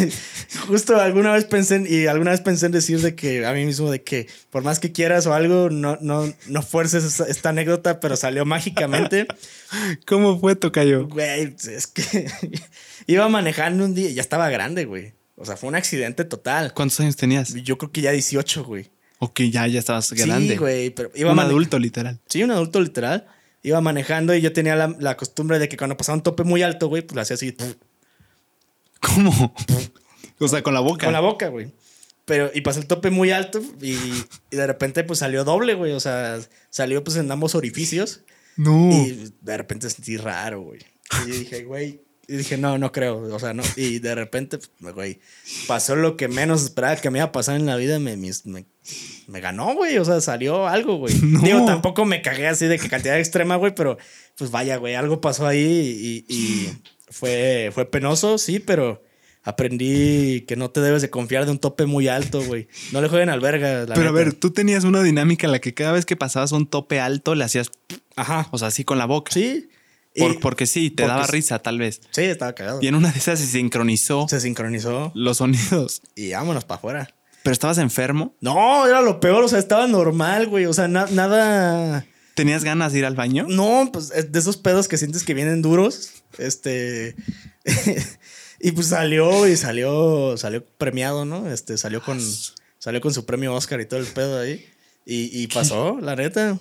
justo 0.68 1.00
alguna 1.00 1.34
vez 1.34 1.46
pensé 1.46 1.84
y 1.88 2.06
alguna 2.06 2.32
vez 2.32 2.42
pensé 2.42 2.68
en 2.68 2.72
decir 2.72 3.02
de 3.02 3.16
que 3.16 3.46
a 3.46 3.54
mí 3.54 3.66
mismo 3.66 3.90
de 3.90 4.04
que 4.04 4.28
por 4.52 4.64
más 4.64 4.80
que 4.80 4.92
quieras 4.92 5.26
o 5.26 5.34
algo, 5.34 5.70
no, 5.70 5.98
no, 6.02 6.32
no 6.48 6.62
fuerces 6.62 7.20
esta, 7.20 7.50
anécdota, 7.50 8.00
pero 8.00 8.16
salió 8.16 8.46
mágicamente. 8.46 9.28
¿Cómo 10.06 10.40
fue, 10.40 10.56
Tocayo? 10.56 11.08
Güey, 11.08 11.56
es 11.68 11.88
que 11.88 12.30
iba 13.08 13.28
manejando 13.28 13.86
un 13.86 13.96
día, 13.96 14.10
ya 14.12 14.22
estaba 14.22 14.50
grande, 14.50 14.86
güey. 14.86 15.14
O 15.36 15.46
sea, 15.46 15.58
fue 15.58 15.70
un 15.70 15.76
accidente 15.76 16.24
total. 16.26 16.74
¿Cuántos 16.74 17.00
años 17.00 17.16
tenías? 17.16 17.54
Yo 17.54 17.78
creo 17.78 17.92
que 17.92 18.02
ya 18.02 18.12
18, 18.12 18.64
güey. 18.64 18.92
Ok, 19.20 19.42
ya, 19.50 19.66
ya 19.68 19.80
estabas 19.80 20.12
grande. 20.14 20.54
Sí, 20.54 20.58
güey, 20.58 20.90
pero 20.92 21.12
iba 21.16 21.32
Un 21.32 21.40
adulto, 21.40 21.80
literal. 21.80 22.20
Sí, 22.28 22.44
un 22.44 22.52
adulto 22.52 22.80
literal. 22.82 23.28
Iba 23.64 23.82
manejando 23.82 24.36
y 24.36 24.42
yo 24.42 24.54
tenía 24.54 24.76
la, 24.76 24.96
la 25.00 25.18
costumbre 25.18 25.60
de 25.60 25.68
que 25.68 25.78
cuando 25.78 25.98
pasaba 25.98 26.18
un 26.18 26.24
tope 26.24 26.44
muy 26.44 26.62
alto, 26.62 26.88
güey, 26.88 27.02
pues 27.02 27.16
lo 27.16 27.22
hacía 27.22 27.34
así. 27.36 27.56
¿Cómo? 29.02 29.54
o 30.40 30.48
sea, 30.48 30.62
con 30.64 30.74
la 30.74 30.80
boca. 30.80 31.06
Con 31.06 31.14
la 31.14 31.20
boca, 31.20 31.48
güey. 31.50 31.72
Pero, 32.26 32.52
y 32.54 32.60
pasó 32.60 32.82
el 32.82 32.88
tope 32.88 33.10
muy 33.10 33.32
alto 33.32 33.62
y, 33.82 33.96
de 34.52 34.68
repente, 34.68 35.04
pues 35.06 35.20
salió 35.20 35.46
doble, 35.46 35.76
güey. 35.76 35.94
O 35.94 36.00
sea, 36.00 36.38
salió 36.70 37.04
pues 37.04 37.16
en 37.16 37.32
ambos 37.32 37.56
orificios. 37.56 38.22
No. 38.58 38.92
Y 38.92 39.32
de 39.40 39.58
repente 39.58 39.90
sentí 39.90 40.18
raro, 40.18 40.62
güey. 40.62 40.82
Y 41.26 41.32
dije, 41.32 41.64
güey. 41.64 42.02
Y 42.28 42.36
dije, 42.36 42.58
no, 42.58 42.78
no 42.78 42.92
creo. 42.92 43.34
O 43.34 43.40
sea, 43.40 43.54
no. 43.54 43.64
Y 43.78 44.00
de 44.00 44.14
repente, 44.14 44.60
pues, 44.82 44.94
güey, 44.94 45.22
pasó 45.68 45.96
lo 45.96 46.18
que 46.18 46.28
menos 46.28 46.64
esperaba 46.64 46.98
que 46.98 47.10
me 47.10 47.20
iba 47.20 47.28
a 47.28 47.32
pasar 47.32 47.56
en 47.56 47.66
la 47.66 47.78
vida. 47.78 47.98
Me, 47.98 48.18
me, 48.18 48.32
me 49.28 49.40
ganó, 49.40 49.74
güey. 49.74 49.98
O 49.98 50.04
sea, 50.04 50.20
salió 50.20 50.68
algo, 50.68 50.98
güey. 50.98 51.14
Digo, 51.44 51.64
tampoco 51.66 52.04
me 52.04 52.22
cagué 52.22 52.48
así 52.48 52.66
de 52.66 52.78
que 52.78 52.90
cantidad 52.90 53.18
extrema, 53.18 53.56
güey, 53.56 53.74
pero 53.74 53.98
pues 54.38 54.52
vaya, 54.52 54.76
güey, 54.76 54.96
algo 54.96 55.22
pasó 55.22 55.48
ahí 55.48 56.26
y 56.28 56.70
fue, 57.10 57.72
fue 57.74 57.90
penoso, 57.90 58.38
sí, 58.38 58.60
pero 58.60 59.04
aprendí 59.44 60.42
que 60.42 60.58
no 60.58 60.72
te 60.72 60.82
debes 60.82 61.02
de 61.02 61.10
confiar 61.10 61.46
de 61.46 61.52
un 61.52 61.60
tope 61.60 61.86
muy 61.86 62.10
alto, 62.10 62.44
güey. 62.44 62.68
No 62.92 63.02
le 63.02 63.08
jueguen 63.08 63.30
al 63.30 63.40
verga. 63.40 63.86
pero 63.96 64.10
a 64.10 64.12
ver, 64.12 64.34
tú 64.34 64.52
tenías 64.52 64.84
una 64.84 65.02
dinámica 65.02 65.48
en 65.48 65.54
la 65.54 65.60
que 65.60 65.74
cada 65.74 65.94
vez 65.94 66.06
que 66.06 66.18
pasabas 66.18 66.52
un 66.52 66.68
tope 66.68 67.00
alto 67.00 67.34
le 67.34 67.46
hacías. 67.46 67.72
Ajá. 68.18 68.50
O 68.52 68.58
sea, 68.58 68.68
así 68.68 68.84
con 68.84 68.98
la 68.98 69.06
boca. 69.06 69.32
Sí. 69.32 69.70
porque 70.42 70.66
sí, 70.66 70.90
te 70.90 71.08
daba 71.08 71.28
risa, 71.28 71.60
tal 71.60 71.80
vez. 71.80 72.02
Sí, 72.12 72.24
estaba 72.24 72.54
cagado. 72.54 72.80
Y 72.82 72.88
en 72.88 72.96
una 72.96 73.12
de 73.12 73.20
esas 73.20 73.40
se 73.40 73.48
sincronizó. 73.48 74.28
Se 74.28 74.42
sincronizó. 74.42 75.14
Los 75.16 75.38
sonidos. 75.38 76.02
Y 76.16 76.32
vámonos 76.32 76.66
para 76.66 76.80
afuera. 76.80 77.10
¿Pero 77.44 77.54
estabas 77.54 77.78
enfermo? 77.78 78.36
No, 78.42 78.86
era 78.86 79.02
lo 79.02 79.22
peor. 79.22 79.46
O 79.46 79.48
sea, 79.48 79.60
estaba 79.60 79.88
normal, 79.88 80.48
güey. 80.48 80.66
O 80.66 80.74
sea, 80.74 80.90
nada. 80.90 82.06
¿Tenías 82.34 82.66
ganas 82.66 82.92
de 82.92 83.00
ir 83.00 83.06
al 83.06 83.16
baño? 83.16 83.46
No, 83.48 83.90
pues 83.94 84.10
de 84.10 84.38
esos 84.38 84.58
pedos 84.58 84.90
que 84.90 84.98
sientes 84.98 85.24
que 85.24 85.34
vienen 85.34 85.62
duros. 85.62 86.17
Este. 86.38 87.16
y 88.60 88.72
pues 88.72 88.88
salió 88.88 89.48
y 89.48 89.56
salió, 89.56 90.38
salió 90.38 90.66
premiado, 90.78 91.26
¿no? 91.26 91.52
Este, 91.52 91.78
salió 91.78 92.02
con, 92.02 92.20
salió 92.80 93.02
con 93.02 93.14
su 93.14 93.26
premio 93.26 93.54
Oscar 93.54 93.82
y 93.82 93.86
todo 93.86 94.00
el 94.00 94.08
pedo 94.08 94.40
ahí. 94.40 94.66
Y, 95.10 95.48
pasó, 95.48 96.00
la 96.02 96.18
neta. 96.18 96.60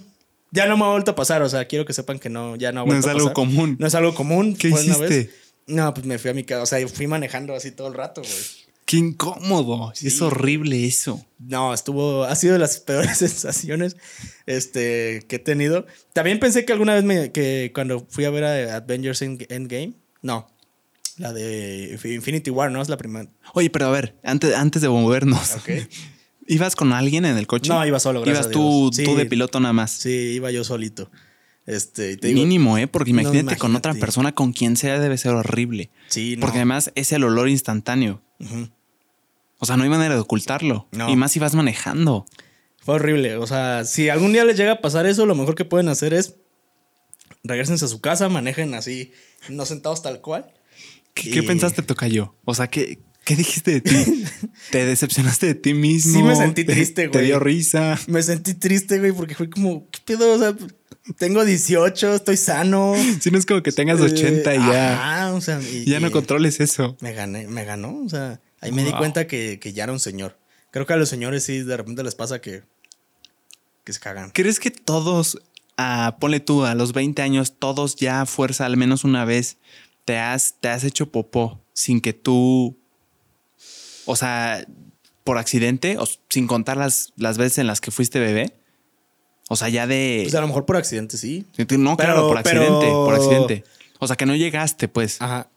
Ya 0.53 0.67
no 0.67 0.77
me 0.77 0.85
ha 0.85 0.91
vuelto 0.91 1.11
a 1.11 1.15
pasar, 1.17 1.43
o 1.43 1.49
sea, 1.49 1.67
quiero 1.67 1.85
que 1.85 1.93
sepan 1.93 2.21
que 2.21 2.29
no, 2.29 2.55
ya 2.55 2.71
no 2.71 2.81
ha 2.81 2.85
vuelto 2.85 3.09
No 3.09 3.13
es 3.13 3.17
algo 3.19 3.35
común. 3.35 3.77
No 3.81 3.87
es 3.89 3.95
algo 3.97 4.15
común. 4.15 4.55
¿Qué 4.55 4.69
hiciste? 4.69 5.31
No, 5.67 5.93
pues 5.93 6.07
me 6.07 6.19
fui 6.19 6.31
a 6.31 6.35
mi 6.35 6.45
casa, 6.45 6.63
o 6.63 6.67
sea, 6.67 6.87
fui 6.87 7.09
manejando 7.09 7.57
así 7.57 7.73
todo 7.73 7.89
el 7.89 7.95
rato, 7.95 8.23
güey. 8.23 8.66
Qué 8.87 8.99
incómodo. 8.99 9.93
Es 10.01 10.23
horrible 10.23 10.87
eso. 10.87 11.21
No, 11.41 11.75
estuvo, 11.75 12.23
ha 12.23 12.37
sido 12.37 12.53
de 12.53 12.61
las 12.61 12.79
peores 12.87 13.19
sensaciones 13.19 13.97
este, 14.47 15.25
que 15.29 15.37
he 15.37 15.39
tenido. 15.41 15.87
También 16.13 16.39
pensé 16.39 16.65
que 16.65 16.73
alguna 16.73 16.95
vez 16.95 17.03
me, 17.03 17.33
que 17.33 17.73
cuando 17.75 18.07
fui 18.09 18.25
a 18.25 18.31
ver 18.31 18.45
a 18.45 18.77
Avengers 18.77 19.23
Endgame, 19.23 19.95
no, 20.23 20.47
la 21.19 21.33
de 21.33 21.99
Infinity 22.15 22.51
War, 22.51 22.71
¿no? 22.71 22.81
Es 22.81 22.89
la 22.89 22.97
primera. 22.97 23.29
Oye, 23.55 23.71
pero 23.71 23.87
a 23.87 23.91
ver, 23.91 24.17
antes, 24.23 24.55
antes 24.55 24.83
de 24.83 24.89
movernos. 24.89 25.57
¿Ibas 26.47 26.77
con 26.77 26.93
alguien 26.93 27.25
en 27.25 27.37
el 27.39 27.49
coche? 27.49 27.69
No, 27.69 27.85
iba 27.85 27.99
solo, 27.99 28.21
gracias 28.21 28.47
Ibas 28.47 28.53
tú, 28.53 28.91
tú 28.93 29.17
de 29.17 29.27
piloto 29.27 29.59
nada 29.59 29.73
más. 29.73 29.91
Sí, 29.91 30.11
iba 30.11 30.53
yo 30.53 30.63
solito. 30.63 31.11
Este, 31.67 32.17
Mínimo, 32.23 32.79
¿eh? 32.79 32.87
Porque 32.87 33.11
imagínate, 33.11 33.57
con 33.57 33.75
otra 33.75 33.93
persona, 33.95 34.33
con 34.33 34.53
quien 34.53 34.77
sea, 34.77 35.01
debe 35.01 35.19
ser 35.19 35.33
horrible. 35.33 35.91
Sí, 36.09 36.37
Porque 36.41 36.59
además 36.59 36.93
es 36.95 37.11
el 37.13 37.25
olor 37.25 37.49
instantáneo. 37.49 38.23
O 39.59 39.67
sea, 39.67 39.77
no 39.77 39.83
hay 39.83 39.91
manera 39.91 40.15
de 40.15 40.21
ocultarlo. 40.21 40.89
Y 41.09 41.17
más 41.17 41.33
si 41.33 41.39
vas 41.41 41.55
manejando. 41.55 42.27
Fue 42.79 42.95
horrible. 42.95 43.37
O 43.37 43.47
sea, 43.49 43.85
si 43.85 44.09
algún 44.09 44.33
día 44.33 44.45
les 44.45 44.57
llega 44.57 44.73
a 44.73 44.81
pasar 44.81 45.07
eso, 45.07 45.27
lo 45.27 45.35
mejor 45.35 45.57
que 45.57 45.65
pueden 45.65 45.89
hacer 45.89 46.15
es 46.15 46.37
regresense 47.43 47.85
a 47.85 47.89
su 47.89 48.01
casa, 48.01 48.29
manejen 48.29 48.75
así, 48.75 49.13
no 49.49 49.67
sentados 49.67 50.03
tal 50.03 50.21
cual. 50.21 50.53
¿Qué, 51.15 51.31
¿qué 51.31 51.43
pensaste, 51.43 51.83
Tocayo? 51.83 52.35
O 52.45 52.55
sea, 52.55 52.69
¿qué, 52.69 53.01
¿qué 53.25 53.35
dijiste 53.35 53.73
de 53.73 53.81
ti? 53.81 54.25
¿Te 54.71 54.85
decepcionaste 54.85 55.47
de 55.47 55.55
ti 55.55 55.75
mismo? 55.75 56.13
Sí, 56.13 56.23
me 56.23 56.37
sentí 56.37 56.65
triste, 56.65 57.09
güey. 57.09 57.21
¿Te 57.21 57.27
dio 57.27 57.41
risa? 57.41 57.99
Me 58.07 58.23
sentí 58.23 58.55
triste, 58.55 58.99
güey, 58.99 59.13
porque 59.13 59.35
fue 59.35 59.51
como, 59.51 59.89
¿qué 59.91 60.01
pedo? 60.05 60.33
O 60.33 60.39
sea, 60.39 60.55
tengo 61.19 61.45
18, 61.45 62.15
estoy 62.15 62.37
sano. 62.37 62.95
Si 63.21 63.31
no 63.31 63.39
es 63.39 63.47
como 63.47 63.63
que 63.63 63.73
tengas 63.73 64.01
80 64.01 64.55
y 64.55 64.59
ya. 64.59 65.33
O 65.35 65.41
sea, 65.41 65.61
ya 65.61 66.01
no 66.01 66.11
controles 66.11 66.61
eso. 66.61 66.97
Me 67.01 67.13
gané, 67.13 67.47
me 67.47 67.65
ganó. 67.65 68.03
O 68.05 68.09
sea, 68.09 68.41
Ahí 68.61 68.73
me 68.73 68.85
di 68.85 68.93
cuenta 68.93 69.27
que, 69.27 69.59
ya 69.75 69.85
era 69.85 69.93
un 69.93 70.01
señor. 70.01 70.39
Creo 70.71 70.87
que 70.87 70.93
a 70.93 70.97
los 70.97 71.09
señores 71.09 71.45
sí 71.45 71.63
de 71.63 71.77
repente 71.77 72.03
les 72.03 72.15
pasa 72.15 72.41
que, 72.41 72.65
que 73.85 73.93
se 73.93 74.01
cagan. 74.01 74.31
¿Crees 74.31 74.61
que 74.61 74.71
todos, 74.71 75.41
ah, 75.77 76.17
ponle 76.21 76.41
tú, 76.41 76.65
a 76.65 76.75
los 76.75 76.93
20 76.93 77.23
años, 77.23 77.59
todos 77.59 77.97
ya 77.97 78.23
a 78.23 78.27
fuerza 78.27 78.67
al 78.67 78.77
menos 78.77 79.05
una 79.05 79.25
vez 79.25 79.59
te 80.05 80.19
has, 80.19 80.57
te 80.61 80.69
has 80.69 80.85
hecho 80.85 81.11
popó 81.11 81.63
sin 81.73 82.01
que 82.01 82.13
tú, 82.13 82.79
o 84.05 84.17
sea, 84.17 84.67
por 85.25 85.39
accidente 85.39 85.99
o 85.99 86.07
sin 86.29 86.47
contar 86.47 86.77
las, 86.77 87.13
las 87.17 87.39
veces 87.39 87.59
en 87.59 87.67
las 87.67 87.81
que 87.81 87.91
fuiste 87.91 88.19
bebé? 88.19 88.55
O 89.49 89.57
sea, 89.57 89.69
ya 89.69 89.87
de... 89.87 90.21
Pues 90.25 90.35
a 90.35 90.41
lo 90.41 90.49
mejor 90.49 90.67
por 90.67 90.77
accidente, 90.77 91.17
sí. 91.17 91.47
No, 91.79 91.97
claro, 91.97 92.29
por 92.29 92.39
accidente, 92.39 92.87
por 92.87 93.15
accidente. 93.15 93.65
O 93.99 94.07
sea, 94.07 94.17
que 94.17 94.27
no 94.27 94.35
llegaste, 94.35 94.89
pues. 94.89 95.21
Ajá. 95.23 95.49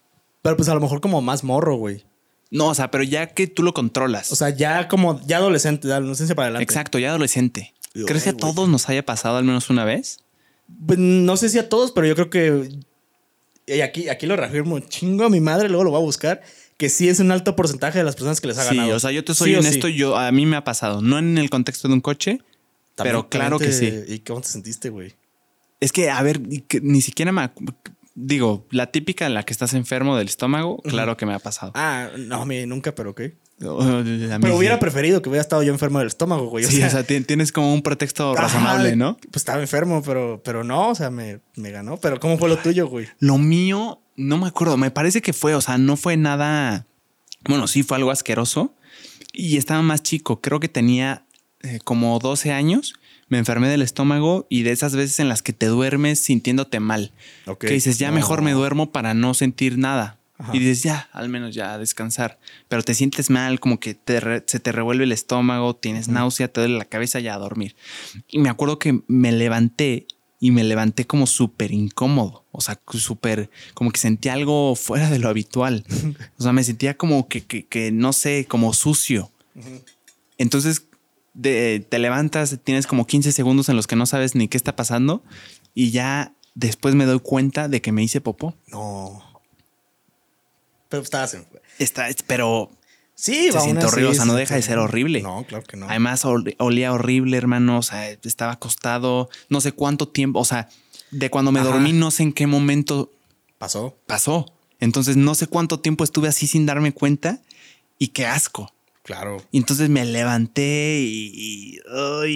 Pero 0.42 0.56
pues 0.56 0.70
a 0.70 0.74
lo 0.74 0.80
mejor 0.80 1.02
como 1.02 1.22
más 1.22 1.44
morro, 1.44 1.76
güey. 1.76 2.06
No, 2.52 2.68
o 2.68 2.76
sea, 2.76 2.90
pero 2.90 3.04
ya 3.04 3.28
que 3.28 3.48
tú 3.48 3.62
lo 3.64 3.74
controlas. 3.74 4.32
O 4.32 4.36
sea, 4.36 4.50
ya 4.50 4.88
como, 4.88 5.22
ya 5.26 5.38
adolescente, 5.38 5.88
de 5.88 5.94
adolescencia 5.94 6.36
para 6.36 6.48
adelante. 6.48 6.64
Exacto, 6.64 6.98
ya 6.98 7.10
adolescente. 7.10 7.74
¿Crees 8.06 8.24
que 8.24 8.30
a 8.30 8.38
todos 8.38 8.70
nos 8.70 8.88
haya 8.90 9.06
pasado 9.06 9.38
al 9.38 9.44
menos 9.44 9.70
una 9.70 9.84
vez? 9.84 10.20
Pues, 10.86 10.98
no 11.00 11.38
sé 11.38 11.50
si 11.50 11.60
a 11.60 11.70
todos, 11.70 11.92
pero 11.92 12.08
yo 12.08 12.16
creo 12.16 12.30
que. 12.30 12.70
Y 13.68 13.82
aquí, 13.82 14.10
aquí 14.10 14.26
lo 14.26 14.36
reafirmo 14.36 14.80
chingo 14.80 15.26
a 15.26 15.30
mi 15.30 15.42
madre, 15.42 15.70
luego 15.70 15.84
lo 15.84 15.92
voy 15.92 16.02
a 16.02 16.04
buscar. 16.04 16.42
Que 16.78 16.90
sí 16.90 17.10
es 17.10 17.20
un 17.20 17.32
alto 17.32 17.56
porcentaje 17.56 18.00
de 18.00 18.06
las 18.06 18.16
personas 18.16 18.40
que 18.40 18.48
les 18.48 18.58
ha 18.58 18.64
ganado. 18.64 18.88
Sí, 18.88 18.92
o 18.94 19.00
sea, 19.00 19.12
yo 19.12 19.24
te 19.24 19.34
soy 19.34 19.56
honesto, 19.56 19.90
yo, 19.90 20.18
a 20.18 20.32
mí 20.32 20.46
me 20.46 20.56
ha 20.56 20.64
pasado. 20.64 21.02
No 21.02 21.20
en 21.20 21.38
el 21.38 21.50
contexto 21.50 21.88
de 21.88 21.94
un 21.96 22.02
coche, 22.02 22.40
pero 23.04 23.30
claro 23.30 23.60
que 23.60 23.72
sí. 23.72 23.92
¿Y 24.08 24.20
cómo 24.20 24.42
te 24.42 24.50
sentiste, 24.50 24.90
güey? 24.90 25.16
Es 25.80 25.92
que, 25.92 26.10
a 26.10 26.22
ver, 26.22 26.42
ni 26.82 27.02
siquiera 27.02 27.32
me 27.32 27.50
digo, 28.20 28.68
la 28.72 28.92
típica 28.92 29.26
en 29.26 29.34
la 29.34 29.44
que 29.44 29.54
estás 29.54 29.74
enfermo 29.74 30.18
del 30.18 30.28
estómago, 30.28 30.78
claro 30.84 31.18
que 31.18 31.26
me 31.26 31.34
ha 31.34 31.40
pasado. 31.40 31.72
Ah, 31.76 32.10
no, 32.18 32.42
a 32.42 32.46
mí 32.46 32.66
nunca, 32.66 32.94
pero 32.94 33.16
qué. 33.16 33.38
pero 33.60 34.58
hubiera 34.58 34.80
preferido 34.80 35.22
que 35.22 35.30
hubiera 35.30 35.42
estado 35.42 35.64
yo 35.64 35.72
enfermo 35.72 36.00
del 36.00 36.08
estómago, 36.08 36.48
güey. 36.48 36.66
sí, 36.66 36.84
o 36.84 36.90
sea, 36.90 37.04
tienes 37.04 37.52
como 37.52 37.74
un 37.74 37.82
pretexto 37.82 38.36
razonable, 38.36 38.96
¿no? 38.96 39.18
Pues 39.18 39.38
estaba 39.38 39.62
enfermo, 39.62 40.02
pero, 40.04 40.42
pero 40.44 40.64
no, 40.64 40.90
o 40.90 40.96
sea, 40.96 41.10
me, 41.10 41.40
me 41.56 41.72
ganó. 41.72 41.98
Pero 41.98 42.20
¿cómo 42.20 42.38
fue 42.38 42.50
lo 42.50 42.58
tuyo, 42.58 42.88
güey? 42.88 43.08
Lo 43.20 43.38
mío, 43.38 44.02
no 44.16 44.38
me 44.38 44.48
acuerdo. 44.48 44.78
Me 44.78 44.92
parece 44.92 45.22
que 45.22 45.34
fue, 45.34 45.56
o 45.56 45.62
sea, 45.62 45.78
no 45.78 45.96
fue 45.96 46.18
nada. 46.18 46.88
Bueno, 47.48 47.68
sí 47.68 47.84
fue 47.84 47.98
algo 47.98 48.12
asqueroso. 48.12 48.76
Y 49.32 49.58
estaba 49.58 49.82
más 49.82 50.04
chico. 50.04 50.42
Creo 50.42 50.60
que 50.60 50.68
tenía 50.68 51.26
eh, 51.62 51.80
como 51.84 52.18
12 52.20 52.52
años 52.52 52.94
me 53.30 53.38
enfermé 53.38 53.70
del 53.70 53.82
estómago 53.82 54.48
y 54.50 54.64
de 54.64 54.72
esas 54.72 54.96
veces 54.96 55.20
en 55.20 55.30
las 55.30 55.42
que 55.42 55.54
te 55.54 55.68
duermes 55.68 56.20
sintiéndote 56.20 56.80
mal. 56.80 57.12
Que 57.60 57.74
dices, 57.74 58.00
ya 58.00 58.12
mejor 58.12 58.42
me 58.42 58.52
duermo 58.52 58.92
para 58.92 59.14
no 59.14 59.34
sentir 59.34 59.78
nada. 59.78 60.18
Y 60.54 60.60
dices, 60.60 60.84
ya, 60.84 61.10
al 61.12 61.28
menos 61.28 61.54
ya 61.54 61.78
descansar. 61.78 62.40
Pero 62.70 62.82
te 62.82 62.94
sientes 62.94 63.30
mal, 63.30 63.60
como 63.60 63.80
que 63.80 63.98
se 64.46 64.60
te 64.60 64.72
revuelve 64.72 65.04
el 65.04 65.12
estómago, 65.12 65.76
tienes 65.76 66.08
náusea, 66.08 66.48
te 66.48 66.62
duele 66.62 66.78
la 66.78 66.86
cabeza, 66.86 67.20
ya 67.20 67.36
a 67.36 67.40
dormir. 67.40 67.76
Y 68.30 68.40
me 68.40 68.50
acuerdo 68.50 68.80
que 68.80 69.02
me 69.08 69.32
levanté 69.32 70.08
y 70.40 70.52
me 70.52 70.64
levanté 70.64 71.06
como 71.06 71.28
súper 71.28 71.72
incómodo. 71.72 72.46
O 72.52 72.62
sea, 72.62 72.80
súper, 72.94 73.50
como 73.74 73.92
que 73.92 74.00
sentía 74.00 74.34
algo 74.34 74.76
fuera 74.76 75.10
de 75.10 75.20
lo 75.20 75.30
habitual. 75.30 75.86
O 76.40 76.44
sea, 76.44 76.54
me 76.54 76.64
sentía 76.64 76.96
como 76.96 77.28
que, 77.28 77.44
que, 77.44 77.92
no 77.92 78.14
sé, 78.14 78.46
como 78.48 78.74
sucio. 78.74 79.30
Entonces, 80.38 80.86
te 81.40 82.00
levantas, 82.00 82.60
tienes 82.64 82.88
como 82.88 83.08
15 83.08 83.32
segundos 83.32 83.70
en 83.70 83.76
los 83.76 83.88
que 83.88 83.96
no 83.96 84.06
sabes 84.06 84.36
ni 84.36 84.48
qué 84.48 84.58
está 84.58 84.76
pasando 84.76 85.24
y 85.74 85.92
ya 85.92 86.34
después 86.56 86.96
me 86.96 87.06
doy 87.06 87.20
cuenta 87.20 87.68
de 87.68 87.82
que 87.82 87.92
me 87.92 88.04
hice 88.04 88.22
popó. 88.22 88.56
No. 88.68 89.24
Pero 90.90 91.04
estabas 91.04 91.34
en... 91.36 91.46
Está, 91.78 92.08
pero 92.28 92.72
Sí, 93.20 93.52
se 93.52 93.60
siente 93.60 93.86
horrible, 93.86 94.12
o 94.12 94.14
sea, 94.14 94.24
no 94.24 94.34
deja 94.34 94.56
de 94.56 94.62
ser 94.62 94.78
horrible. 94.78 95.22
No, 95.22 95.44
claro 95.46 95.66
que 95.66 95.76
no. 95.76 95.90
Además, 95.90 96.24
olía 96.24 96.94
horrible, 96.94 97.36
hermano, 97.36 97.80
o 97.80 97.82
sea, 97.82 98.10
estaba 98.12 98.54
acostado, 98.54 99.30
no 99.50 99.60
sé 99.60 99.74
cuánto 99.74 100.08
tiempo, 100.08 100.40
o 100.40 100.46
sea, 100.46 100.70
de 101.12 101.30
cuando 101.30 101.52
me 101.52 101.60
dormí, 101.60 101.92
no 101.92 102.12
sé 102.12 102.24
en 102.24 102.32
qué 102.32 102.48
momento 102.48 103.12
pasó. 103.58 103.98
Pasó. 104.08 104.46
Entonces, 104.80 105.18
no 105.18 105.36
sé 105.36 105.48
cuánto 105.48 105.82
tiempo 105.82 106.06
estuve 106.06 106.30
así 106.30 106.48
sin 106.48 106.66
darme 106.66 106.94
cuenta 106.94 107.42
y 107.98 108.08
qué 108.10 108.26
asco. 108.26 108.72
Claro. 109.10 109.44
Y 109.50 109.58
entonces 109.58 109.90
me 109.90 110.06
levanté 110.06 111.00
y, 111.02 111.80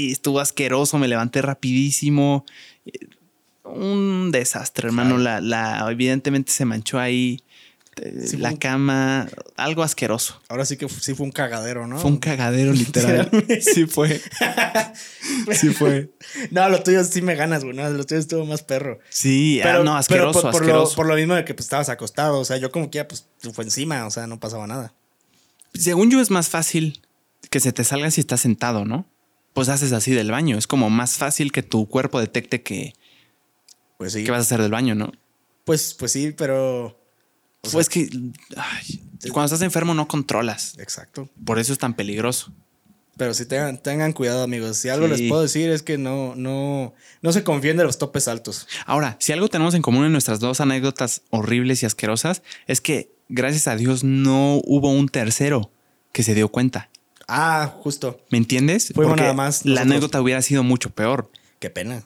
estuvo 0.10 0.40
asqueroso, 0.40 0.98
me 0.98 1.08
levanté 1.08 1.44
rapidísimo. 1.44 2.46
Un 3.64 4.32
desastre, 4.32 4.88
hermano. 4.88 5.20
La, 5.20 5.40
la, 5.40 5.86
evidentemente 5.92 6.52
se 6.52 6.66
manchó 6.66 6.98
ahí 6.98 7.44
la 8.40 8.58
cama, 8.58 9.30
algo 9.56 9.84
asqueroso. 9.84 10.42
Ahora 10.50 10.66
sí 10.66 10.76
que 10.78 10.90
sí 10.90 11.14
fue 11.14 11.28
un 11.28 11.32
cagadero, 11.32 11.86
¿no? 11.86 12.00
Fue 12.00 12.10
un 12.10 12.18
cagadero, 12.18 12.74
literal. 12.74 13.30
sí 13.62 13.86
fue. 13.86 14.20
sí 15.52 15.70
fue. 15.70 16.10
No, 16.50 16.68
lo 16.70 16.82
tuyo 16.82 17.04
sí 17.04 17.22
me 17.22 17.36
ganas, 17.36 17.64
güey. 17.64 17.76
No, 17.76 17.88
lo 17.88 18.04
tuyo 18.04 18.20
estuvo 18.20 18.48
más 18.48 18.64
perro. 18.64 18.98
Sí, 19.10 19.62
ah, 19.62 19.66
pero, 19.66 19.84
no, 19.84 19.96
asqueroso, 19.96 20.42
por, 20.42 20.56
asqueroso. 20.56 21.04
Lo, 21.04 21.14
mismo 21.14 21.36
de 21.36 21.46
que 21.46 21.54
pues, 21.54 21.68
estabas 21.68 21.90
acostado. 21.90 22.40
O 22.40 22.46
sea, 22.46 22.58
yo 22.58 22.72
como 22.72 22.90
que 22.90 22.96
ya 22.96 23.08
pues 23.08 23.28
fue 23.54 23.64
encima, 23.64 24.08
o 24.08 24.10
sea, 24.10 24.26
no 24.26 24.40
pasaba 24.40 24.66
nada. 24.66 24.96
Según 25.74 26.12
yo, 26.12 26.20
es 26.20 26.32
más 26.32 26.50
fácil 26.50 27.02
que 27.50 27.60
se 27.60 27.74
te 27.74 27.84
salga 27.84 28.12
si 28.12 28.22
estás 28.22 28.42
sentado, 28.42 28.86
¿no? 28.86 29.06
Pues 29.54 29.70
haces 29.70 29.92
así 29.92 30.12
del 30.12 30.32
baño. 30.32 30.58
Es 30.58 30.68
como 30.68 30.90
más 30.90 31.18
fácil 31.18 31.52
que 31.52 31.64
tu 31.64 31.88
cuerpo 31.88 32.20
detecte 32.20 32.64
que. 32.64 32.94
Pues 33.98 34.14
sí. 34.14 34.24
Que 34.24 34.32
vas 34.32 34.40
a 34.40 34.42
hacer 34.42 34.62
del 34.62 34.72
baño, 34.72 34.96
¿no? 34.96 35.12
Pues, 35.66 35.94
pues 35.94 36.12
sí, 36.12 36.34
pero 36.36 36.98
pues 37.72 37.88
que 37.88 38.10
cuando 39.32 39.46
estás 39.46 39.62
enfermo 39.62 39.94
no 39.94 40.08
controlas. 40.08 40.78
Exacto. 40.80 41.30
Por 41.46 41.60
eso 41.60 41.72
es 41.72 41.80
tan 41.80 41.94
peligroso. 41.94 42.52
Pero 43.18 43.34
si 43.34 43.46
tengan, 43.46 43.78
tengan 43.78 44.14
cuidado, 44.14 44.44
amigos. 44.44 44.78
Si 44.78 44.90
algo 44.90 45.08
les 45.08 45.22
puedo 45.24 45.42
decir 45.42 45.70
es 45.70 45.84
que 45.84 45.98
no, 45.98 46.34
no, 46.36 46.94
no 47.22 47.32
se 47.32 47.44
confíen 47.44 47.78
de 47.78 47.84
los 47.84 47.98
topes 47.98 48.28
altos. 48.28 48.68
Ahora, 48.86 49.18
si 49.20 49.32
algo 49.34 49.50
tenemos 49.50 49.76
en 49.76 49.82
común 49.82 50.06
en 50.06 50.12
nuestras 50.12 50.40
dos 50.40 50.62
anécdotas 50.62 51.22
horribles 51.30 51.84
y 51.84 51.86
asquerosas, 51.86 52.42
es 52.66 52.82
que 52.82 53.12
gracias 53.30 53.68
a 53.68 53.76
Dios 53.76 54.04
no 54.04 54.62
hubo 54.66 54.92
un 54.92 55.10
tercero 55.10 55.72
que 56.12 56.24
se 56.24 56.34
dio 56.34 56.50
cuenta. 56.50 56.90
Ah, 57.28 57.74
justo. 57.82 58.20
¿Me 58.30 58.38
entiendes? 58.38 58.92
Porque 58.94 59.22
nada 59.22 59.34
más. 59.34 59.66
La 59.66 59.82
anécdota 59.82 60.22
hubiera 60.22 60.42
sido 60.42 60.64
mucho 60.64 60.90
peor. 60.90 61.30
Qué 61.60 61.70
pena. 61.70 62.04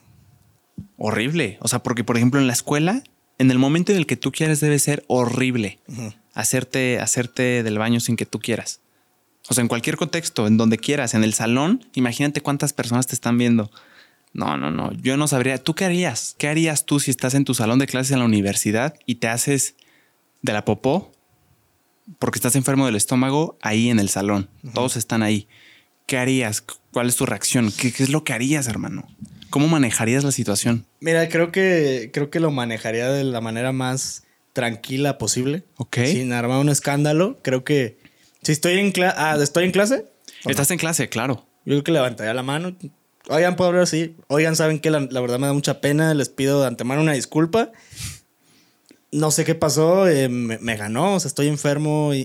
Horrible. 0.98 1.58
O 1.62 1.68
sea, 1.68 1.80
porque, 1.80 2.04
por 2.04 2.18
ejemplo, 2.18 2.40
en 2.40 2.48
la 2.48 2.54
escuela 2.54 3.02
en 3.38 3.52
el 3.52 3.60
momento 3.60 3.92
en 3.92 3.98
el 3.98 4.06
que 4.06 4.18
tú 4.18 4.32
quieres 4.32 4.60
debe 4.60 4.80
ser 4.80 5.04
horrible 5.08 5.80
hacerte, 6.34 7.00
hacerte 7.00 7.64
del 7.64 7.78
baño 7.78 8.00
sin 8.00 8.16
que 8.16 8.26
tú 8.26 8.40
quieras. 8.40 8.82
O 9.50 9.54
sea, 9.54 9.62
en 9.62 9.68
cualquier 9.68 9.98
contexto, 9.98 10.48
en 10.48 10.58
donde 10.58 10.78
quieras, 10.78 11.14
en 11.14 11.24
el 11.24 11.34
salón, 11.34 11.86
imagínate 11.94 12.42
cuántas 12.42 12.74
personas 12.74 13.08
te 13.08 13.16
están 13.16 13.38
viendo. 13.38 13.72
No, 14.34 14.58
no, 14.58 14.72
no, 14.72 14.92
yo 14.94 15.18
no 15.18 15.28
sabría. 15.28 15.58
¿Tú 15.58 15.74
qué 15.74 15.86
harías? 15.86 16.36
¿Qué 16.38 16.48
harías 16.48 16.86
tú 16.86 17.00
si 17.00 17.12
estás 17.12 17.34
en 17.34 17.46
tu 17.46 17.54
salón 17.54 17.80
de 17.80 17.88
clases 17.88 18.12
en 18.12 18.20
la 18.20 18.26
universidad 18.26 18.96
y 19.06 19.16
te 19.16 19.28
haces 19.28 19.76
de 20.42 20.54
la 20.54 20.66
popó 20.66 21.12
porque 22.20 22.38
estás 22.38 22.56
enfermo 22.56 22.86
del 22.86 22.96
estómago 22.96 23.58
ahí 23.62 23.90
en 23.90 24.00
el 24.00 24.10
salón? 24.10 24.50
Todos 24.74 24.98
están 24.98 25.24
ahí. 25.24 25.48
¿Qué 26.06 26.18
harías? 26.18 26.62
¿Cuál 26.92 27.08
es 27.08 27.16
tu 27.16 27.26
reacción? 27.26 27.72
¿Qué, 27.72 27.92
¿Qué, 27.92 28.04
es 28.04 28.10
lo 28.10 28.24
que 28.24 28.34
harías, 28.34 28.68
hermano? 28.68 29.08
¿Cómo 29.50 29.68
manejarías 29.68 30.24
la 30.24 30.32
situación? 30.32 30.86
Mira, 31.00 31.28
creo 31.30 31.52
que, 31.52 32.12
creo 32.14 32.30
que 32.30 32.40
lo 32.40 32.52
manejaría 32.52 33.10
de 33.10 33.24
la 33.24 33.42
manera 33.42 33.72
más 33.72 34.24
tranquila 34.54 35.18
posible. 35.18 35.64
Ok. 35.78 35.98
Sin 36.06 36.34
armar 36.34 36.60
un 36.60 36.70
escándalo. 36.70 37.40
Creo 37.42 37.64
que 37.64 37.98
si 38.48 38.54
estoy 38.54 38.80
en, 38.80 38.94
clase 38.94 39.18
ah, 39.20 39.38
¿estoy 39.42 39.66
en 39.66 39.72
clase. 39.72 40.06
Estás 40.46 40.72
en 40.72 40.78
clase, 40.78 41.10
claro. 41.10 41.46
Yo 41.66 41.74
creo 41.74 41.84
que 41.84 41.92
levantaría 41.92 42.34
la 42.34 42.44
mano. 42.44 42.78
Oigan, 43.28 43.58
puedo 43.58 43.68
hablar 43.68 43.84
así. 43.84 44.16
Oigan, 44.28 44.56
saben 44.56 44.80
que 44.80 44.90
la, 44.90 45.00
verdad 45.00 45.38
me 45.38 45.48
da 45.48 45.52
mucha 45.52 45.82
pena. 45.82 46.14
Les 46.14 46.30
pido 46.30 46.62
de 46.62 46.68
antemano 46.68 47.02
una 47.02 47.12
disculpa. 47.12 47.74
No 49.12 49.32
sé 49.32 49.44
qué 49.44 49.54
pasó. 49.54 50.08
Eh, 50.08 50.30
me, 50.30 50.78
ganó. 50.78 51.16
O 51.16 51.20
sea, 51.20 51.28
estoy 51.28 51.50
enfermo 51.50 52.14
y, 52.14 52.24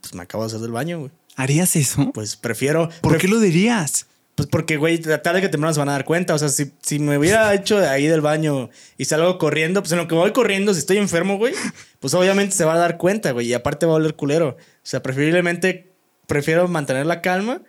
pues, 0.00 0.14
me 0.14 0.22
acabo 0.22 0.44
de 0.44 0.50
hacer 0.50 0.60
del 0.60 0.70
baño, 0.70 1.00
güey. 1.00 1.10
¿Harías 1.34 1.74
eso? 1.74 2.12
Pues 2.14 2.36
prefiero. 2.36 2.88
¿Por 3.00 3.18
qué 3.18 3.26
lo 3.26 3.40
dirías? 3.40 4.06
Pues 4.42 4.50
porque, 4.50 4.76
güey, 4.76 4.98
tarde 4.98 5.40
que 5.40 5.48
temprano 5.48 5.72
se 5.72 5.78
van 5.78 5.88
a 5.88 5.92
dar 5.92 6.04
cuenta. 6.04 6.34
O 6.34 6.38
sea, 6.38 6.48
si, 6.48 6.72
si 6.82 6.98
me 6.98 7.16
hubiera 7.16 7.54
hecho 7.54 7.78
de 7.78 7.86
ahí 7.86 8.08
del 8.08 8.22
baño 8.22 8.70
y 8.98 9.04
salgo 9.04 9.38
corriendo, 9.38 9.82
pues 9.82 9.92
en 9.92 9.98
lo 9.98 10.08
que 10.08 10.16
voy 10.16 10.32
corriendo, 10.32 10.74
si 10.74 10.80
estoy 10.80 10.98
enfermo, 10.98 11.38
güey, 11.38 11.54
pues 12.00 12.12
obviamente 12.14 12.56
se 12.56 12.64
va 12.64 12.74
a 12.74 12.78
dar 12.78 12.98
cuenta, 12.98 13.30
güey. 13.30 13.46
Y 13.46 13.54
aparte 13.54 13.86
va 13.86 13.92
a 13.92 13.96
oler 13.96 14.16
culero. 14.16 14.56
O 14.58 14.82
sea, 14.82 15.00
preferiblemente 15.00 15.92
prefiero 16.26 16.66
mantener 16.66 17.06
la 17.06 17.22
calma 17.22 17.62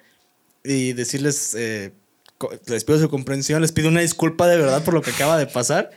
y 0.63 0.93
decirles, 0.93 1.53
eh, 1.53 1.91
les 2.65 2.83
pido 2.85 2.97
su 2.97 3.07
comprensión, 3.07 3.61
les 3.61 3.71
pido 3.71 3.89
una 3.89 4.01
disculpa 4.01 4.47
de 4.47 4.57
verdad 4.57 4.83
por 4.83 4.95
lo 4.95 5.03
que 5.03 5.11
acaba 5.11 5.37
de 5.37 5.45
pasar. 5.45 5.91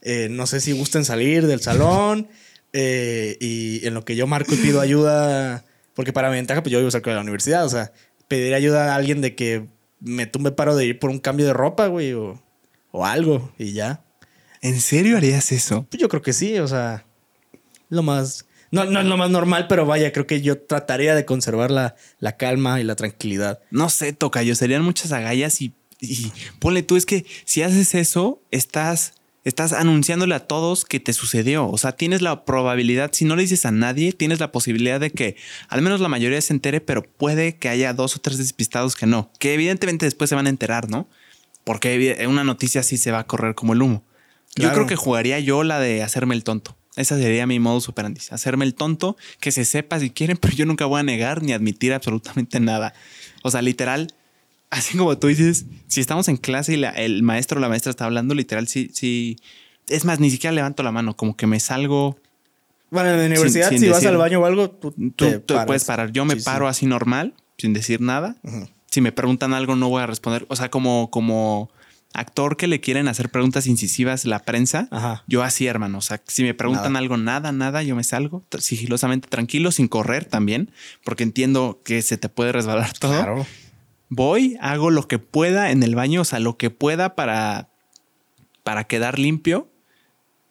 Eh, 0.00 0.28
no 0.30 0.46
sé 0.46 0.60
si 0.60 0.72
gusten 0.72 1.04
salir 1.04 1.46
del 1.46 1.60
salón 1.60 2.28
eh, 2.72 3.36
y 3.38 3.86
en 3.86 3.92
lo 3.92 4.06
que 4.06 4.16
yo 4.16 4.26
marco 4.26 4.54
y 4.54 4.56
pido 4.56 4.80
ayuda, 4.80 5.66
porque 5.92 6.14
para 6.14 6.30
mi 6.30 6.36
ventaja, 6.36 6.62
pues 6.62 6.72
yo 6.72 6.78
vivo 6.78 6.90
cerca 6.90 7.10
de 7.10 7.16
la 7.16 7.22
universidad, 7.22 7.66
o 7.66 7.68
sea, 7.68 7.92
pedir 8.28 8.54
ayuda 8.54 8.94
a 8.94 8.96
alguien 8.96 9.20
de 9.20 9.34
que 9.34 9.68
me 10.02 10.26
tumbe 10.26 10.52
paro 10.52 10.76
de 10.76 10.86
ir 10.86 10.98
por 10.98 11.10
un 11.10 11.18
cambio 11.18 11.46
de 11.46 11.52
ropa, 11.52 11.86
güey, 11.86 12.12
o, 12.12 12.40
algo, 12.92 13.52
y 13.58 13.72
ya. 13.72 14.04
¿En 14.60 14.80
serio 14.80 15.16
harías 15.16 15.52
eso? 15.52 15.86
Pues 15.90 16.00
yo 16.00 16.08
creo 16.08 16.22
que 16.22 16.32
sí, 16.32 16.58
o 16.58 16.68
sea, 16.68 17.06
lo 17.88 18.02
más... 18.02 18.46
No, 18.70 18.84
no 18.86 19.00
es 19.00 19.06
lo 19.06 19.18
más 19.18 19.28
normal, 19.28 19.66
pero 19.68 19.84
vaya, 19.84 20.12
creo 20.12 20.26
que 20.26 20.40
yo 20.40 20.58
trataría 20.58 21.14
de 21.14 21.26
conservar 21.26 21.70
la, 21.70 21.94
la 22.18 22.38
calma 22.38 22.80
y 22.80 22.84
la 22.84 22.96
tranquilidad. 22.96 23.60
No 23.70 23.90
sé, 23.90 24.14
toca, 24.14 24.42
yo 24.42 24.54
serían 24.54 24.82
muchas 24.82 25.12
agallas 25.12 25.60
y, 25.60 25.74
y 26.00 26.32
ponle 26.58 26.82
tú, 26.82 26.96
es 26.96 27.04
que 27.04 27.26
si 27.44 27.62
haces 27.62 27.94
eso, 27.94 28.40
estás 28.50 29.14
estás 29.44 29.72
anunciándole 29.72 30.34
a 30.34 30.46
todos 30.46 30.84
que 30.84 31.00
te 31.00 31.12
sucedió. 31.12 31.68
O 31.68 31.78
sea, 31.78 31.92
tienes 31.92 32.22
la 32.22 32.44
probabilidad, 32.44 33.10
si 33.12 33.24
no 33.24 33.36
le 33.36 33.42
dices 33.42 33.66
a 33.66 33.70
nadie, 33.70 34.12
tienes 34.12 34.40
la 34.40 34.52
posibilidad 34.52 35.00
de 35.00 35.10
que 35.10 35.36
al 35.68 35.82
menos 35.82 36.00
la 36.00 36.08
mayoría 36.08 36.40
se 36.40 36.52
entere, 36.52 36.80
pero 36.80 37.02
puede 37.02 37.56
que 37.56 37.68
haya 37.68 37.92
dos 37.92 38.16
o 38.16 38.20
tres 38.20 38.38
despistados 38.38 38.96
que 38.96 39.06
no, 39.06 39.30
que 39.38 39.54
evidentemente 39.54 40.06
después 40.06 40.30
se 40.30 40.36
van 40.36 40.46
a 40.46 40.50
enterar, 40.50 40.88
¿no? 40.88 41.08
Porque 41.64 42.24
una 42.28 42.44
noticia 42.44 42.80
así 42.80 42.96
se 42.96 43.12
va 43.12 43.20
a 43.20 43.26
correr 43.26 43.54
como 43.54 43.72
el 43.72 43.82
humo. 43.82 44.04
Yo 44.56 44.72
creo 44.72 44.86
que 44.86 44.96
jugaría 44.96 45.40
yo 45.40 45.62
la 45.62 45.80
de 45.80 46.02
hacerme 46.02 46.34
el 46.34 46.44
tonto. 46.44 46.76
Esa 46.96 47.16
sería 47.16 47.46
mi 47.46 47.58
modo 47.58 47.80
superandi. 47.80 48.20
Hacerme 48.30 48.66
el 48.66 48.74
tonto, 48.74 49.16
que 49.40 49.50
se 49.50 49.64
sepa 49.64 49.98
si 49.98 50.10
quieren, 50.10 50.36
pero 50.40 50.54
yo 50.54 50.66
nunca 50.66 50.86
voy 50.86 51.00
a 51.00 51.02
negar 51.02 51.42
ni 51.42 51.52
admitir 51.52 51.92
absolutamente 51.92 52.60
nada. 52.60 52.94
O 53.42 53.50
sea, 53.50 53.62
literal, 53.62 54.12
así 54.72 54.96
como 54.96 55.16
tú 55.18 55.28
dices, 55.28 55.66
si 55.86 56.00
estamos 56.00 56.28
en 56.28 56.38
clase 56.38 56.74
y 56.74 56.82
el 56.82 57.22
maestro 57.22 57.58
o 57.58 57.60
la 57.60 57.68
maestra 57.68 57.90
está 57.90 58.06
hablando, 58.06 58.34
literal, 58.34 58.66
sí, 58.66 58.90
sí. 58.92 59.36
Es 59.86 60.04
más, 60.04 60.18
ni 60.18 60.30
siquiera 60.30 60.52
levanto 60.52 60.82
la 60.82 60.90
mano, 60.90 61.14
como 61.14 61.36
que 61.36 61.46
me 61.46 61.60
salgo. 61.60 62.18
Bueno, 62.90 63.10
en 63.10 63.18
la 63.18 63.26
universidad, 63.26 63.70
si 63.70 63.88
vas 63.88 64.04
al 64.06 64.16
baño 64.16 64.40
o 64.40 64.46
algo, 64.46 64.70
tú, 64.70 64.92
tú, 65.14 65.54
puedes 65.66 65.84
parar. 65.84 66.10
Yo 66.12 66.24
me 66.24 66.36
paro 66.36 66.68
así 66.68 66.86
normal, 66.86 67.34
sin 67.58 67.74
decir 67.74 68.00
nada. 68.00 68.36
Si 68.90 69.02
me 69.02 69.12
preguntan 69.12 69.52
algo, 69.52 69.76
no 69.76 69.90
voy 69.90 70.02
a 70.02 70.06
responder. 70.06 70.46
O 70.48 70.56
sea, 70.56 70.70
como, 70.70 71.10
como 71.10 71.70
actor 72.14 72.56
que 72.56 72.66
le 72.66 72.80
quieren 72.80 73.08
hacer 73.08 73.28
preguntas 73.28 73.66
incisivas 73.66 74.24
la 74.24 74.38
prensa, 74.38 74.88
yo 75.26 75.42
así, 75.42 75.66
hermano. 75.66 75.98
O 75.98 76.02
sea, 76.02 76.22
si 76.26 76.44
me 76.44 76.54
preguntan 76.54 76.96
algo, 76.96 77.18
nada, 77.18 77.52
nada, 77.52 77.82
yo 77.82 77.94
me 77.94 78.04
salgo 78.04 78.42
sigilosamente 78.58 79.28
tranquilo, 79.28 79.70
sin 79.70 79.88
correr 79.88 80.24
también, 80.24 80.70
porque 81.04 81.24
entiendo 81.24 81.82
que 81.84 82.00
se 82.00 82.16
te 82.16 82.30
puede 82.30 82.52
resbalar 82.52 82.92
todo. 82.98 83.12
Claro 83.12 83.46
voy, 84.14 84.58
hago 84.60 84.90
lo 84.90 85.08
que 85.08 85.18
pueda 85.18 85.70
en 85.70 85.82
el 85.82 85.94
baño, 85.94 86.20
o 86.20 86.24
sea, 86.24 86.38
lo 86.38 86.58
que 86.58 86.68
pueda 86.68 87.14
para, 87.14 87.70
para 88.62 88.84
quedar 88.84 89.18
limpio. 89.18 89.70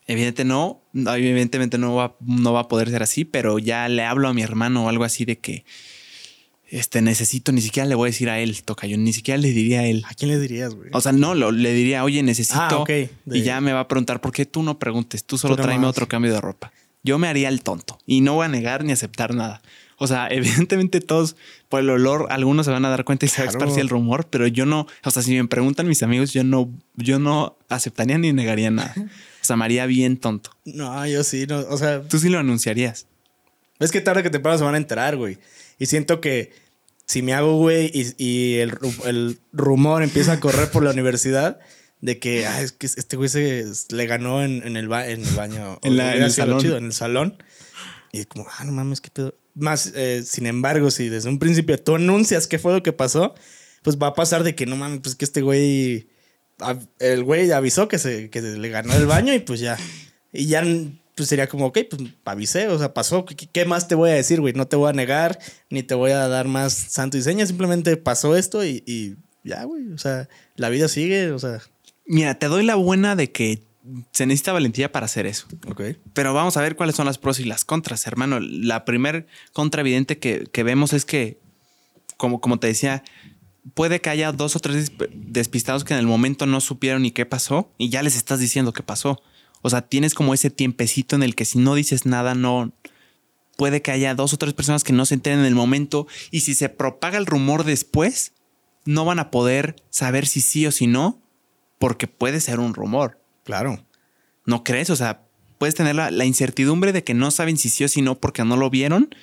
Evidentemente 0.07 0.45
no, 0.45 0.81
evidentemente 1.15 1.77
no 1.77 1.95
va, 1.95 2.15
no 2.21 2.53
va 2.53 2.61
a 2.61 2.67
poder 2.67 2.89
ser 2.89 3.03
así, 3.03 3.23
pero 3.23 3.59
ya 3.59 3.87
le 3.87 4.03
hablo 4.03 4.27
a 4.27 4.33
mi 4.33 4.41
hermano 4.41 4.85
o 4.85 4.89
algo 4.89 5.03
así 5.03 5.25
de 5.25 5.37
que 5.37 5.63
este 6.69 7.01
necesito, 7.01 7.51
ni 7.51 7.61
siquiera 7.61 7.87
le 7.87 7.95
voy 7.95 8.07
a 8.07 8.11
decir 8.11 8.29
a 8.29 8.39
él, 8.39 8.63
toca 8.63 8.87
yo, 8.87 8.97
ni 8.97 9.13
siquiera 9.13 9.37
le 9.37 9.51
diría 9.51 9.81
a 9.81 9.85
él. 9.85 10.03
¿A 10.09 10.15
quién 10.15 10.31
le 10.31 10.39
dirías, 10.39 10.73
güey? 10.73 10.89
O 10.93 10.99
sea, 10.99 11.11
no, 11.11 11.35
le 11.35 11.73
diría, 11.73 12.03
oye, 12.03 12.23
necesito. 12.23 12.83
Ah, 12.83 12.85
y 13.27 13.41
ya 13.43 13.61
me 13.61 13.73
va 13.73 13.81
a 13.81 13.87
preguntar, 13.87 14.21
¿por 14.21 14.31
qué 14.31 14.45
tú 14.45 14.63
no 14.63 14.79
preguntes? 14.79 15.23
Tú 15.23 15.37
solo 15.37 15.55
tráeme 15.55 15.85
otro 15.85 16.07
cambio 16.07 16.33
de 16.33 16.41
ropa. 16.41 16.71
Yo 17.03 17.19
me 17.19 17.27
haría 17.27 17.49
el 17.49 17.61
tonto 17.61 17.99
y 18.05 18.21
no 18.21 18.33
voy 18.35 18.45
a 18.45 18.49
negar 18.49 18.83
ni 18.83 18.91
aceptar 18.91 19.35
nada. 19.35 19.61
O 19.97 20.07
sea, 20.07 20.27
evidentemente 20.31 20.99
todos, 20.99 21.35
por 21.71 21.79
el 21.79 21.89
olor, 21.89 22.27
algunos 22.29 22.67
se 22.67 22.71
van 22.71 22.85
a 22.85 22.89
dar 22.89 23.05
cuenta 23.05 23.25
y 23.25 23.29
se 23.29 23.41
va 23.41 23.47
a 23.47 23.49
esparcir 23.49 23.79
el 23.79 23.89
rumor, 23.89 24.27
pero 24.29 24.45
yo 24.45 24.67
no, 24.67 24.85
o 25.03 25.09
sea, 25.09 25.23
si 25.23 25.33
me 25.33 25.47
preguntan 25.47 25.87
mis 25.87 26.03
amigos, 26.03 26.33
yo 26.33 26.43
no, 26.43 26.69
yo 26.95 27.17
no 27.17 27.57
aceptaría 27.69 28.17
ni 28.17 28.33
negaría 28.33 28.69
nada. 28.69 28.93
O 28.97 29.43
sea, 29.45 29.55
María 29.55 29.85
bien 29.85 30.17
tonto. 30.17 30.51
No, 30.65 31.07
yo 31.07 31.23
sí, 31.23 31.47
no, 31.47 31.59
o 31.59 31.77
sea. 31.77 32.03
Tú 32.03 32.19
sí 32.19 32.29
lo 32.29 32.37
anunciarías. 32.37 33.07
Es 33.79 33.91
que 33.91 34.01
tarde 34.01 34.21
que 34.21 34.29
temprano 34.29 34.57
se 34.57 34.65
van 34.65 34.75
a 34.75 34.77
enterar, 34.77 35.15
güey. 35.15 35.39
Y 35.79 35.87
siento 35.87 36.21
que 36.21 36.51
si 37.07 37.21
me 37.21 37.33
hago, 37.33 37.57
güey, 37.57 37.89
y, 37.93 38.55
el, 38.57 38.77
el, 39.05 39.39
rumor 39.53 40.03
empieza 40.03 40.33
a 40.33 40.39
correr 40.39 40.69
por 40.69 40.83
la 40.83 40.91
universidad 40.91 41.59
de 42.01 42.19
que, 42.19 42.45
ah, 42.45 42.61
es 42.61 42.73
que 42.73 42.85
este 42.85 43.15
güey 43.15 43.29
se 43.29 43.65
le 43.89 44.05
ganó 44.05 44.43
en, 44.43 44.61
el, 44.63 44.67
en 44.67 44.77
el 44.77 44.87
baño. 45.35 45.79
en, 45.83 45.99
el 45.99 46.31
salón. 46.31 46.65
en 46.65 46.85
el 46.85 46.93
salón. 46.93 47.41
Y 48.11 48.25
como, 48.25 48.45
ah, 48.59 48.65
no 48.65 48.73
mames, 48.73 48.99
qué 48.99 49.09
pedo. 49.09 49.35
Más, 49.53 49.91
eh, 49.95 50.23
sin 50.25 50.45
embargo, 50.45 50.91
si 50.91 51.09
desde 51.09 51.29
un 51.29 51.39
principio 51.39 51.77
tú 51.77 51.95
anuncias 51.95 52.47
qué 52.47 52.59
fue 52.59 52.73
lo 52.73 52.83
que 52.83 52.93
pasó, 52.93 53.35
pues 53.81 53.97
va 53.97 54.07
a 54.07 54.13
pasar 54.13 54.43
de 54.43 54.55
que 54.55 54.65
no 54.65 54.75
mames, 54.75 54.99
pues 55.01 55.15
que 55.15 55.25
este 55.25 55.41
güey. 55.41 56.09
El 56.99 57.23
güey 57.23 57.51
avisó 57.51 57.87
que, 57.87 57.97
se, 57.97 58.29
que 58.29 58.41
le 58.41 58.69
ganó 58.69 58.93
el 58.93 59.07
baño 59.07 59.33
y 59.33 59.39
pues 59.39 59.59
ya. 59.59 59.77
Y 60.31 60.45
ya 60.45 60.63
pues 61.15 61.27
sería 61.27 61.47
como, 61.47 61.67
ok, 61.67 61.79
pues 61.89 62.01
avisé, 62.25 62.67
o 62.67 62.77
sea, 62.77 62.93
pasó. 62.93 63.25
¿Qué, 63.25 63.65
más 63.65 63.87
te 63.87 63.95
voy 63.95 64.11
a 64.11 64.13
decir, 64.13 64.39
güey? 64.41 64.53
No 64.53 64.67
te 64.67 64.75
voy 64.75 64.89
a 64.89 64.93
negar, 64.93 65.39
ni 65.69 65.83
te 65.83 65.95
voy 65.95 66.11
a 66.11 66.27
dar 66.27 66.47
más 66.47 66.73
santo 66.73 67.17
y 67.17 67.21
seña. 67.21 67.45
Simplemente 67.45 67.97
pasó 67.97 68.35
esto 68.35 68.63
y, 68.63 68.83
y 68.85 69.15
ya, 69.43 69.63
güey. 69.63 69.91
O 69.91 69.97
sea, 69.97 70.29
la 70.55 70.69
vida 70.69 70.87
sigue, 70.87 71.31
o 71.31 71.39
sea. 71.39 71.61
Mira, 72.05 72.37
te 72.37 72.47
doy 72.47 72.65
la 72.65 72.75
buena 72.75 73.15
de 73.15 73.31
que 73.31 73.63
se 74.11 74.25
necesita 74.25 74.53
valentía 74.53 74.91
para 74.91 75.05
hacer 75.05 75.25
eso. 75.25 75.47
Pero 76.13 76.33
vamos 76.33 76.57
a 76.57 76.61
ver 76.61 76.75
cuáles 76.75 76.95
son 76.95 77.05
las 77.05 77.17
pros 77.17 77.39
y 77.39 77.45
las 77.45 77.65
contras, 77.65 78.05
hermano. 78.07 78.39
La 78.39 78.85
primer 78.85 79.27
contra 79.53 79.81
evidente 79.81 80.19
que, 80.19 80.63
vemos 80.63 80.93
es 80.93 81.05
que, 81.05 81.39
como, 82.17 82.41
como 82.41 82.59
te 82.59 82.67
decía, 82.67 83.03
puede 83.73 84.01
que 84.01 84.09
haya 84.09 84.31
dos 84.31 84.55
o 84.55 84.59
tres 84.59 84.91
despistados 85.13 85.83
que 85.83 85.93
en 85.93 85.99
el 85.99 86.07
momento 86.07 86.45
no 86.45 86.61
supieron 86.61 87.01
ni 87.01 87.11
qué 87.11 87.25
pasó 87.25 87.71
y 87.77 87.89
ya 87.89 88.03
les 88.03 88.15
estás 88.15 88.39
diciendo 88.39 88.73
qué 88.73 88.83
pasó. 88.83 89.21
O 89.61 89.69
sea, 89.69 89.81
tienes 89.81 90.13
como 90.13 90.33
ese 90.33 90.49
tiempecito 90.49 91.15
en 91.15 91.23
el 91.23 91.35
que 91.35 91.45
si 91.45 91.59
no 91.59 91.75
dices 91.75 92.05
nada, 92.05 92.35
no. 92.35 92.73
Puede 93.57 93.81
que 93.81 93.91
haya 93.91 94.15
dos 94.15 94.33
o 94.33 94.37
tres 94.37 94.53
personas 94.53 94.83
que 94.83 94.93
no 94.93 95.05
se 95.05 95.13
enteren 95.13 95.39
en 95.39 95.45
el 95.45 95.55
momento 95.55 96.07
y 96.31 96.41
si 96.41 96.55
se 96.55 96.69
propaga 96.69 97.17
el 97.17 97.27
rumor 97.27 97.63
después, 97.63 98.33
no 98.85 99.05
van 99.05 99.19
a 99.19 99.29
poder 99.29 99.75
saber 99.89 100.25
si 100.25 100.41
sí 100.41 100.65
o 100.65 100.71
si 100.71 100.87
no, 100.87 101.21
porque 101.77 102.07
puede 102.07 102.39
ser 102.39 102.59
un 102.59 102.73
rumor. 102.73 103.20
Claro. 103.51 103.85
¿No 104.45 104.63
crees? 104.63 104.89
O 104.89 104.95
sea, 104.95 105.23
puedes 105.57 105.75
tener 105.75 105.93
la, 105.93 106.25
incertidumbre 106.25 106.93
de 106.93 107.03
que 107.03 107.13
no 107.13 107.31
saben 107.31 107.57
si 107.57 107.67
sí 107.67 107.83
o 107.83 107.89
si 107.89 108.01
no 108.01 108.17
porque 108.17 108.45
no 108.45 108.55
lo 108.55 108.69
vieron, 108.69 109.13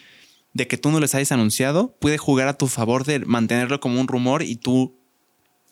de 0.52 0.66
que 0.66 0.76
tú 0.76 0.90
no 0.90 1.00
les 1.00 1.14
hayas 1.14 1.32
anunciado, 1.32 1.96
puede 1.98 2.18
jugar 2.18 2.46
a 2.46 2.58
tu 2.58 2.66
favor 2.66 3.06
de 3.06 3.20
mantenerlo 3.20 3.80
como 3.80 3.98
un 3.98 4.06
rumor 4.06 4.42
y 4.42 4.56
tú 4.56 4.98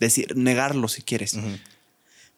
decir, 0.00 0.34
negarlo 0.38 0.88
si 0.88 1.02
quieres. 1.02 1.38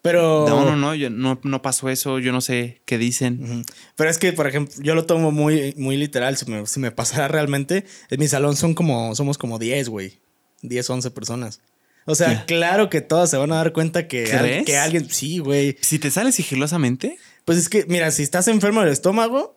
Pero. 0.02 0.44
No, 0.48 0.64
no, 0.64 0.74
no, 0.74 0.92
yo, 0.96 1.08
no, 1.08 1.38
no 1.44 1.62
pasó 1.62 1.88
eso, 1.88 2.18
yo 2.18 2.32
no 2.32 2.40
sé 2.40 2.82
qué 2.84 2.98
dicen. 2.98 3.64
Pero 3.94 4.10
es 4.10 4.18
que, 4.18 4.32
por 4.32 4.48
ejemplo, 4.48 4.74
yo 4.82 4.96
lo 4.96 5.06
tomo 5.06 5.30
muy, 5.30 5.72
muy 5.76 5.96
literal. 5.96 6.36
Si 6.36 6.50
me, 6.50 6.66
si 6.66 6.80
me 6.80 6.90
pasara 6.90 7.28
realmente, 7.28 7.84
en 8.10 8.18
mi 8.18 8.26
salón 8.26 8.56
son 8.56 8.74
como, 8.74 9.14
somos 9.14 9.38
como 9.38 9.60
10, 9.60 9.88
güey. 9.88 10.18
10, 10.62 10.90
11 10.90 11.12
personas. 11.12 11.60
O 12.08 12.14
sea, 12.14 12.46
claro 12.46 12.88
que 12.88 13.02
todos 13.02 13.28
se 13.28 13.36
van 13.36 13.52
a 13.52 13.56
dar 13.56 13.74
cuenta 13.74 14.08
que, 14.08 14.24
que 14.64 14.78
alguien. 14.78 15.10
Sí, 15.10 15.40
güey. 15.40 15.76
Si 15.82 15.98
te 15.98 16.10
sale 16.10 16.32
sigilosamente. 16.32 17.18
Pues 17.44 17.58
es 17.58 17.68
que, 17.68 17.84
mira, 17.86 18.10
si 18.10 18.22
estás 18.22 18.48
enfermo 18.48 18.80
del 18.80 18.90
estómago, 18.90 19.56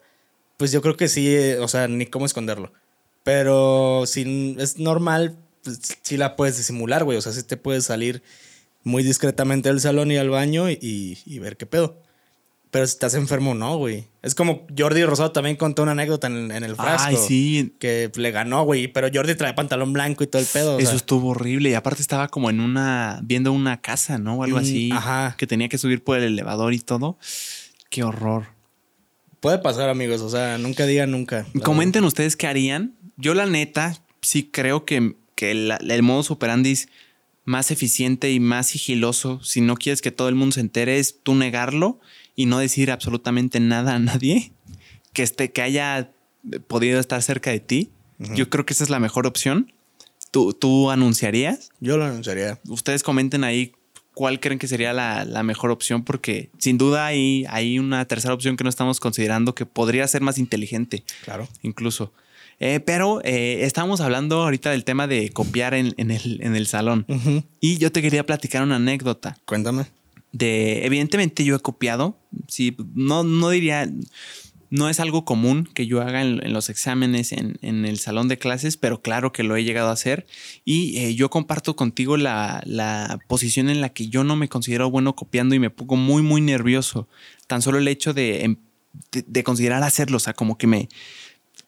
pues 0.58 0.74
yo 0.74 0.82
creo 0.82 0.98
que 0.98 1.08
sí, 1.08 1.34
eh, 1.34 1.60
o 1.60 1.68
sea, 1.70 1.88
ni 1.88 2.06
cómo 2.06 2.26
esconderlo. 2.26 2.74
Pero 3.24 4.04
si 4.06 4.56
es 4.60 4.80
normal, 4.80 5.38
pues 5.64 5.80
sí 6.02 6.18
la 6.18 6.36
puedes 6.36 6.58
disimular, 6.58 7.06
güey. 7.06 7.18
O 7.18 7.22
sea, 7.22 7.32
sí 7.32 7.44
te 7.44 7.56
puedes 7.56 7.86
salir 7.86 8.22
muy 8.84 9.04
discretamente 9.04 9.70
del 9.70 9.80
salón 9.80 10.12
y 10.12 10.18
al 10.18 10.30
baño 10.30 10.70
y, 10.70 11.18
y 11.26 11.40
ver 11.40 11.56
qué 11.56 11.66
pedo. 11.66 12.02
Pero 12.72 12.88
si 12.88 12.94
estás 12.94 13.16
enfermo, 13.16 13.54
no, 13.54 13.76
güey. 13.76 14.06
Es 14.22 14.34
como 14.34 14.66
Jordi 14.78 15.04
Rosado 15.04 15.34
también 15.34 15.58
contó 15.58 15.84
una 15.84 15.92
anécdota 15.92 16.28
en, 16.28 16.52
el 16.52 16.76
frasco. 16.78 17.10
Ay, 17.10 17.18
sí. 17.18 17.76
Que 17.80 18.10
le 18.16 18.32
ganó, 18.32 18.64
güey. 18.64 18.88
Pero 18.88 19.10
Jordi 19.14 19.36
trae 19.36 19.54
pantalón 19.54 19.92
blanco 19.92 20.24
y 20.24 20.28
todo 20.28 20.42
el 20.42 20.48
pedo. 20.48 20.80
Eso 20.80 20.96
estuvo 20.96 21.32
horrible. 21.32 21.70
Y 21.70 21.74
aparte 21.74 22.02
estaba 22.02 22.30
como 22.30 22.50
en 22.50 22.62
una. 22.62 23.20
viendo 23.24 23.52
una 23.52 23.82
casa, 23.82 24.18
¿no? 24.20 24.36
O 24.36 24.44
algo 24.44 24.58
mm, 24.58 24.62
así. 24.62 24.90
Ajá. 24.94 25.36
Que 25.38 25.48
tenía 25.48 25.68
que 25.68 25.78
subir 25.78 26.02
por 26.02 26.18
el 26.18 26.24
elevador 26.24 26.74
y 26.74 26.80
todo. 26.80 27.18
Qué 27.90 28.04
horror. 28.04 28.46
Puede 29.42 29.58
pasar, 29.58 29.90
amigos. 29.90 30.22
O 30.22 30.30
sea, 30.30 30.58
nunca 30.58 30.86
digan 30.86 31.12
nunca. 31.12 31.46
Comenten 31.64 32.06
ustedes 32.06 32.38
qué 32.38 32.48
harían. 32.48 32.96
Yo, 33.18 33.34
la 33.34 33.48
neta, 33.48 33.98
sí 34.22 34.50
creo 34.50 34.86
que, 34.86 35.18
que 35.36 35.52
el, 35.52 35.74
el 35.90 36.04
modo 36.04 36.24
superandis 36.24 36.88
más 37.44 37.70
eficiente 37.70 38.32
y 38.32 38.40
más 38.40 38.68
sigiloso, 38.68 39.44
si 39.44 39.60
no 39.60 39.76
quieres 39.76 40.02
que 40.02 40.12
todo 40.12 40.30
el 40.30 40.36
mundo 40.36 40.54
se 40.54 40.62
entere, 40.62 41.00
es 41.00 41.22
tú 41.22 41.36
negarlo 41.36 42.00
y 42.42 42.48
no 42.48 42.58
decir 42.58 42.90
absolutamente 42.90 43.60
nada 43.60 43.96
a 43.96 44.00
nadie 44.00 44.52
que, 45.14 45.22
esté, 45.22 45.52
que 45.52 45.62
haya 45.62 46.12
podido 46.68 47.00
estar 47.00 47.22
cerca 47.22 47.52
de 47.52 47.60
ti. 47.60 47.92
Yo 48.18 48.50
creo 48.50 48.66
que 48.66 48.74
esa 48.74 48.84
es 48.84 48.90
la 48.90 49.00
mejor 49.00 49.28
opción. 49.28 49.74
¿Tú, 50.32 50.54
¿Tú 50.54 50.90
anunciarías? 50.92 51.70
Yo 51.80 51.98
lo 51.98 52.06
anunciaría. 52.06 52.60
Ustedes 52.68 53.04
comenten 53.04 53.44
ahí 53.44 53.74
cuál 54.14 54.40
creen 54.40 54.60
que 54.60 54.68
sería 54.68 54.94
la, 54.94 55.44
mejor 55.44 55.72
opción, 55.72 56.04
porque 56.04 56.50
sin 56.58 56.78
duda 56.78 57.06
hay, 57.06 57.46
hay 57.50 57.78
una 57.80 58.06
tercera 58.06 58.34
opción 58.34 58.58
que 58.58 58.64
no 58.64 58.70
estamos 58.70 59.00
considerando 59.00 59.54
que 59.54 59.66
podría 59.66 60.08
ser 60.08 60.22
más 60.22 60.38
inteligente. 60.38 61.04
Claro. 61.24 61.48
Incluso. 61.62 62.14
Eh, 62.60 62.80
pero 62.80 63.22
eh, 63.24 63.66
estamos 63.66 64.02
hablando 64.02 64.44
ahorita 64.44 64.72
del 64.72 64.84
tema 64.84 65.08
de 65.08 65.30
copiar 65.30 65.74
en, 65.74 65.94
el, 65.98 66.40
en 66.42 66.56
el, 66.56 66.68
salón. 66.68 67.06
Y 67.60 67.78
yo 67.78 67.92
te 67.92 68.02
quería 68.02 68.26
platicar 68.26 68.64
una 68.64 68.78
anécdota. 68.78 69.38
Cuéntame 69.46 69.86
de, 70.32 70.86
evidentemente 70.86 71.44
yo 71.44 71.56
he 71.56 71.60
copiado, 71.60 72.18
sí, 72.48 72.76
no, 72.94 73.24
no 73.24 73.50
diría, 73.50 73.90
no 74.72 74.88
es 74.88 75.02
algo 75.02 75.26
común 75.26 75.70
que 75.74 75.86
yo 75.86 76.02
haga 76.02 76.22
en, 76.22 76.54
los 76.54 76.70
exámenes 76.70 77.34
en, 77.34 77.60
el 77.62 78.00
salón 78.00 78.30
de 78.30 78.38
clases, 78.38 78.78
pero 78.78 79.02
claro 79.02 79.34
que 79.34 79.44
lo 79.44 79.58
he 79.58 79.66
llegado 79.66 79.90
a 79.90 79.94
hacer. 79.94 80.26
Y 80.64 80.98
eh, 80.98 81.14
yo 81.14 81.30
comparto 81.30 81.76
contigo 81.76 82.16
la, 82.16 82.64
posición 83.28 83.70
en 83.70 83.82
la 83.82 83.90
que 83.90 84.08
yo 84.08 84.24
no 84.24 84.38
me 84.38 84.48
considero 84.48 84.90
bueno 84.90 85.14
copiando 85.14 85.56
y 85.56 85.60
me 85.60 85.70
pongo 85.70 85.98
muy, 85.98 86.24
muy 86.24 86.40
nervioso. 86.40 87.10
Tan 87.48 87.62
solo 87.62 87.80
el 87.80 87.88
hecho 87.90 88.14
de, 88.14 88.46
em, 88.46 88.56
de 89.12 89.44
considerar 89.44 89.84
hacerlo, 89.84 90.18
o 90.18 90.22
sea, 90.22 90.34
como 90.34 90.58
que 90.58 90.68
me, 90.68 90.88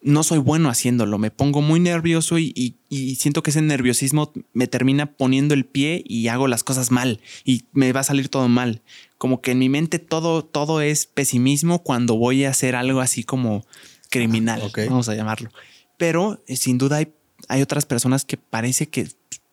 no 0.03 0.23
soy 0.23 0.39
bueno 0.39 0.69
haciéndolo, 0.69 1.17
me 1.17 1.31
pongo 1.31 1.61
muy 1.61 1.79
nervioso 1.79 2.37
y, 2.37 2.77
siento 3.17 3.41
que 3.41 3.49
ese 3.49 3.61
nerviosismo 3.61 4.31
me 4.53 4.67
termina 4.67 5.07
poniendo 5.07 5.53
el 5.53 5.65
pie 5.65 6.03
y 6.05 6.27
hago 6.27 6.47
las 6.47 6.63
cosas 6.63 6.91
mal 6.91 7.21
y 7.43 7.65
me 7.71 7.91
va 7.91 8.01
a 8.01 8.03
salir 8.03 8.29
todo 8.29 8.47
mal. 8.49 8.83
Como 9.17 9.41
que 9.41 9.51
en 9.51 9.59
mi 9.59 9.69
mente 9.69 9.97
todo, 9.99 10.43
todo 10.43 10.81
es 10.81 11.07
pesimismo 11.07 11.81
cuando 11.81 12.17
voy 12.17 12.43
a 12.43 12.49
hacer 12.49 12.75
algo 12.75 13.01
así 13.01 13.23
como 13.23 13.65
criminal, 14.09 14.61
vamos 14.89 15.09
a 15.09 15.15
llamarlo. 15.15 15.49
Pero 15.97 16.43
eh, 16.47 16.55
sin 16.55 16.77
duda 16.77 16.97
hay, 16.97 17.13
hay 17.47 17.61
otras 17.61 17.85
personas 17.85 18.25
que 18.25 18.37
parece 18.37 18.87
que 18.89 19.07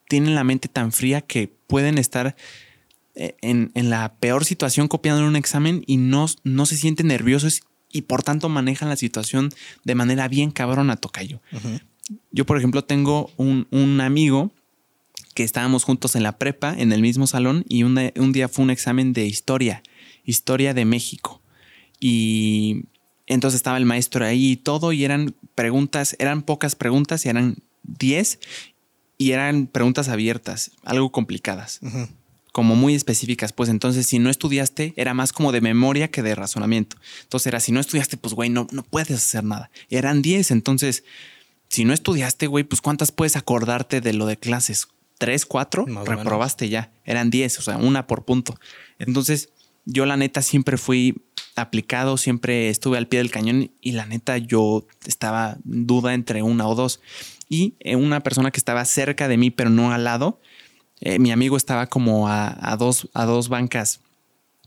tienen 0.08 0.34
la 0.34 0.44
mente 0.44 0.68
tan 0.68 0.92
fría 0.92 1.20
que 1.20 1.48
pueden 1.66 1.96
estar 1.96 2.36
eh, 3.14 3.36
en, 3.42 3.70
la 3.90 4.14
peor 4.16 4.44
situación 4.44 4.88
copiando 4.88 5.22
en 5.22 5.28
un 5.28 5.36
examen 5.36 5.82
y 5.86 5.96
no, 5.96 6.26
no 6.44 6.66
se 6.66 6.76
sienten 6.76 7.08
nerviosos 7.08 7.62
y 7.92 8.02
por 8.02 8.22
tanto 8.22 8.48
manejan 8.48 8.88
la 8.88 8.96
situación 8.96 9.50
de 9.84 9.94
manera 9.94 10.28
bien 10.28 10.50
cabrona, 10.50 10.96
Tocayo. 10.96 11.40
Yo, 12.30 12.46
por 12.46 12.58
ejemplo, 12.58 12.84
tengo 12.84 13.30
un, 13.36 14.00
amigo 14.00 14.52
que 15.34 15.44
estábamos 15.44 15.84
juntos 15.84 16.16
en 16.16 16.22
la 16.22 16.38
prepa, 16.38 16.74
en 16.76 16.92
el 16.92 17.02
mismo 17.02 17.26
salón, 17.26 17.64
y 17.68 17.82
un 17.82 18.32
día 18.32 18.48
fue 18.48 18.64
un 18.64 18.70
examen 18.70 19.12
de 19.12 19.26
historia, 19.26 19.82
historia 20.24 20.74
de 20.74 20.84
México. 20.84 21.40
Y 22.00 22.84
entonces 23.26 23.58
estaba 23.58 23.76
el 23.76 23.84
maestro 23.84 24.24
ahí 24.24 24.52
y 24.52 24.56
todo, 24.56 24.92
y 24.92 25.04
eran 25.04 25.34
preguntas, 25.54 26.16
eran 26.18 26.42
pocas 26.42 26.74
preguntas, 26.74 27.24
y 27.26 27.28
eran 27.28 27.56
10, 27.84 28.40
y 29.18 29.32
eran 29.32 29.66
preguntas 29.66 30.08
abiertas, 30.08 30.72
algo 30.84 31.12
complicadas 31.12 31.80
como 32.52 32.76
muy 32.76 32.94
específicas, 32.94 33.52
pues 33.52 33.68
entonces 33.68 34.06
si 34.06 34.18
no 34.18 34.30
estudiaste 34.30 34.92
era 34.96 35.14
más 35.14 35.32
como 35.32 35.52
de 35.52 35.60
memoria 35.60 36.10
que 36.10 36.22
de 36.22 36.34
razonamiento. 36.34 36.96
Entonces 37.22 37.46
era, 37.46 37.60
si 37.60 37.72
no 37.72 37.80
estudiaste, 37.80 38.16
pues 38.16 38.34
güey, 38.34 38.50
no, 38.50 38.66
no 38.72 38.82
puedes 38.82 39.12
hacer 39.12 39.44
nada. 39.44 39.70
eran 39.88 40.22
10, 40.22 40.50
entonces 40.50 41.04
si 41.68 41.84
no 41.84 41.92
estudiaste, 41.92 42.48
güey, 42.48 42.64
pues 42.64 42.80
cuántas 42.80 43.12
puedes 43.12 43.36
acordarte 43.36 44.00
de 44.00 44.12
lo 44.12 44.26
de 44.26 44.36
clases? 44.36 44.88
¿Tres, 45.18 45.46
cuatro? 45.46 45.84
Reprobaste 45.86 46.68
ya. 46.68 46.92
Eran 47.04 47.30
10, 47.30 47.58
o 47.58 47.62
sea, 47.62 47.76
una 47.76 48.06
por 48.06 48.24
punto. 48.24 48.58
Entonces 48.98 49.50
yo 49.84 50.06
la 50.06 50.16
neta 50.16 50.42
siempre 50.42 50.76
fui 50.76 51.22
aplicado, 51.56 52.16
siempre 52.16 52.70
estuve 52.70 52.98
al 52.98 53.06
pie 53.06 53.20
del 53.20 53.30
cañón 53.30 53.70
y 53.80 53.92
la 53.92 54.06
neta 54.06 54.38
yo 54.38 54.86
estaba 55.06 55.58
duda 55.64 56.14
entre 56.14 56.42
una 56.42 56.66
o 56.66 56.74
dos. 56.74 57.00
Y 57.48 57.74
eh, 57.80 57.96
una 57.96 58.20
persona 58.20 58.50
que 58.50 58.58
estaba 58.58 58.84
cerca 58.84 59.28
de 59.28 59.36
mí, 59.36 59.50
pero 59.50 59.70
no 59.70 59.92
al 59.92 60.04
lado, 60.04 60.40
eh, 61.00 61.18
mi 61.18 61.30
amigo 61.32 61.56
estaba 61.56 61.86
como 61.86 62.28
a, 62.28 62.76
dos, 62.78 63.08
a 63.14 63.24
dos 63.24 63.48
bancas 63.48 64.00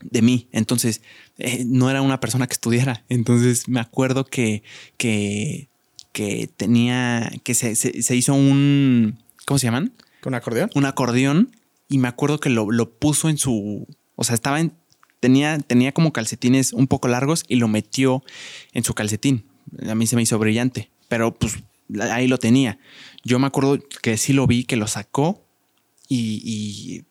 de 0.02 0.22
mí. 0.22 0.50
Entonces, 0.52 1.02
eh, 1.38 1.64
no 1.66 1.90
era 1.90 2.02
una 2.02 2.20
persona 2.20 2.48
que 2.48 2.54
estudiara. 2.54 3.04
Entonces, 3.10 3.68
me 3.68 3.80
acuerdo 3.80 4.26
que, 4.26 4.64
que 4.98 5.70
que 6.14 6.48
tenía, 6.56 7.30
que 7.44 7.56
se, 7.56 7.76
se, 7.76 8.16
hizo 8.16 8.34
un, 8.36 9.20
¿cómo 9.46 9.58
se 9.58 9.66
llaman? 9.66 9.94
¿Con 10.22 10.36
acordeón? 10.36 10.70
Un 10.76 10.86
acordeón 10.86 11.52
y 11.90 11.98
me 11.98 12.08
acuerdo 12.08 12.40
que 12.40 12.50
lo, 12.50 12.72
lo 12.72 12.92
puso 12.92 13.30
en 13.30 13.38
su, 13.38 13.88
o 14.16 14.24
sea, 14.24 14.36
estaba 14.36 14.62
en, 14.62 14.74
tenía, 15.20 15.58
tenía 15.58 15.92
como 15.92 16.14
calcetines 16.14 16.72
un 16.72 16.88
poco 16.88 17.08
largos 17.08 17.44
y 17.48 17.56
lo 17.56 17.68
metió 17.68 18.24
en 18.74 18.84
su 18.84 18.94
calcetín. 18.94 19.46
A 19.90 19.96
mí 19.96 20.06
se 20.06 20.16
me 20.16 20.22
hizo 20.22 20.38
brillante, 20.38 20.92
pero 21.10 21.34
pues 21.34 21.64
ahí 22.00 22.28
lo 22.28 22.38
tenía. 22.38 22.78
Yo 23.24 23.40
me 23.40 23.48
acuerdo 23.48 23.80
que 24.04 24.18
sí 24.18 24.34
lo 24.34 24.46
vi, 24.46 24.66
que 24.66 24.76
lo 24.76 24.88
sacó 24.88 25.43
y, 26.10 27.06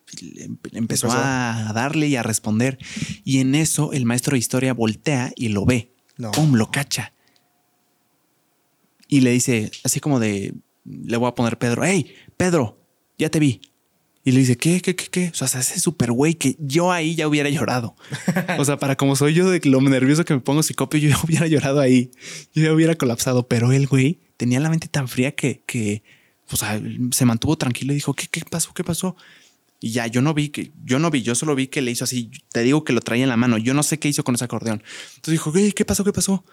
empezó, 0.72 1.08
a 1.10 1.72
darle 1.74 2.08
y 2.08 2.16
a 2.16 2.22
responder. 2.22 2.78
Y 3.24 3.38
en 3.38 3.54
eso 3.54 3.92
el 3.92 4.04
maestro 4.04 4.32
de 4.32 4.38
historia 4.38 4.74
voltea 4.74 5.32
y 5.36 5.48
lo 5.48 5.64
ve. 5.64 5.94
¡Pum! 6.32 6.54
Lo 6.54 6.70
cacha. 6.70 7.12
Y 9.08 9.20
le 9.20 9.30
dice, 9.30 9.70
así 9.84 10.00
como 10.00 10.20
de, 10.20 10.54
le 10.84 11.16
voy 11.16 11.28
a 11.28 11.34
poner 11.34 11.58
Pedro, 11.58 11.84
hey, 11.84 12.14
Pedro, 12.36 12.80
ya 13.18 13.30
te 13.30 13.38
vi. 13.38 13.60
Y 14.24 14.30
le 14.30 14.38
dice, 14.38 14.56
¿qué, 14.56 14.80
qué, 14.80 14.94
qué, 14.94 15.06
qué? 15.10 15.28
O 15.30 15.34
sea, 15.34 15.48
se 15.48 15.58
hace 15.58 15.80
súper 15.80 16.12
güey 16.12 16.34
que 16.34 16.56
yo 16.60 16.92
ahí 16.92 17.16
ya 17.16 17.26
hubiera 17.26 17.50
llorado. 17.50 17.96
o 18.58 18.64
sea, 18.64 18.78
para 18.78 18.96
como 18.96 19.16
soy 19.16 19.34
yo 19.34 19.50
de 19.50 19.60
lo 19.64 19.80
nervioso 19.80 20.24
que 20.24 20.34
me 20.34 20.40
pongo 20.40 20.62
si 20.62 20.74
copio, 20.74 21.00
yo 21.00 21.08
ya 21.10 21.18
hubiera 21.24 21.46
llorado 21.48 21.80
ahí. 21.80 22.12
Yo 22.54 22.62
ya 22.62 22.72
hubiera 22.72 22.94
colapsado. 22.94 23.48
Pero 23.48 23.72
el 23.72 23.88
güey 23.88 24.20
tenía 24.36 24.60
la 24.60 24.70
mente 24.70 24.86
tan 24.86 25.08
fría 25.08 25.32
que, 25.32 25.64
que 25.66 26.04
o 26.52 26.56
sea, 26.56 26.80
se 27.12 27.24
mantuvo 27.24 27.56
tranquilo 27.56 27.92
y 27.92 27.96
dijo, 27.96 28.14
¿qué, 28.14 28.26
qué 28.28 28.42
pasó? 28.48 28.72
¿Qué 28.74 28.84
pasó? 28.84 29.16
Y 29.80 29.90
ya, 29.90 30.06
yo 30.06 30.22
no 30.22 30.32
vi 30.32 30.50
que, 30.50 30.72
yo 30.84 31.00
no 31.00 31.10
vi, 31.10 31.22
yo 31.22 31.34
solo 31.34 31.56
vi 31.56 31.66
que 31.66 31.82
le 31.82 31.90
hizo 31.90 32.04
así. 32.04 32.30
Te 32.52 32.62
digo 32.62 32.84
que 32.84 32.92
lo 32.92 33.00
traía 33.00 33.24
en 33.24 33.28
la 33.28 33.36
mano. 33.36 33.58
Yo 33.58 33.74
no 33.74 33.82
sé 33.82 33.98
qué 33.98 34.08
hizo 34.08 34.22
con 34.22 34.36
ese 34.36 34.44
acordeón. 34.44 34.82
Entonces 35.16 35.32
dijo, 35.32 35.52
¿qué 35.74 35.84
pasó? 35.84 36.04
¿Qué 36.04 36.12
pasó? 36.12 36.44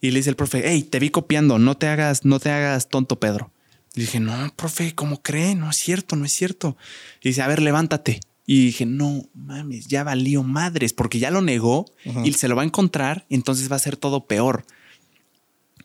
Y 0.00 0.10
le 0.10 0.18
dice 0.18 0.30
el 0.30 0.36
profe, 0.36 0.62
hey, 0.64 0.82
te 0.82 0.98
vi 0.98 1.10
copiando, 1.10 1.60
no 1.60 1.76
te 1.76 1.86
hagas, 1.86 2.24
no 2.24 2.40
te 2.40 2.50
hagas 2.50 2.88
tonto, 2.88 3.20
Pedro. 3.20 3.52
Y 3.94 4.00
dije, 4.00 4.18
no, 4.18 4.52
profe, 4.56 4.96
¿cómo 4.96 5.22
cree? 5.22 5.54
No 5.54 5.70
es 5.70 5.76
cierto, 5.76 6.16
no 6.16 6.24
es 6.24 6.32
cierto. 6.32 6.76
Y 7.22 7.28
dice, 7.28 7.42
a 7.42 7.46
ver, 7.46 7.62
levántate. 7.62 8.18
Y 8.46 8.66
dije, 8.66 8.84
no 8.84 9.28
mames, 9.32 9.86
ya 9.86 10.02
valió 10.02 10.42
madres, 10.42 10.92
porque 10.92 11.20
ya 11.20 11.30
lo 11.30 11.40
negó 11.40 11.86
y 12.24 12.32
se 12.32 12.48
lo 12.48 12.56
va 12.56 12.62
a 12.62 12.64
encontrar, 12.64 13.26
entonces 13.30 13.70
va 13.70 13.76
a 13.76 13.78
ser 13.78 13.96
todo 13.96 14.26
peor. 14.26 14.66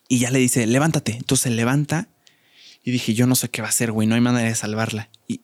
Y 0.07 0.17
ya 0.17 0.31
le 0.31 0.39
dice, 0.39 0.65
levántate. 0.65 1.11
Entonces 1.11 1.43
se 1.43 1.49
levanta 1.51 2.09
y 2.87 2.91
dije, 2.91 3.13
yo 3.13 3.27
no 3.27 3.35
sé 3.35 3.49
qué 3.49 3.61
va 3.61 3.67
a 3.67 3.69
hacer, 3.69 3.91
güey, 3.91 4.07
no 4.07 4.15
hay 4.15 4.21
manera 4.21 4.47
de 4.47 4.55
salvarla. 4.55 5.09
Y, 5.27 5.41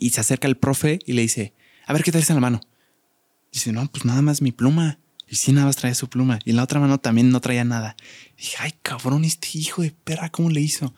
y, 0.00 0.08
se 0.08 0.22
acerca 0.22 0.48
el 0.48 0.56
profe 0.56 1.00
y 1.04 1.12
le 1.12 1.20
dice, 1.20 1.52
a 1.86 1.92
ver, 1.92 2.02
¿qué 2.02 2.10
traes 2.10 2.30
en 2.30 2.36
la 2.36 2.40
mano? 2.40 2.62
dice, 3.52 3.72
no, 3.72 3.86
pues 3.88 4.06
nada 4.06 4.22
más 4.22 4.40
mi 4.40 4.52
pluma. 4.52 4.98
Y 5.28 5.36
sí, 5.36 5.52
nada 5.52 5.66
más 5.66 5.76
traía 5.76 5.94
su 5.94 6.08
pluma. 6.08 6.38
Y 6.46 6.50
en 6.50 6.56
la 6.56 6.62
otra 6.62 6.80
mano 6.80 6.96
también 6.96 7.30
no 7.30 7.42
traía 7.42 7.62
nada. 7.62 7.94
dije, 8.38 8.56
ay, 8.60 8.72
cabrón, 8.80 9.26
este 9.26 9.48
hijo 9.52 9.82
de 9.82 9.90
perra, 9.90 10.30
¿cómo 10.30 10.48
le 10.48 10.62
hizo? 10.62 10.94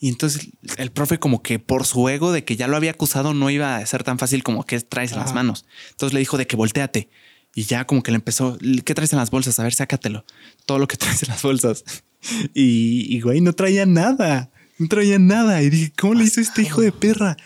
Y 0.00 0.08
entonces 0.08 0.48
el 0.76 0.90
profe 0.90 1.20
como 1.20 1.40
que 1.40 1.60
por 1.60 1.86
su 1.86 2.08
ego 2.08 2.32
de 2.32 2.42
que 2.42 2.56
ya 2.56 2.66
lo 2.66 2.76
había 2.76 2.90
acusado 2.90 3.32
no 3.32 3.48
iba 3.48 3.76
a 3.76 3.86
ser 3.86 4.02
tan 4.02 4.18
fácil 4.18 4.42
como 4.42 4.66
que 4.66 4.80
traes 4.80 5.12
en 5.12 5.18
las 5.18 5.34
manos. 5.34 5.66
Entonces 5.90 6.14
le 6.14 6.18
dijo 6.18 6.36
de 6.36 6.48
que 6.48 6.56
volteate. 6.56 7.08
Y 7.54 7.62
ya 7.62 7.86
como 7.86 8.02
que 8.02 8.10
le 8.10 8.16
empezó, 8.16 8.58
¿qué 8.84 8.92
traes 8.92 9.12
en 9.12 9.20
las 9.20 9.30
bolsas? 9.30 9.60
A 9.60 9.62
ver, 9.62 9.72
sácatelo. 9.72 10.24
Todo 10.66 10.80
lo 10.80 10.88
que 10.88 10.96
traes 10.98 11.22
en 11.22 11.28
las 11.28 11.42
bolsas. 11.42 11.84
Y, 12.54 13.06
y 13.08 13.20
güey, 13.20 13.40
no 13.40 13.52
traía 13.52 13.86
nada. 13.86 14.50
No 14.78 14.88
traía 14.88 15.18
nada. 15.18 15.62
Y 15.62 15.70
dije, 15.70 15.92
¿cómo 15.98 16.14
le 16.14 16.24
hizo 16.24 16.40
este 16.40 16.62
hijo 16.62 16.80
de 16.80 16.92
perra? 16.92 17.36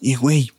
Y 0.00 0.14
güey, 0.16 0.50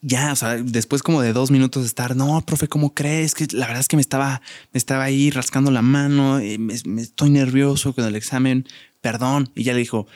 ya, 0.00 0.32
o 0.32 0.36
sea, 0.36 0.56
después 0.56 1.02
como 1.02 1.22
de 1.22 1.32
dos 1.32 1.50
minutos 1.50 1.82
de 1.82 1.88
estar, 1.88 2.14
no, 2.14 2.40
profe, 2.42 2.68
¿cómo 2.68 2.94
crees? 2.94 3.34
Que 3.34 3.46
la 3.52 3.66
verdad 3.66 3.80
es 3.80 3.88
que 3.88 3.96
me 3.96 4.02
estaba, 4.02 4.40
me 4.72 4.78
estaba 4.78 5.04
ahí 5.04 5.30
rascando 5.30 5.70
la 5.70 5.82
mano, 5.82 6.40
y 6.40 6.56
me, 6.58 6.74
estoy 6.74 7.30
nervioso 7.30 7.92
con 7.94 8.04
el 8.04 8.14
examen, 8.14 8.66
perdón. 9.00 9.50
Y 9.56 9.64
ya 9.64 9.72
le 9.72 9.80
dijo, 9.80 10.06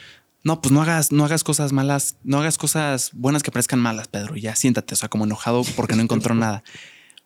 no, 0.43 0.61
pues 0.61 0.71
no 0.71 0.81
hagas, 0.81 1.11
no 1.11 1.25
hagas 1.25 1.43
cosas 1.43 1.73
malas, 1.73 2.15
no 2.23 2.39
hagas 2.39 2.57
cosas 2.57 3.11
buenas 3.13 3.43
que 3.43 3.51
parezcan 3.51 3.79
malas, 3.79 4.07
Pedro. 4.07 4.35
ya 4.35 4.55
siéntate, 4.55 4.93
o 4.93 4.97
sea, 4.97 5.09
como 5.09 5.25
enojado 5.25 5.63
porque 5.75 5.95
no 5.95 6.01
encontró 6.01 6.33
nada. 6.35 6.63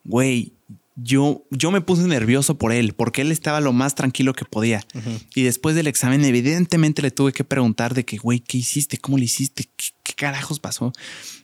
Güey, 0.03 0.53
yo, 1.00 1.45
yo 1.52 1.70
me 1.70 1.80
puse 1.82 2.08
nervioso 2.08 2.58
por 2.58 2.72
él, 2.72 2.93
porque 2.93 3.22
él 3.22 3.32
estaba 3.32 3.62
lo 3.62 3.72
más 3.72 3.93
tranquilo 3.93 4.34
que 4.34 4.45
podía. 4.45 4.84
Y 5.36 5.43
después 5.43 5.76
del 5.76 5.86
examen, 5.86 6.26
evidentemente 6.26 7.04
le 7.04 7.12
tuve 7.12 7.34
que 7.34 7.43
preguntar 7.43 7.93
de 7.93 8.04
que, 8.04 8.18
güey, 8.18 8.39
¿qué 8.39 8.58
hiciste? 8.58 8.98
¿Cómo 8.98 9.20
le 9.20 9.26
hiciste? 9.26 9.70
¿Qué, 9.76 10.14
carajos 10.16 10.60
pasó? 10.60 10.91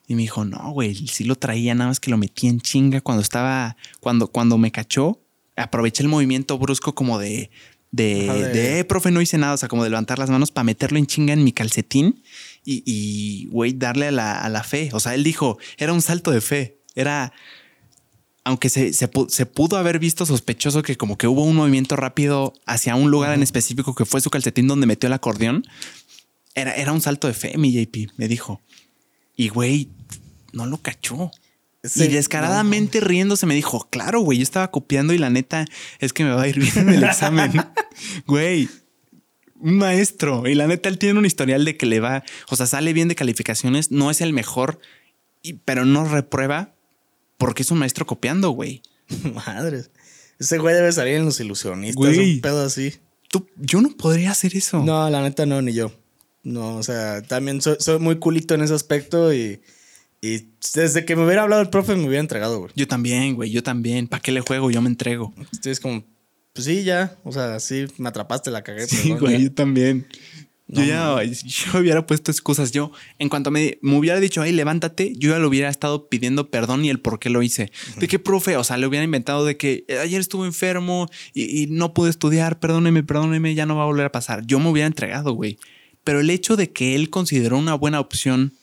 Y 0.08 0.16
me 0.16 0.24
dijo, 0.24 0.44
no, 0.44 0.72
güey, 0.72 0.96
sí 1.08 1.24
lo 1.24 1.36
traía, 1.36 1.76
nada 1.76 1.90
más 1.90 2.00
que 2.00 2.10
lo 2.10 2.18
metí 2.18 2.48
en 2.48 2.62
chinga 2.62 3.02
cuando 3.02 3.22
estaba, 3.22 3.78
cuando, 4.00 4.28
cuando 4.28 4.58
me 4.58 4.72
cachó, 4.72 5.22
aproveché 5.56 6.02
el 6.02 6.10
movimiento 6.10 6.58
brusco 6.58 6.96
como 6.96 7.20
de, 7.20 7.52
de, 7.92 8.50
de, 8.52 8.80
eh, 8.80 8.84
profe, 8.86 9.12
no 9.12 9.22
hice 9.22 9.38
nada, 9.38 9.54
o 9.54 9.58
sea, 9.58 9.70
como 9.70 9.84
de 9.84 9.92
levantar 9.92 10.18
las 10.18 10.32
manos 10.32 10.50
para 10.50 10.64
meterlo 10.64 10.98
en 10.98 11.06
chinga 11.06 11.34
en 11.34 11.44
mi 11.44 11.52
calcetín 11.52 12.24
y, 12.66 13.48
güey, 13.52 13.74
darle 13.74 14.08
a 14.08 14.12
la, 14.12 14.40
a 14.40 14.50
la 14.50 14.64
fe. 14.64 14.90
O 14.94 15.00
sea, 15.00 15.14
él 15.14 15.24
dijo, 15.24 15.60
era 15.78 15.94
un 15.94 16.02
salto 16.02 16.32
de 16.32 16.42
fe, 16.42 16.80
era 16.96 17.34
aunque 18.44 18.70
se, 18.70 18.92
se, 18.94 19.08
pudo 19.08 19.78
haber 19.78 20.00
visto 20.00 20.26
sospechoso 20.26 20.84
que 20.84 20.98
como 20.98 21.18
que 21.18 21.28
hubo 21.28 21.44
un 21.44 21.56
movimiento 21.56 21.96
rápido 21.96 22.54
hacia 22.66 22.96
un 22.96 23.10
lugar 23.10 23.34
en 23.34 23.42
específico 23.42 23.96
que 23.96 24.06
fue 24.06 24.20
su 24.20 24.30
calcetín 24.30 24.68
donde 24.68 24.86
metió 24.86 25.08
el 25.08 25.14
acordeón, 25.14 25.66
era, 26.54 26.74
era 26.74 26.92
un 26.92 27.02
salto 27.02 27.28
de 27.28 27.34
fe, 27.34 27.58
mi 27.58 27.72
JP, 27.72 28.12
me 28.18 28.28
dijo. 28.28 28.62
Y 29.36 29.48
güey, 29.48 29.90
no 30.52 30.66
lo 30.66 30.78
cachó. 30.78 31.32
y 31.96 32.08
descaradamente 32.08 33.00
riéndose 33.00 33.46
me 33.46 33.56
dijo, 33.56 33.88
claro, 33.90 34.20
güey, 34.20 34.40
yo 34.40 34.44
estaba 34.44 34.72
copiando 34.72 35.14
y 35.14 35.18
la 35.18 35.30
neta 35.30 35.66
es 36.00 36.12
que 36.12 36.26
me 36.26 36.32
va 36.32 36.44
a 36.44 36.48
ir 36.48 36.60
bien 36.60 36.78
en 36.78 36.90
el 36.90 37.04
examen. 37.04 37.54
güey, 38.28 38.68
un 39.56 39.78
maestro. 39.78 40.48
Y 40.48 40.56
la 40.56 40.68
neta, 40.68 40.90
él 40.90 40.98
tiene 40.98 41.18
un 41.18 41.26
historial 41.26 41.64
de 41.64 41.78
que 41.78 41.86
le 41.86 42.02
va, 42.02 42.24
o 42.50 42.58
sea, 42.58 42.68
sale 42.68 42.92
bien 42.92 43.08
de 43.08 43.16
calificaciones, 43.16 43.90
no 43.90 44.12
es 44.12 44.20
el 44.20 44.34
mejor, 44.34 44.80
pero 45.64 45.86
no 45.86 46.06
reprueba 46.06 46.73
porque 47.44 47.64
es 47.64 47.72
un 47.72 47.80
maestro 47.80 48.06
copiando, 48.06 48.52
güey. 48.52 48.82
Madres. 49.36 49.92
Ese 50.40 50.60
güey 50.60 50.74
debe 50.74 50.94
salir 50.94 51.16
en 51.16 51.26
los 51.26 51.38
ilusionistas, 51.42 52.18
un 52.18 52.40
pedo 52.40 52.66
así. 52.66 52.94
Tú, 53.28 53.46
yo 53.58 53.82
no 53.82 53.90
podría 53.98 54.32
hacer 54.32 54.56
eso. 54.56 54.82
No, 54.82 55.10
la 55.10 55.22
neta 55.22 55.46
no, 55.46 55.62
ni 55.62 55.74
yo. 55.74 55.92
No, 56.44 56.78
o 56.78 56.84
sea, 56.84 57.22
también 57.22 57.62
soy, 57.62 58.00
muy 58.00 58.18
culito 58.18 58.54
en 58.54 58.62
ese 58.62 58.74
aspecto 58.74 59.34
y, 59.34 59.62
y, 60.22 60.54
desde 60.74 61.04
que 61.04 61.18
me 61.18 61.26
hubiera 61.26 61.44
hablado 61.44 61.62
el 61.62 61.70
profe 61.70 61.98
me 61.98 62.08
hubiera 62.08 62.22
entregado, 62.22 62.60
güey. 62.60 62.72
Yo 62.78 62.88
también, 62.88 63.36
güey, 63.36 63.52
yo 63.52 63.62
también. 63.62 64.08
¿Para 64.08 64.22
qué 64.22 64.32
le 64.32 64.40
juego? 64.40 64.72
Yo 64.72 64.82
me 64.82 64.88
entrego. 64.88 65.34
Estoy 65.52 65.76
como, 65.76 66.06
pues 66.54 66.64
sí, 66.66 66.86
ya. 66.86 67.18
O 67.26 67.34
sea, 67.34 67.60
sí, 67.60 67.88
me 67.98 68.08
atrapaste, 68.08 68.52
la 68.52 68.64
cagué. 68.64 68.88
Sí, 68.88 69.12
güey, 69.20 69.44
yo 69.44 69.52
también. 69.54 70.08
Yo 70.68 70.84
ya 70.84 71.22
yo 71.24 71.80
hubiera 71.80 72.06
puesto 72.06 72.32
excusas. 72.32 72.72
Yo, 72.72 72.92
en 73.20 73.30
cuanto 73.30 73.52
me, 73.52 73.78
me 73.82 73.98
hubiera 73.98 74.20
dicho, 74.20 74.42
ay, 74.42 74.52
levántate, 74.52 75.14
yo 75.18 75.32
ya 75.32 75.40
lo 75.40 75.48
hubiera 75.48 75.70
estado 75.70 76.08
pidiendo 76.08 76.50
perdón 76.50 76.86
y 76.86 76.90
el 76.90 77.00
por 77.00 77.20
qué 77.20 77.30
lo 77.30 77.44
hice. 77.44 77.72
De 77.98 78.08
qué 78.08 78.20
profe, 78.20 78.58
o 78.58 78.64
sea, 78.64 78.78
le 78.78 78.88
hubiera 78.88 79.04
inventado 79.04 79.46
de 79.46 79.58
que 79.58 79.86
eh, 79.88 80.00
ayer 80.00 80.22
estuve 80.22 80.48
enfermo 80.48 81.10
y, 81.34 81.68
no 81.68 81.94
pude 81.94 82.10
estudiar, 82.10 82.60
perdóneme, 82.60 83.04
perdóneme, 83.04 83.56
ya 83.56 83.66
no 83.66 83.76
va 83.76 83.84
a 83.84 83.88
volver 83.88 84.06
a 84.06 84.12
pasar. 84.12 84.46
Yo 84.46 84.60
me 84.60 84.70
hubiera 84.70 84.88
entregado, 84.88 85.34
güey. 85.34 85.60
Pero 86.04 86.20
el 86.20 86.30
hecho 86.30 86.56
de 86.56 86.72
que 86.72 86.96
él 86.96 87.10
consideró 87.10 87.58
una 87.58 87.76
buena 87.76 88.00
opción 88.00 88.54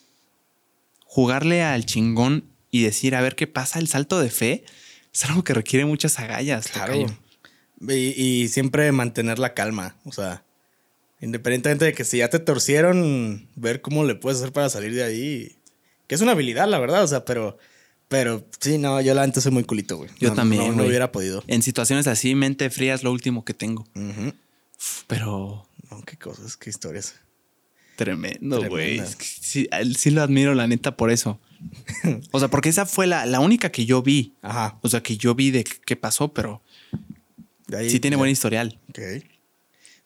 jugarle 1.04 1.62
al 1.62 1.86
chingón 1.86 2.44
y 2.70 2.82
decir, 2.82 3.14
a 3.14 3.20
ver 3.20 3.34
qué 3.34 3.46
pasa, 3.46 3.78
el 3.78 3.88
salto 3.88 4.20
de 4.20 4.30
fe, 4.30 4.64
es 5.12 5.24
algo 5.24 5.42
que 5.42 5.54
requiere 5.54 5.84
muchas 5.84 6.18
agallas. 6.18 6.68
Claro. 6.68 7.06
Y, 7.88 7.94
y 7.94 8.48
siempre 8.48 8.92
mantener 8.92 9.38
la 9.38 9.54
calma, 9.54 9.96
o 10.04 10.12
sea 10.12 10.44
Independientemente 11.20 11.84
de 11.84 11.92
que 11.92 12.04
si 12.04 12.18
ya 12.18 12.30
te 12.30 12.38
torcieron, 12.38 13.46
ver 13.54 13.82
cómo 13.82 14.04
le 14.04 14.14
puedes 14.14 14.40
hacer 14.40 14.52
para 14.52 14.70
salir 14.70 14.94
de 14.94 15.04
ahí. 15.04 15.56
Que 16.06 16.14
es 16.14 16.20
una 16.22 16.32
habilidad, 16.32 16.68
la 16.68 16.78
verdad, 16.78 17.04
o 17.04 17.06
sea, 17.06 17.24
pero. 17.24 17.58
Pero 18.08 18.44
sí, 18.58 18.78
no, 18.78 19.00
yo 19.00 19.14
la 19.14 19.22
antes 19.22 19.44
soy 19.44 19.52
muy 19.52 19.62
culito, 19.62 19.96
güey. 19.96 20.10
Yo 20.18 20.32
también. 20.32 20.76
No, 20.76 20.84
hubiera 20.84 21.12
podido. 21.12 21.44
En 21.46 21.62
situaciones 21.62 22.08
así, 22.08 22.34
mente 22.34 22.68
fría 22.70 22.94
es 22.94 23.04
lo 23.04 23.12
último 23.12 23.44
que 23.44 23.54
tengo. 23.54 23.86
Pero. 25.06 25.66
No, 25.90 26.02
qué 26.02 26.16
cosas, 26.16 26.56
qué 26.56 26.70
historias. 26.70 27.14
Tremendo, 27.96 28.66
güey. 28.68 29.02
sí, 29.18 29.68
sí, 29.96 30.10
lo 30.10 30.22
admiro, 30.22 30.54
la 30.54 30.66
neta, 30.66 30.96
por 30.96 31.10
eso. 31.10 31.38
o 32.32 32.38
sea, 32.38 32.48
porque 32.48 32.70
esa 32.70 32.86
fue 32.86 33.06
la, 33.06 33.26
la, 33.26 33.40
única 33.40 33.70
que 33.70 33.84
yo 33.84 34.02
vi. 34.02 34.34
Ajá. 34.40 34.78
O 34.80 34.88
sea, 34.88 35.02
que 35.02 35.18
yo 35.18 35.34
vi 35.34 35.50
de 35.50 35.64
qué 35.64 35.96
pasó, 35.96 36.32
pero. 36.32 36.62
sí 37.88 38.00
tiene 38.00 38.16
buen 38.16 38.30
historial. 38.30 38.80
Ok. 38.88 39.00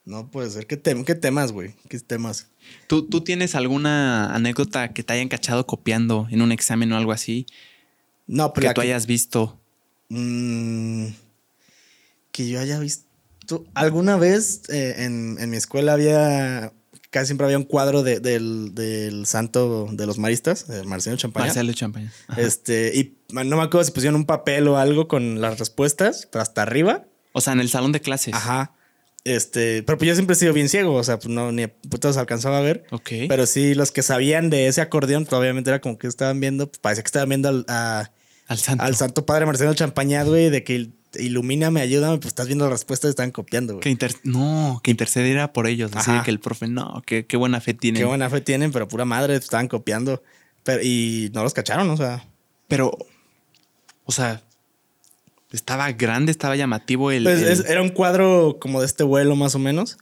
No 0.04 0.30
puede 0.30 0.50
ser. 0.50 0.66
¿Qué, 0.66 0.78
qué 0.80 1.14
temas, 1.14 1.52
güey? 1.52 1.74
¿Qué 1.88 1.98
temas? 1.98 2.48
¿Tú, 2.86 3.08
¿Tú 3.08 3.22
tienes 3.22 3.54
alguna 3.54 4.34
anécdota 4.34 4.92
que 4.92 5.02
te 5.02 5.14
hayan 5.14 5.28
cachado 5.28 5.66
copiando 5.66 6.28
en 6.30 6.42
un 6.42 6.52
examen 6.52 6.92
o 6.92 6.96
algo 6.96 7.12
así? 7.12 7.46
No, 8.26 8.52
pero. 8.52 8.68
Que 8.68 8.74
tú 8.74 8.80
hayas 8.82 9.06
visto. 9.06 9.58
Mm, 10.10 11.06
que 12.32 12.48
yo 12.48 12.60
haya 12.60 12.78
visto. 12.78 13.06
Alguna 13.74 14.16
vez 14.16 14.62
eh, 14.68 15.04
en, 15.04 15.50
mi 15.50 15.56
escuela 15.56 15.94
había. 15.94 16.72
Casi 17.10 17.26
siempre 17.26 17.44
había 17.44 17.58
un 17.58 17.64
cuadro 17.64 18.02
del, 18.02 19.22
santo 19.24 19.88
de 19.92 20.06
los 20.06 20.18
maristas, 20.18 20.66
de 20.66 20.82
Marcelo 20.82 21.16
Champaña. 21.16 21.46
Marcelo 21.46 21.72
Champaña. 21.72 22.12
Este, 22.36 22.92
y 22.92 23.16
no 23.32 23.44
me 23.56 23.62
acuerdo 23.62 23.84
si 23.84 23.92
pusieron 23.92 24.16
un 24.16 24.26
papel 24.26 24.66
o 24.66 24.78
algo 24.78 25.06
con 25.06 25.40
las 25.40 25.60
respuestas, 25.60 26.28
pero 26.30 26.42
hasta 26.42 26.62
arriba. 26.62 27.04
O 27.32 27.40
sea, 27.40 27.52
en 27.52 27.60
el 27.60 27.68
salón 27.68 27.92
de 27.92 28.00
clases. 28.00 28.34
Ajá. 28.34 28.74
Este, 29.24 29.82
pero 29.84 29.96
pues 29.96 30.08
yo 30.08 30.14
siempre 30.14 30.34
he 30.34 30.38
sido 30.38 30.52
bien 30.52 30.68
ciego, 30.68 30.92
o 30.94 31.02
sea, 31.02 31.18
pues 31.18 31.28
no, 31.28 31.50
ni 31.50 31.66
putos 31.66 32.16
alcanzaba 32.18 32.58
a 32.58 32.60
ver. 32.60 32.84
Ok. 32.90 33.10
Pero 33.28 33.46
sí, 33.46 33.74
los 33.74 33.90
que 33.90 34.02
sabían 34.02 34.50
de 34.50 34.66
ese 34.68 34.82
acordeón, 34.82 35.24
pues 35.24 35.32
obviamente 35.40 35.70
era 35.70 35.80
como 35.80 35.96
que 35.98 36.06
estaban 36.06 36.40
viendo, 36.40 36.66
pues 36.68 36.78
parecía 36.78 37.02
que 37.02 37.08
estaban 37.08 37.30
viendo 37.30 37.48
al, 37.48 37.64
a- 37.68 38.10
Al 38.48 38.58
santo. 38.58 38.84
al 38.84 38.96
Santo 38.96 39.24
Padre 39.24 39.46
Marcelo 39.46 39.72
Champañat, 39.72 40.26
güey, 40.26 40.50
de 40.50 40.62
que 40.62 40.90
ilumíname, 41.18 41.80
ayúdame, 41.80 42.18
pues 42.18 42.26
estás 42.28 42.46
viendo 42.48 42.64
las 42.66 42.72
respuestas 42.72 43.08
y 43.08 43.10
están 43.10 43.30
copiando, 43.30 43.74
Que 43.80 43.88
güey. 43.88 43.92
inter- 43.92 44.16
no, 44.24 44.80
que 44.82 44.90
intercediera 44.90 45.54
por 45.54 45.66
ellos. 45.68 45.92
Así 45.94 46.10
Ajá. 46.10 46.22
que 46.22 46.30
el 46.30 46.40
profe, 46.40 46.68
no, 46.68 47.02
que 47.06 47.24
qué 47.26 47.38
buena 47.38 47.62
fe 47.62 47.72
tiene. 47.72 48.00
Qué 48.00 48.04
buena 48.04 48.28
fe 48.28 48.42
tienen, 48.42 48.72
pero 48.72 48.88
pura 48.88 49.06
madre, 49.06 49.34
pues, 49.34 49.44
estaban 49.44 49.68
copiando. 49.68 50.22
Pero, 50.64 50.82
y 50.82 51.30
no 51.32 51.42
los 51.42 51.54
cacharon, 51.54 51.88
o 51.88 51.96
sea. 51.96 52.26
Pero, 52.68 52.98
o 54.04 54.12
sea, 54.12 54.42
estaba 55.54 55.90
grande, 55.92 56.30
estaba 56.32 56.56
llamativo 56.56 57.10
el. 57.10 57.24
Pues, 57.24 57.42
el- 57.42 57.48
es- 57.48 57.64
era 57.66 57.82
un 57.82 57.90
cuadro 57.90 58.58
como 58.60 58.80
de 58.80 58.86
este 58.86 59.04
vuelo, 59.04 59.36
más 59.36 59.54
o 59.54 59.58
menos. 59.58 59.96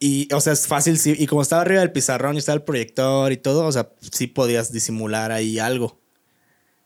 Y, 0.00 0.32
o 0.32 0.40
sea, 0.40 0.52
es 0.52 0.66
fácil, 0.66 0.98
sí. 0.98 1.14
Y 1.18 1.26
como 1.26 1.42
estaba 1.42 1.62
arriba 1.62 1.80
del 1.80 1.90
pizarrón 1.92 2.36
y 2.36 2.38
estaba 2.38 2.54
el 2.56 2.62
proyector 2.62 3.32
y 3.32 3.36
todo, 3.36 3.64
o 3.66 3.72
sea, 3.72 3.90
sí 4.12 4.28
podías 4.28 4.70
disimular 4.72 5.32
ahí 5.32 5.58
algo. 5.58 6.00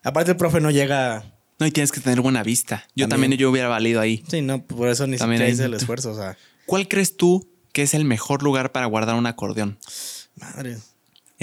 Aparte, 0.02 0.30
el 0.30 0.36
profe 0.36 0.60
no 0.60 0.70
llega. 0.70 1.24
No, 1.58 1.66
y 1.66 1.70
tienes 1.70 1.92
que 1.92 2.00
tener 2.00 2.20
buena 2.22 2.42
vista. 2.42 2.84
Yo 2.96 3.06
también, 3.08 3.30
También. 3.30 3.38
yo 3.38 3.50
hubiera 3.50 3.68
valido 3.68 4.00
ahí. 4.00 4.24
Sí, 4.28 4.40
no, 4.42 4.64
por 4.64 4.88
eso 4.88 5.06
ni 5.06 5.18
siquiera 5.18 5.48
hice 5.48 5.64
el 5.66 5.74
esfuerzo, 5.74 6.10
o 6.12 6.14
sea. 6.16 6.36
¿Cuál 6.66 6.88
crees 6.88 7.16
tú 7.16 7.48
que 7.72 7.82
es 7.82 7.92
el 7.94 8.04
mejor 8.04 8.42
lugar 8.42 8.72
para 8.72 8.86
guardar 8.86 9.14
un 9.14 9.26
acordeón? 9.26 9.78
Madre. 10.36 10.78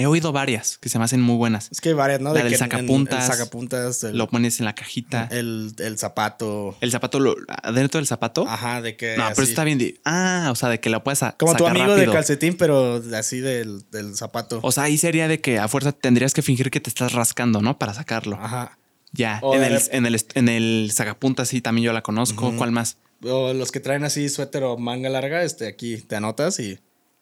He 0.00 0.06
oído 0.06 0.32
varias 0.32 0.78
que 0.78 0.88
se 0.88 0.98
me 0.98 1.04
hacen 1.04 1.20
muy 1.20 1.36
buenas. 1.36 1.68
Es 1.70 1.80
que 1.80 1.90
hay 1.90 1.94
varias, 1.94 2.20
¿no? 2.20 2.30
La 2.30 2.36
De 2.36 2.40
del 2.44 2.48
que 2.50 2.54
en- 2.54 2.58
sacapuntas. 2.58 3.24
El 3.30 3.36
sacapuntas, 3.36 4.04
el, 4.04 4.16
Lo 4.18 4.28
pones 4.28 4.58
en 4.58 4.64
la 4.64 4.74
cajita. 4.74 5.28
el, 5.30 5.74
el 5.78 5.98
zapato. 5.98 6.76
El 6.80 6.90
zapato, 6.90 7.20
lo, 7.20 7.36
adentro 7.62 7.98
del 7.98 8.06
zapato. 8.06 8.46
Ajá, 8.48 8.80
de 8.80 8.96
que. 8.96 9.10
no, 9.16 9.24
pero 9.24 9.26
así. 9.32 9.42
eso 9.42 9.50
está 9.50 9.64
bien. 9.64 9.78
de- 9.78 10.00
ah, 10.04 10.48
o 10.50 10.54
sea, 10.54 10.68
de 10.68 10.80
que 10.80 10.90
la 10.90 11.04
puedes 11.04 11.20
Como 11.38 11.54
tu 11.54 11.66
amigo 11.66 11.90
de 11.92 11.96
rápido. 11.96 12.12
calcetín, 12.12 12.56
pero 12.56 13.02
así 13.14 13.40
del, 13.40 13.82
del 13.90 14.16
zapato. 14.16 14.60
O 14.62 14.72
sea, 14.72 14.84
ahí 14.84 14.96
sería 14.98 15.28
de 15.28 15.40
que 15.40 15.58
a 15.58 15.68
fuerza 15.68 15.92
tendrías 15.92 16.32
que 16.34 16.42
fingir 16.42 16.70
que 16.70 16.80
te 16.80 16.88
estás 16.90 17.12
rascando, 17.12 17.60
¿no? 17.60 17.78
Para 17.78 17.94
sacarlo. 17.94 18.36
Ajá. 18.40 18.78
Ya. 19.12 19.40
En 19.42 19.60
de 19.60 19.66
el, 19.66 19.82
en, 19.90 20.06
el, 20.06 20.24
en 20.34 20.48
el 20.48 20.90
sacapuntas 20.94 21.48
sí, 21.48 21.60
también 21.60 21.84
yo 21.86 21.92
la 21.92 22.02
conozco. 22.02 22.52
¿Cuál 22.56 22.70
más? 22.72 22.96
O 23.24 23.52
los 23.52 23.70
que 23.72 23.80
traen 23.80 24.04
así 24.04 24.28
suéter 24.28 24.62
o 24.62 24.78
manga 24.78 25.08
larga, 25.10 25.42
este, 25.42 25.66
aquí 25.66 25.98
te 25.98 26.16
anotas 26.16 26.58
y, 26.60 26.78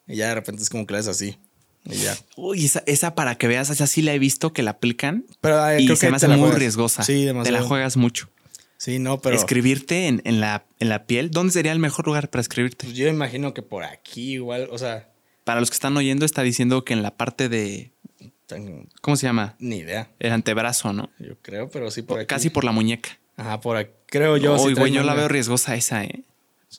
y 0.07 0.17
ya 0.17 0.29
de 0.29 0.35
repente 0.37 0.63
es 0.63 0.71
como 0.71 0.87
que 0.87 0.95
haces 0.95 1.09
así. 1.09 1.39
Y 1.85 1.97
ya. 1.97 2.17
Uy, 2.37 2.65
esa, 2.65 2.83
esa 2.87 3.15
para 3.15 3.37
que 3.37 3.49
veas, 3.49 3.71
esa 3.71 3.87
sí 3.87 4.03
la 4.03 4.13
he 4.15 4.19
visto 4.19 4.53
que 4.53 4.63
la 4.63 4.73
aplican. 4.73 5.25
Pero 5.41 5.63
ay, 5.63 5.83
y 5.85 5.87
creo 5.87 5.97
se 5.97 6.07
que 6.07 6.13
me 6.13 6.19
te 6.19 6.27
hace 6.27 6.29
muy 6.29 6.39
juegas. 6.41 6.59
riesgosa. 6.59 7.03
Sí, 7.03 7.13
Te 7.21 7.27
demasiado. 7.27 7.59
la 7.61 7.67
juegas 7.67 7.97
mucho. 7.97 8.29
Sí, 8.77 8.99
no, 8.99 9.21
pero. 9.21 9.35
Escribirte 9.37 10.07
en, 10.07 10.21
en 10.25 10.41
la, 10.41 10.65
en 10.79 10.89
la 10.89 11.05
piel. 11.07 11.31
¿Dónde 11.31 11.53
sería 11.53 11.73
el 11.73 11.79
mejor 11.79 12.07
lugar 12.07 12.29
para 12.31 12.41
escribirte? 12.43 12.87
Pues 12.87 12.97
yo 12.97 13.09
imagino 13.09 13.55
que 13.55 13.63
por 13.63 13.85
aquí 13.85 14.35
igual, 14.35 14.69
o 14.71 14.79
sea, 14.79 15.09
Para 15.45 15.61
los 15.61 15.71
que 15.71 15.75
están 15.75 15.97
oyendo, 15.97 16.25
está 16.27 16.43
diciendo 16.43 16.85
que 16.85 16.93
en 16.93 17.03
la 17.03 17.17
parte 17.17 17.49
de. 17.49 17.91
¿Cómo 19.03 19.17
se 19.17 19.27
llama? 19.27 19.57
ni 19.59 19.77
idea. 19.79 20.11
El 20.21 20.33
antebrazo, 20.33 20.93
¿no? 20.93 21.11
Yo 21.19 21.37
creo, 21.43 21.69
pero 21.71 21.91
sí 21.91 22.03
por 22.03 22.19
aquí. 22.21 22.27
Casi 22.27 22.51
por 22.51 22.65
la 22.65 22.73
muñeca. 22.73 23.19
Ajá, 23.37 23.61
por 23.61 23.77
aquí. 23.77 23.91
Creo 24.07 24.37
yo. 24.37 24.55
Uy, 24.63 24.75
sí 24.75 24.81
güey, 24.81 24.93
yo 24.93 25.03
la 25.03 25.15
veo 25.15 25.29
riesgosa 25.29 25.75
esa, 25.75 26.05
¿eh? 26.05 26.23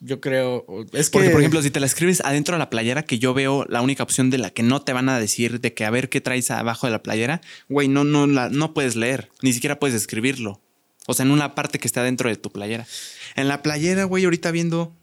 Yo 0.02 0.22
creo. 0.22 0.66
Es 0.94 1.10
Porque, 1.10 1.28
que. 1.28 1.32
por 1.32 1.42
ejemplo, 1.42 1.62
si 1.62 1.72
te 1.72 1.80
la 1.80 1.86
escribes 1.88 2.22
adentro 2.22 2.56
de 2.56 2.60
la 2.60 2.70
playera, 2.70 3.04
que 3.04 3.18
yo 3.20 3.34
veo 3.34 3.66
la 3.68 3.82
única 3.82 4.04
opción 4.04 4.30
de 4.30 4.38
la 4.38 4.52
que 4.52 4.64
no 4.64 4.82
te 4.82 4.94
van 4.94 5.10
a 5.10 5.20
decir 5.20 5.60
de 5.62 5.74
que 5.74 5.84
a 5.86 5.90
ver 5.90 6.10
qué 6.10 6.22
traes 6.22 6.52
abajo 6.52 6.88
de 6.88 6.92
la 6.92 7.02
playera, 7.04 7.42
güey, 7.70 7.88
no, 7.88 8.04
no, 8.04 8.28
la, 8.28 8.50
no 8.50 8.74
puedes 8.74 8.96
leer, 8.96 9.30
ni 9.42 9.52
siquiera 9.52 9.80
puedes 9.80 9.96
escribirlo. 9.96 10.62
O 11.08 11.14
sea, 11.16 11.26
en 11.26 11.32
una 11.32 11.56
parte 11.56 11.80
que 11.80 11.88
está 11.88 12.04
dentro 12.04 12.30
de 12.30 12.36
tu 12.36 12.52
playera. 12.52 12.86
En 13.36 13.48
la 13.48 13.64
playera, 13.64 14.04
güey, 14.04 14.26
ahorita 14.26 14.52
viendo. 14.52 14.94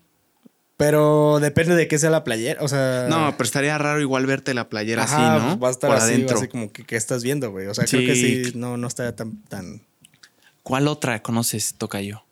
Pero 0.77 1.41
depende 1.41 1.75
de 1.75 1.89
qué 1.89 1.99
sea 1.99 2.11
la 2.11 2.23
playera. 2.23 2.63
O 2.63 2.69
sea. 2.69 3.07
No, 3.11 3.33
pero 3.37 3.45
estaría 3.45 3.77
raro 3.79 4.01
igual 4.01 4.27
verte 4.27 4.55
la 4.55 4.69
playera 4.69 5.03
Ajá, 5.05 5.35
así, 5.37 5.43
¿no? 5.43 5.49
pues 5.59 5.65
va 5.65 5.69
a 5.69 5.71
estar 5.73 5.91
Por 5.91 5.97
así, 5.99 6.13
adentro. 6.13 6.37
así 6.39 6.49
como 6.49 6.71
que 6.71 6.85
¿qué 6.85 6.97
estás 6.97 7.25
viendo, 7.25 7.51
güey. 7.51 7.67
O 7.67 7.75
sea, 7.75 7.87
creo 7.87 8.03
que 8.07 8.15
sí, 8.15 8.53
no, 8.55 8.77
no 8.77 8.87
estaría 8.87 9.17
tan, 9.17 9.43
tan. 9.45 9.83
¿Cuál 10.63 10.87
otra 10.87 11.23
conoces, 11.23 11.75
Tocayo? 11.77 12.23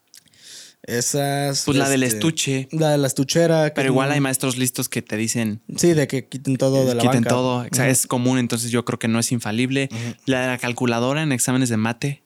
Esas. 0.87 1.65
Pues 1.65 1.77
la 1.79 1.89
del 1.89 2.03
este, 2.03 2.17
estuche. 2.17 2.69
La 2.73 2.91
de 2.91 2.99
la 2.99 3.07
estuchera. 3.07 3.73
Pero 3.75 3.89
igual 3.89 4.11
hay 4.13 4.21
maestros 4.21 4.57
listos 4.57 4.89
que 4.89 5.03
te 5.03 5.17
dicen 5.17 5.63
Sí, 5.77 5.93
de 5.95 6.07
que 6.07 6.29
quiten 6.29 6.57
todo 6.57 6.85
de 6.87 6.95
la 6.95 7.01
quiten 7.03 7.23
banca. 7.23 7.31
todo. 7.31 7.65
Es 7.65 8.07
común, 8.07 8.39
entonces 8.39 8.71
yo 8.71 8.85
creo 8.85 8.99
que 8.99 9.09
no 9.09 9.19
es 9.19 9.33
infalible. 9.33 9.89
La 10.27 10.43
de 10.43 10.47
la 10.49 10.59
calculadora 10.59 11.23
en 11.23 11.33
exámenes 11.33 11.69
de 11.69 11.77
mate. 11.77 12.23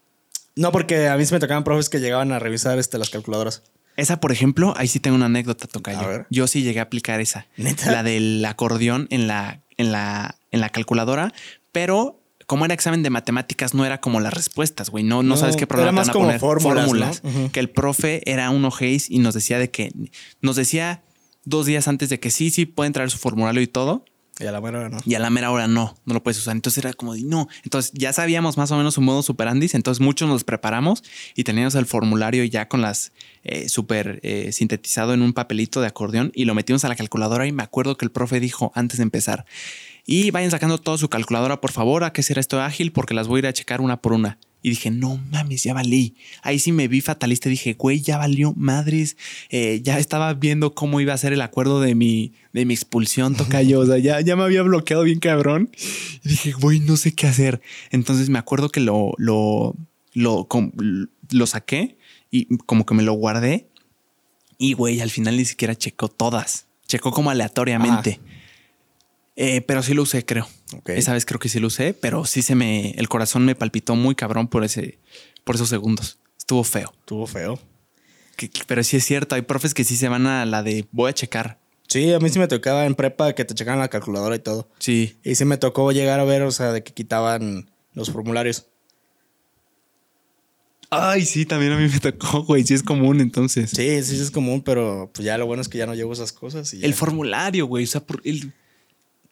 No, 0.56 0.72
porque 0.72 1.06
a 1.08 1.16
mí 1.16 1.24
se 1.24 1.34
me 1.34 1.40
tocaban 1.40 1.62
profes 1.62 1.88
que 1.88 2.00
llegaban 2.00 2.32
a 2.32 2.38
revisar 2.40 2.78
este, 2.78 2.98
las 2.98 3.10
calculadoras. 3.10 3.62
Esa, 3.96 4.20
por 4.20 4.32
ejemplo, 4.32 4.74
ahí 4.76 4.86
sí 4.88 5.00
tengo 5.00 5.16
una 5.16 5.26
anécdota, 5.26 5.64
A 5.66 5.68
Tocayo. 5.68 6.08
ver. 6.08 6.26
Yo 6.30 6.46
sí 6.48 6.62
llegué 6.62 6.80
a 6.80 6.84
aplicar 6.84 7.20
esa. 7.20 7.46
¿Neta? 7.56 7.90
La 7.92 8.02
del 8.02 8.44
acordeón 8.44 9.06
en 9.10 9.26
la, 9.28 9.62
en 9.76 9.92
la, 9.92 10.36
en 10.50 10.60
la 10.60 10.68
calculadora, 10.70 11.32
pero 11.72 12.17
como 12.48 12.64
era 12.64 12.72
examen 12.74 13.04
de 13.04 13.10
matemáticas, 13.10 13.74
no 13.74 13.84
era 13.84 14.00
como 14.00 14.18
las 14.18 14.32
respuestas, 14.34 14.90
güey. 14.90 15.04
No, 15.04 15.22
no, 15.22 15.28
No, 15.30 15.36
sabes 15.36 15.54
qué 15.54 15.66
problema 15.68 15.90
era 15.90 15.92
más 15.92 16.06
te 16.06 16.08
van 16.08 16.10
a 16.10 16.14
como 16.14 16.26
poner. 16.26 16.40
fórmulas, 16.40 16.86
Fórmulas. 16.86 17.22
¿no? 17.22 17.30
Ujú. 17.30 17.50
Que 17.52 17.60
el 17.60 17.68
profe 17.70 18.22
era 18.28 18.50
un 18.50 18.64
ojéis 18.64 19.08
y 19.10 19.18
nos 19.20 19.34
decía 19.34 19.58
de 19.60 19.70
que 19.70 19.92
nos 20.40 20.56
decía 20.56 21.02
dos 21.44 21.66
días 21.66 21.86
antes 21.88 22.08
de 22.08 22.18
que 22.18 22.30
sí, 22.30 22.50
sí 22.50 22.66
pueden 22.66 22.92
traer 22.92 23.10
su 23.10 23.18
formulario 23.18 23.62
y 23.62 23.66
todo. 23.68 24.04
Y 24.40 24.46
a 24.46 24.52
la 24.52 24.60
mera 24.60 24.78
hora 24.78 24.88
no. 24.88 24.98
Y 25.04 25.14
a 25.14 25.18
la 25.18 25.30
mera 25.30 25.50
hora 25.50 25.66
no, 25.66 25.96
no 26.04 26.14
lo 26.14 26.22
puedes 26.22 26.38
usar. 26.38 26.54
Entonces 26.54 26.78
era 26.84 26.92
como 26.94 27.14
de 27.14 27.22
no. 27.24 27.48
Entonces 27.64 27.90
ya 27.92 28.12
sabíamos 28.12 28.56
más 28.56 28.70
o 28.70 28.76
menos 28.76 28.94
su 28.94 29.00
modo 29.00 29.22
superandis. 29.22 29.74
Entonces 29.74 30.00
muchos 30.00 30.28
nos 30.28 30.44
preparamos 30.44 31.02
y 31.34 31.42
teníamos 31.42 31.74
el 31.74 31.86
formulario 31.86 32.44
ya 32.44 32.68
con 32.68 32.80
las 32.80 33.10
eh, 33.42 33.68
súper 33.68 34.20
eh, 34.22 34.52
sintetizado 34.52 35.12
en 35.12 35.22
un 35.22 35.32
papelito 35.32 35.80
de 35.80 35.88
acordeón 35.88 36.30
y 36.36 36.44
lo 36.44 36.54
metimos 36.54 36.84
a 36.84 36.88
la 36.88 36.94
calculadora. 36.94 37.46
Y 37.48 37.52
me 37.52 37.64
acuerdo 37.64 37.96
que 37.96 38.04
el 38.04 38.12
profe 38.12 38.38
dijo 38.38 38.70
antes 38.76 38.98
de 38.98 39.02
empezar: 39.02 39.44
Y 40.10 40.30
vayan 40.30 40.50
sacando 40.50 40.78
toda 40.78 40.96
su 40.96 41.10
calculadora, 41.10 41.60
por 41.60 41.70
favor. 41.70 42.02
¿A 42.02 42.14
qué 42.14 42.22
será 42.22 42.40
esto 42.40 42.62
ágil? 42.62 42.92
Porque 42.92 43.12
las 43.12 43.28
voy 43.28 43.36
a 43.36 43.40
ir 43.40 43.46
a 43.46 43.52
checar 43.52 43.82
una 43.82 44.00
por 44.00 44.14
una. 44.14 44.38
Y 44.62 44.70
dije, 44.70 44.90
no 44.90 45.18
mames, 45.30 45.64
ya 45.64 45.74
valí. 45.74 46.14
Ahí 46.40 46.58
sí 46.58 46.72
me 46.72 46.88
vi 46.88 47.02
fatalista. 47.02 47.50
Dije, 47.50 47.74
güey, 47.74 48.00
ya 48.00 48.16
valió 48.16 48.54
madres. 48.56 49.18
Eh, 49.50 49.82
ya 49.82 49.98
estaba 49.98 50.32
viendo 50.32 50.74
cómo 50.74 51.02
iba 51.02 51.12
a 51.12 51.18
ser 51.18 51.34
el 51.34 51.42
acuerdo 51.42 51.82
de 51.82 51.94
mi, 51.94 52.32
de 52.54 52.64
mi 52.64 52.72
expulsión, 52.72 53.36
tocayo. 53.36 53.80
O 53.80 53.84
sea, 53.84 53.98
ya, 53.98 54.18
ya 54.22 54.34
me 54.34 54.44
había 54.44 54.62
bloqueado 54.62 55.02
bien 55.02 55.18
cabrón. 55.18 55.68
Y 56.24 56.30
dije, 56.30 56.52
güey, 56.52 56.80
no 56.80 56.96
sé 56.96 57.12
qué 57.12 57.26
hacer. 57.26 57.60
Entonces 57.90 58.30
me 58.30 58.38
acuerdo 58.38 58.70
que 58.70 58.80
lo, 58.80 59.12
lo, 59.18 59.76
lo, 60.14 60.48
lo 61.32 61.46
saqué 61.46 61.98
y 62.30 62.56
como 62.64 62.86
que 62.86 62.94
me 62.94 63.02
lo 63.02 63.12
guardé. 63.12 63.68
Y 64.56 64.72
güey, 64.72 65.02
al 65.02 65.10
final 65.10 65.36
ni 65.36 65.44
siquiera 65.44 65.76
checó 65.76 66.08
todas. 66.08 66.64
Checó 66.86 67.12
como 67.12 67.28
aleatoriamente. 67.28 68.20
Eh, 69.40 69.60
pero 69.60 69.84
sí 69.84 69.94
lo 69.94 70.02
usé, 70.02 70.24
creo. 70.24 70.48
Ok. 70.76 70.88
Esa 70.90 71.12
vez 71.12 71.24
creo 71.24 71.38
que 71.38 71.48
sí 71.48 71.60
lo 71.60 71.68
usé, 71.68 71.94
pero 71.94 72.24
sí 72.24 72.42
se 72.42 72.56
me. 72.56 72.90
El 72.98 73.08
corazón 73.08 73.44
me 73.44 73.54
palpitó 73.54 73.94
muy 73.94 74.16
cabrón 74.16 74.48
por 74.48 74.64
ese, 74.64 74.98
por 75.44 75.54
esos 75.54 75.68
segundos. 75.68 76.18
Estuvo 76.36 76.64
feo. 76.64 76.92
Estuvo 76.98 77.24
feo. 77.26 77.58
Que- 78.36 78.50
pero 78.66 78.82
sí 78.82 78.96
es 78.96 79.04
cierto, 79.04 79.36
hay 79.36 79.42
profes 79.42 79.74
que 79.74 79.84
sí 79.84 79.96
se 79.96 80.08
van 80.08 80.26
a 80.26 80.44
la 80.44 80.64
de 80.64 80.86
voy 80.90 81.10
a 81.10 81.14
checar. 81.14 81.58
Sí, 81.86 82.12
a 82.12 82.18
mí 82.18 82.28
sí 82.30 82.40
me 82.40 82.48
tocaba 82.48 82.84
en 82.84 82.96
prepa 82.96 83.32
que 83.34 83.44
te 83.44 83.54
checaban 83.54 83.78
la 83.78 83.88
calculadora 83.88 84.34
y 84.34 84.40
todo. 84.40 84.68
Sí. 84.80 85.16
Y 85.22 85.36
sí 85.36 85.44
me 85.44 85.56
tocó 85.56 85.92
llegar 85.92 86.18
a 86.18 86.24
ver, 86.24 86.42
o 86.42 86.50
sea, 86.50 86.72
de 86.72 86.82
que 86.82 86.92
quitaban 86.92 87.70
los 87.94 88.10
formularios. 88.10 88.66
Ay, 90.90 91.24
sí, 91.26 91.44
también 91.46 91.72
a 91.72 91.76
mí 91.78 91.88
me 91.88 92.00
tocó, 92.00 92.42
güey. 92.44 92.64
Sí 92.64 92.74
es 92.74 92.82
común 92.82 93.20
entonces. 93.20 93.70
Sí, 93.70 94.02
sí, 94.02 94.16
sí 94.16 94.22
es 94.22 94.30
común, 94.30 94.62
pero 94.62 95.10
pues 95.14 95.24
ya 95.24 95.36
lo 95.38 95.46
bueno 95.46 95.60
es 95.60 95.68
que 95.68 95.78
ya 95.78 95.86
no 95.86 95.94
llevo 95.94 96.12
esas 96.12 96.32
cosas. 96.32 96.72
Y 96.74 96.80
ya. 96.80 96.86
El 96.86 96.94
formulario, 96.94 97.66
güey. 97.66 97.84
O 97.84 97.86
sea, 97.86 98.00
por 98.04 98.20
el- 98.24 98.52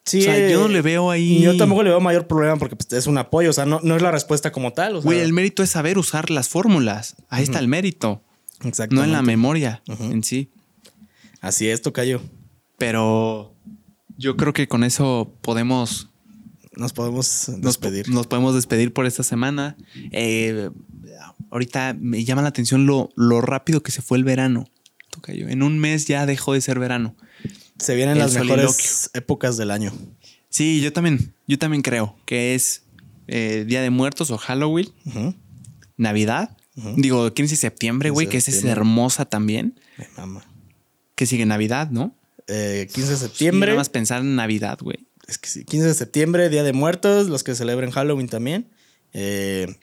Sí, 0.06 0.20
o 0.20 0.22
sea, 0.22 0.48
yo 0.48 0.60
no 0.60 0.68
le 0.68 0.82
veo 0.82 1.10
ahí. 1.10 1.40
Yo 1.42 1.56
tampoco 1.56 1.82
le 1.82 1.90
veo 1.90 2.00
mayor 2.00 2.28
problema 2.28 2.56
porque 2.56 2.76
pues, 2.76 2.92
es 2.92 3.08
un 3.08 3.18
apoyo, 3.18 3.50
o 3.50 3.52
sea, 3.52 3.66
no, 3.66 3.80
no 3.82 3.96
es 3.96 4.02
la 4.02 4.12
respuesta 4.12 4.52
como 4.52 4.72
tal. 4.72 4.96
O 4.96 5.02
sea, 5.02 5.08
Güey, 5.08 5.18
el 5.20 5.32
mérito 5.32 5.64
es 5.64 5.70
saber 5.70 5.98
usar 5.98 6.30
las 6.30 6.48
fórmulas. 6.48 7.16
Ahí 7.28 7.42
está 7.42 7.58
el 7.58 7.66
mérito. 7.66 8.22
No 8.62 8.68
Exactamente. 8.68 9.06
en 9.08 9.12
la 9.12 9.22
memoria 9.22 9.82
en 10.00 10.22
sí. 10.22 10.50
Así 11.40 11.68
es, 11.68 11.82
tocayo. 11.82 12.22
Pero 12.78 13.52
yo 14.16 14.36
creo 14.36 14.52
que 14.52 14.68
con 14.68 14.84
eso 14.84 15.34
podemos 15.42 16.08
Nos 16.76 16.92
podemos 16.92 17.48
nos, 17.48 17.60
despedir. 17.60 18.08
nos 18.08 18.26
podemos 18.28 18.54
despedir 18.54 18.92
por 18.92 19.06
esta 19.06 19.22
semana. 19.24 19.76
Eh, 20.12 20.70
ahorita 21.50 21.96
me 21.98 22.24
llama 22.24 22.42
la 22.42 22.48
atención 22.48 22.86
lo, 22.86 23.10
lo 23.16 23.40
rápido 23.40 23.82
que 23.82 23.90
se 23.90 24.02
fue 24.02 24.18
el 24.18 24.24
verano. 24.24 24.68
Tocayo. 25.10 25.48
En 25.48 25.62
un 25.62 25.78
mes 25.78 26.06
ya 26.06 26.26
dejó 26.26 26.52
de 26.52 26.60
ser 26.60 26.78
verano. 26.78 27.16
Se 27.78 27.94
vienen 27.94 28.14
el 28.14 28.18
las 28.20 28.32
soliloquio. 28.32 28.56
mejores 28.62 29.10
épocas 29.14 29.56
del 29.56 29.70
año. 29.70 29.92
Sí, 30.48 30.80
yo 30.80 30.92
también, 30.92 31.34
yo 31.46 31.58
también 31.58 31.82
creo 31.82 32.16
que 32.24 32.54
es 32.54 32.82
eh, 33.26 33.64
Día 33.66 33.82
de 33.82 33.90
Muertos 33.90 34.30
o 34.30 34.38
Halloween. 34.38 34.92
Navidad. 35.96 36.56
Digo, 36.96 37.32
15 37.32 37.54
de 37.54 37.56
septiembre, 37.56 38.08
15 38.10 38.14
güey, 38.14 38.28
que 38.28 38.36
esa 38.36 38.50
es 38.50 38.62
hermosa 38.64 39.24
también. 39.24 39.80
Me 39.96 40.06
mama. 40.16 40.44
Que 41.14 41.24
sigue 41.24 41.46
Navidad, 41.46 41.90
¿no? 41.90 42.14
Eh, 42.48 42.88
15 42.92 43.10
de 43.12 43.16
septiembre. 43.16 43.70
Nada 43.70 43.80
más 43.80 43.88
pensar 43.88 44.20
en 44.20 44.36
Navidad, 44.36 44.78
güey. 44.80 45.06
Es 45.26 45.38
que 45.38 45.48
sí, 45.48 45.64
15 45.64 45.86
de 45.88 45.94
septiembre, 45.94 46.48
Día 46.50 46.62
de 46.62 46.72
Muertos, 46.72 47.28
los 47.28 47.42
que 47.44 47.54
celebren 47.54 47.90
Halloween 47.90 48.28
también. 48.28 48.68
Eh, 49.14 49.74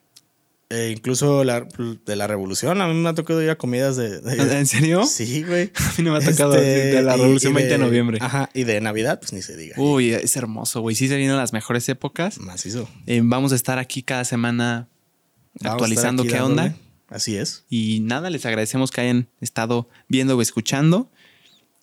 Eh, 0.70 0.92
incluso 0.96 1.44
la, 1.44 1.68
de 2.06 2.16
la 2.16 2.26
revolución, 2.26 2.82
a 2.82 2.88
mí 2.88 2.96
me 2.96 3.10
ha 3.10 3.14
tocado 3.14 3.42
ir 3.44 3.50
a 3.50 3.58
comidas 3.58 3.96
de. 3.96 4.22
¿En 4.58 4.66
serio? 4.66 5.06
Sí, 5.06 5.44
güey. 5.44 5.72
A 5.76 5.94
mí 5.98 6.04
no 6.04 6.12
me 6.12 6.18
ha 6.18 6.22
tocado 6.22 6.56
este, 6.56 6.96
de 6.96 7.02
la 7.04 7.16
revolución 7.16 7.54
20 7.54 7.72
de, 7.72 7.78
noviembre. 7.78 8.18
Ajá, 8.22 8.50
y 8.54 8.64
de 8.64 8.82
Navidad, 8.82 9.20
pues 9.20 9.34
ni 9.34 9.42
se 9.42 9.56
diga. 9.56 9.76
Uy, 9.78 10.12
es 10.12 10.36
hermoso, 10.36 10.82
güey. 10.82 10.96
Sí 10.96 11.08
se 11.08 11.18
vienen 11.18 11.38
las 11.38 11.54
mejores 11.54 11.88
épocas. 11.90 12.40
Macizo. 12.40 12.90
Eh, 13.06 13.22
vamos 13.24 13.52
a 13.52 13.56
estar 13.56 13.78
aquí 13.78 14.02
cada 14.02 14.24
semana 14.24 14.88
actualizando 15.64 16.24
qué 16.24 16.42
onda. 16.42 16.76
Así 17.08 17.36
es. 17.36 17.66
Y 17.70 18.00
nada, 18.00 18.32
les 18.32 18.46
agradecemos 18.46 18.90
que 18.90 19.02
hayan 19.02 19.30
estado 19.42 19.88
viendo 20.08 20.36
o 20.36 20.42
escuchando. 20.42 21.12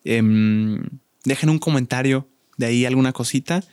Em, 0.03 0.83
dejen 1.23 1.49
un 1.49 1.59
comentario 1.59 2.27
de 2.57 2.65
ahí 2.65 2.85
alguna 2.85 3.13
cosita 3.13 3.63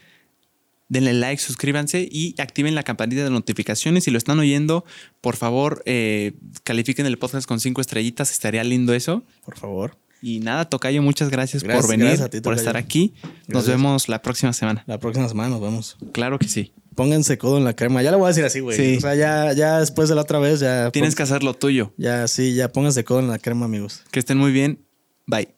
denle 0.89 1.12
like, 1.12 1.41
suscríbanse 1.41 2.09
y 2.11 2.34
activen 2.39 2.74
la 2.74 2.82
campanita 2.82 3.24
de 3.24 3.30
notificaciones. 3.30 4.05
Si 4.05 4.11
lo 4.11 4.18
están 4.18 4.39
oyendo, 4.39 4.84
por 5.20 5.36
favor, 5.36 5.82
eh, 5.86 6.32
califiquen 6.64 7.07
el 7.07 7.18
podcast 7.18 7.47
con 7.47 7.61
cinco 7.61 7.80
estrellitas. 7.80 8.30
Estaría 8.30 8.64
lindo 8.64 8.95
eso. 8.95 9.24
Por 9.45 9.59
favor. 9.59 9.97
Y 10.20 10.41
nada, 10.41 10.68
Tocayo, 10.68 11.01
muchas 11.01 11.30
gracias, 11.30 11.62
por 11.62 11.86
venir, 11.89 12.18
por 12.43 12.55
estar 12.55 12.76
aquí. 12.76 13.14
Nos 13.47 13.68
vemos 13.68 14.09
la 14.09 14.20
próxima 14.20 14.53
semana. 14.53 14.82
La 14.86 14.99
próxima 14.99 15.28
semana 15.28 15.51
nos 15.51 15.61
vemos. 15.61 15.97
Claro 16.12 16.39
que 16.39 16.49
sí. 16.49 16.72
Pónganse 16.97 17.39
codo 17.39 17.59
en 17.59 17.64
la 17.64 17.76
crema. 17.76 18.03
Ya 18.03 18.11
lo 18.11 18.18
voy 18.18 18.26
a 18.26 18.28
decir 18.28 18.45
así, 18.45 18.59
güey. 18.59 18.76
Sí. 18.76 18.97
O 18.97 19.01
sea, 19.01 19.14
ya, 19.14 19.53
ya 19.53 19.78
después 19.78 20.09
de 20.09 20.16
la 20.16 20.22
otra 20.22 20.41
vez, 20.41 20.59
ya. 20.59 20.91
Tienes 20.91 21.14
que 21.14 21.22
hacer 21.22 21.45
lo 21.45 21.55
tuyo. 21.55 21.93
Ya, 21.97 22.26
sí, 22.26 22.55
ya 22.55 22.72
pónganse 22.72 23.05
codo 23.05 23.20
en 23.20 23.28
la 23.28 23.39
crema, 23.39 23.66
amigos. 23.66 24.03
Que 24.11 24.18
estén 24.18 24.36
muy 24.36 24.51
bien. 24.51 24.80
Bye. 25.26 25.55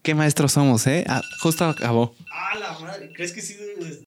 Qué 0.00 0.14
maestros 0.14 0.52
somos, 0.52 0.86
¿eh? 0.86 1.04
Ah, 1.08 1.20
justo 1.42 1.66
acabó. 1.66 2.14
Ah, 2.38 2.54
la 2.58 2.78
madre. 2.78 3.12
¿Crees 3.12 3.32
que 3.32 3.40
sí? 3.40 3.56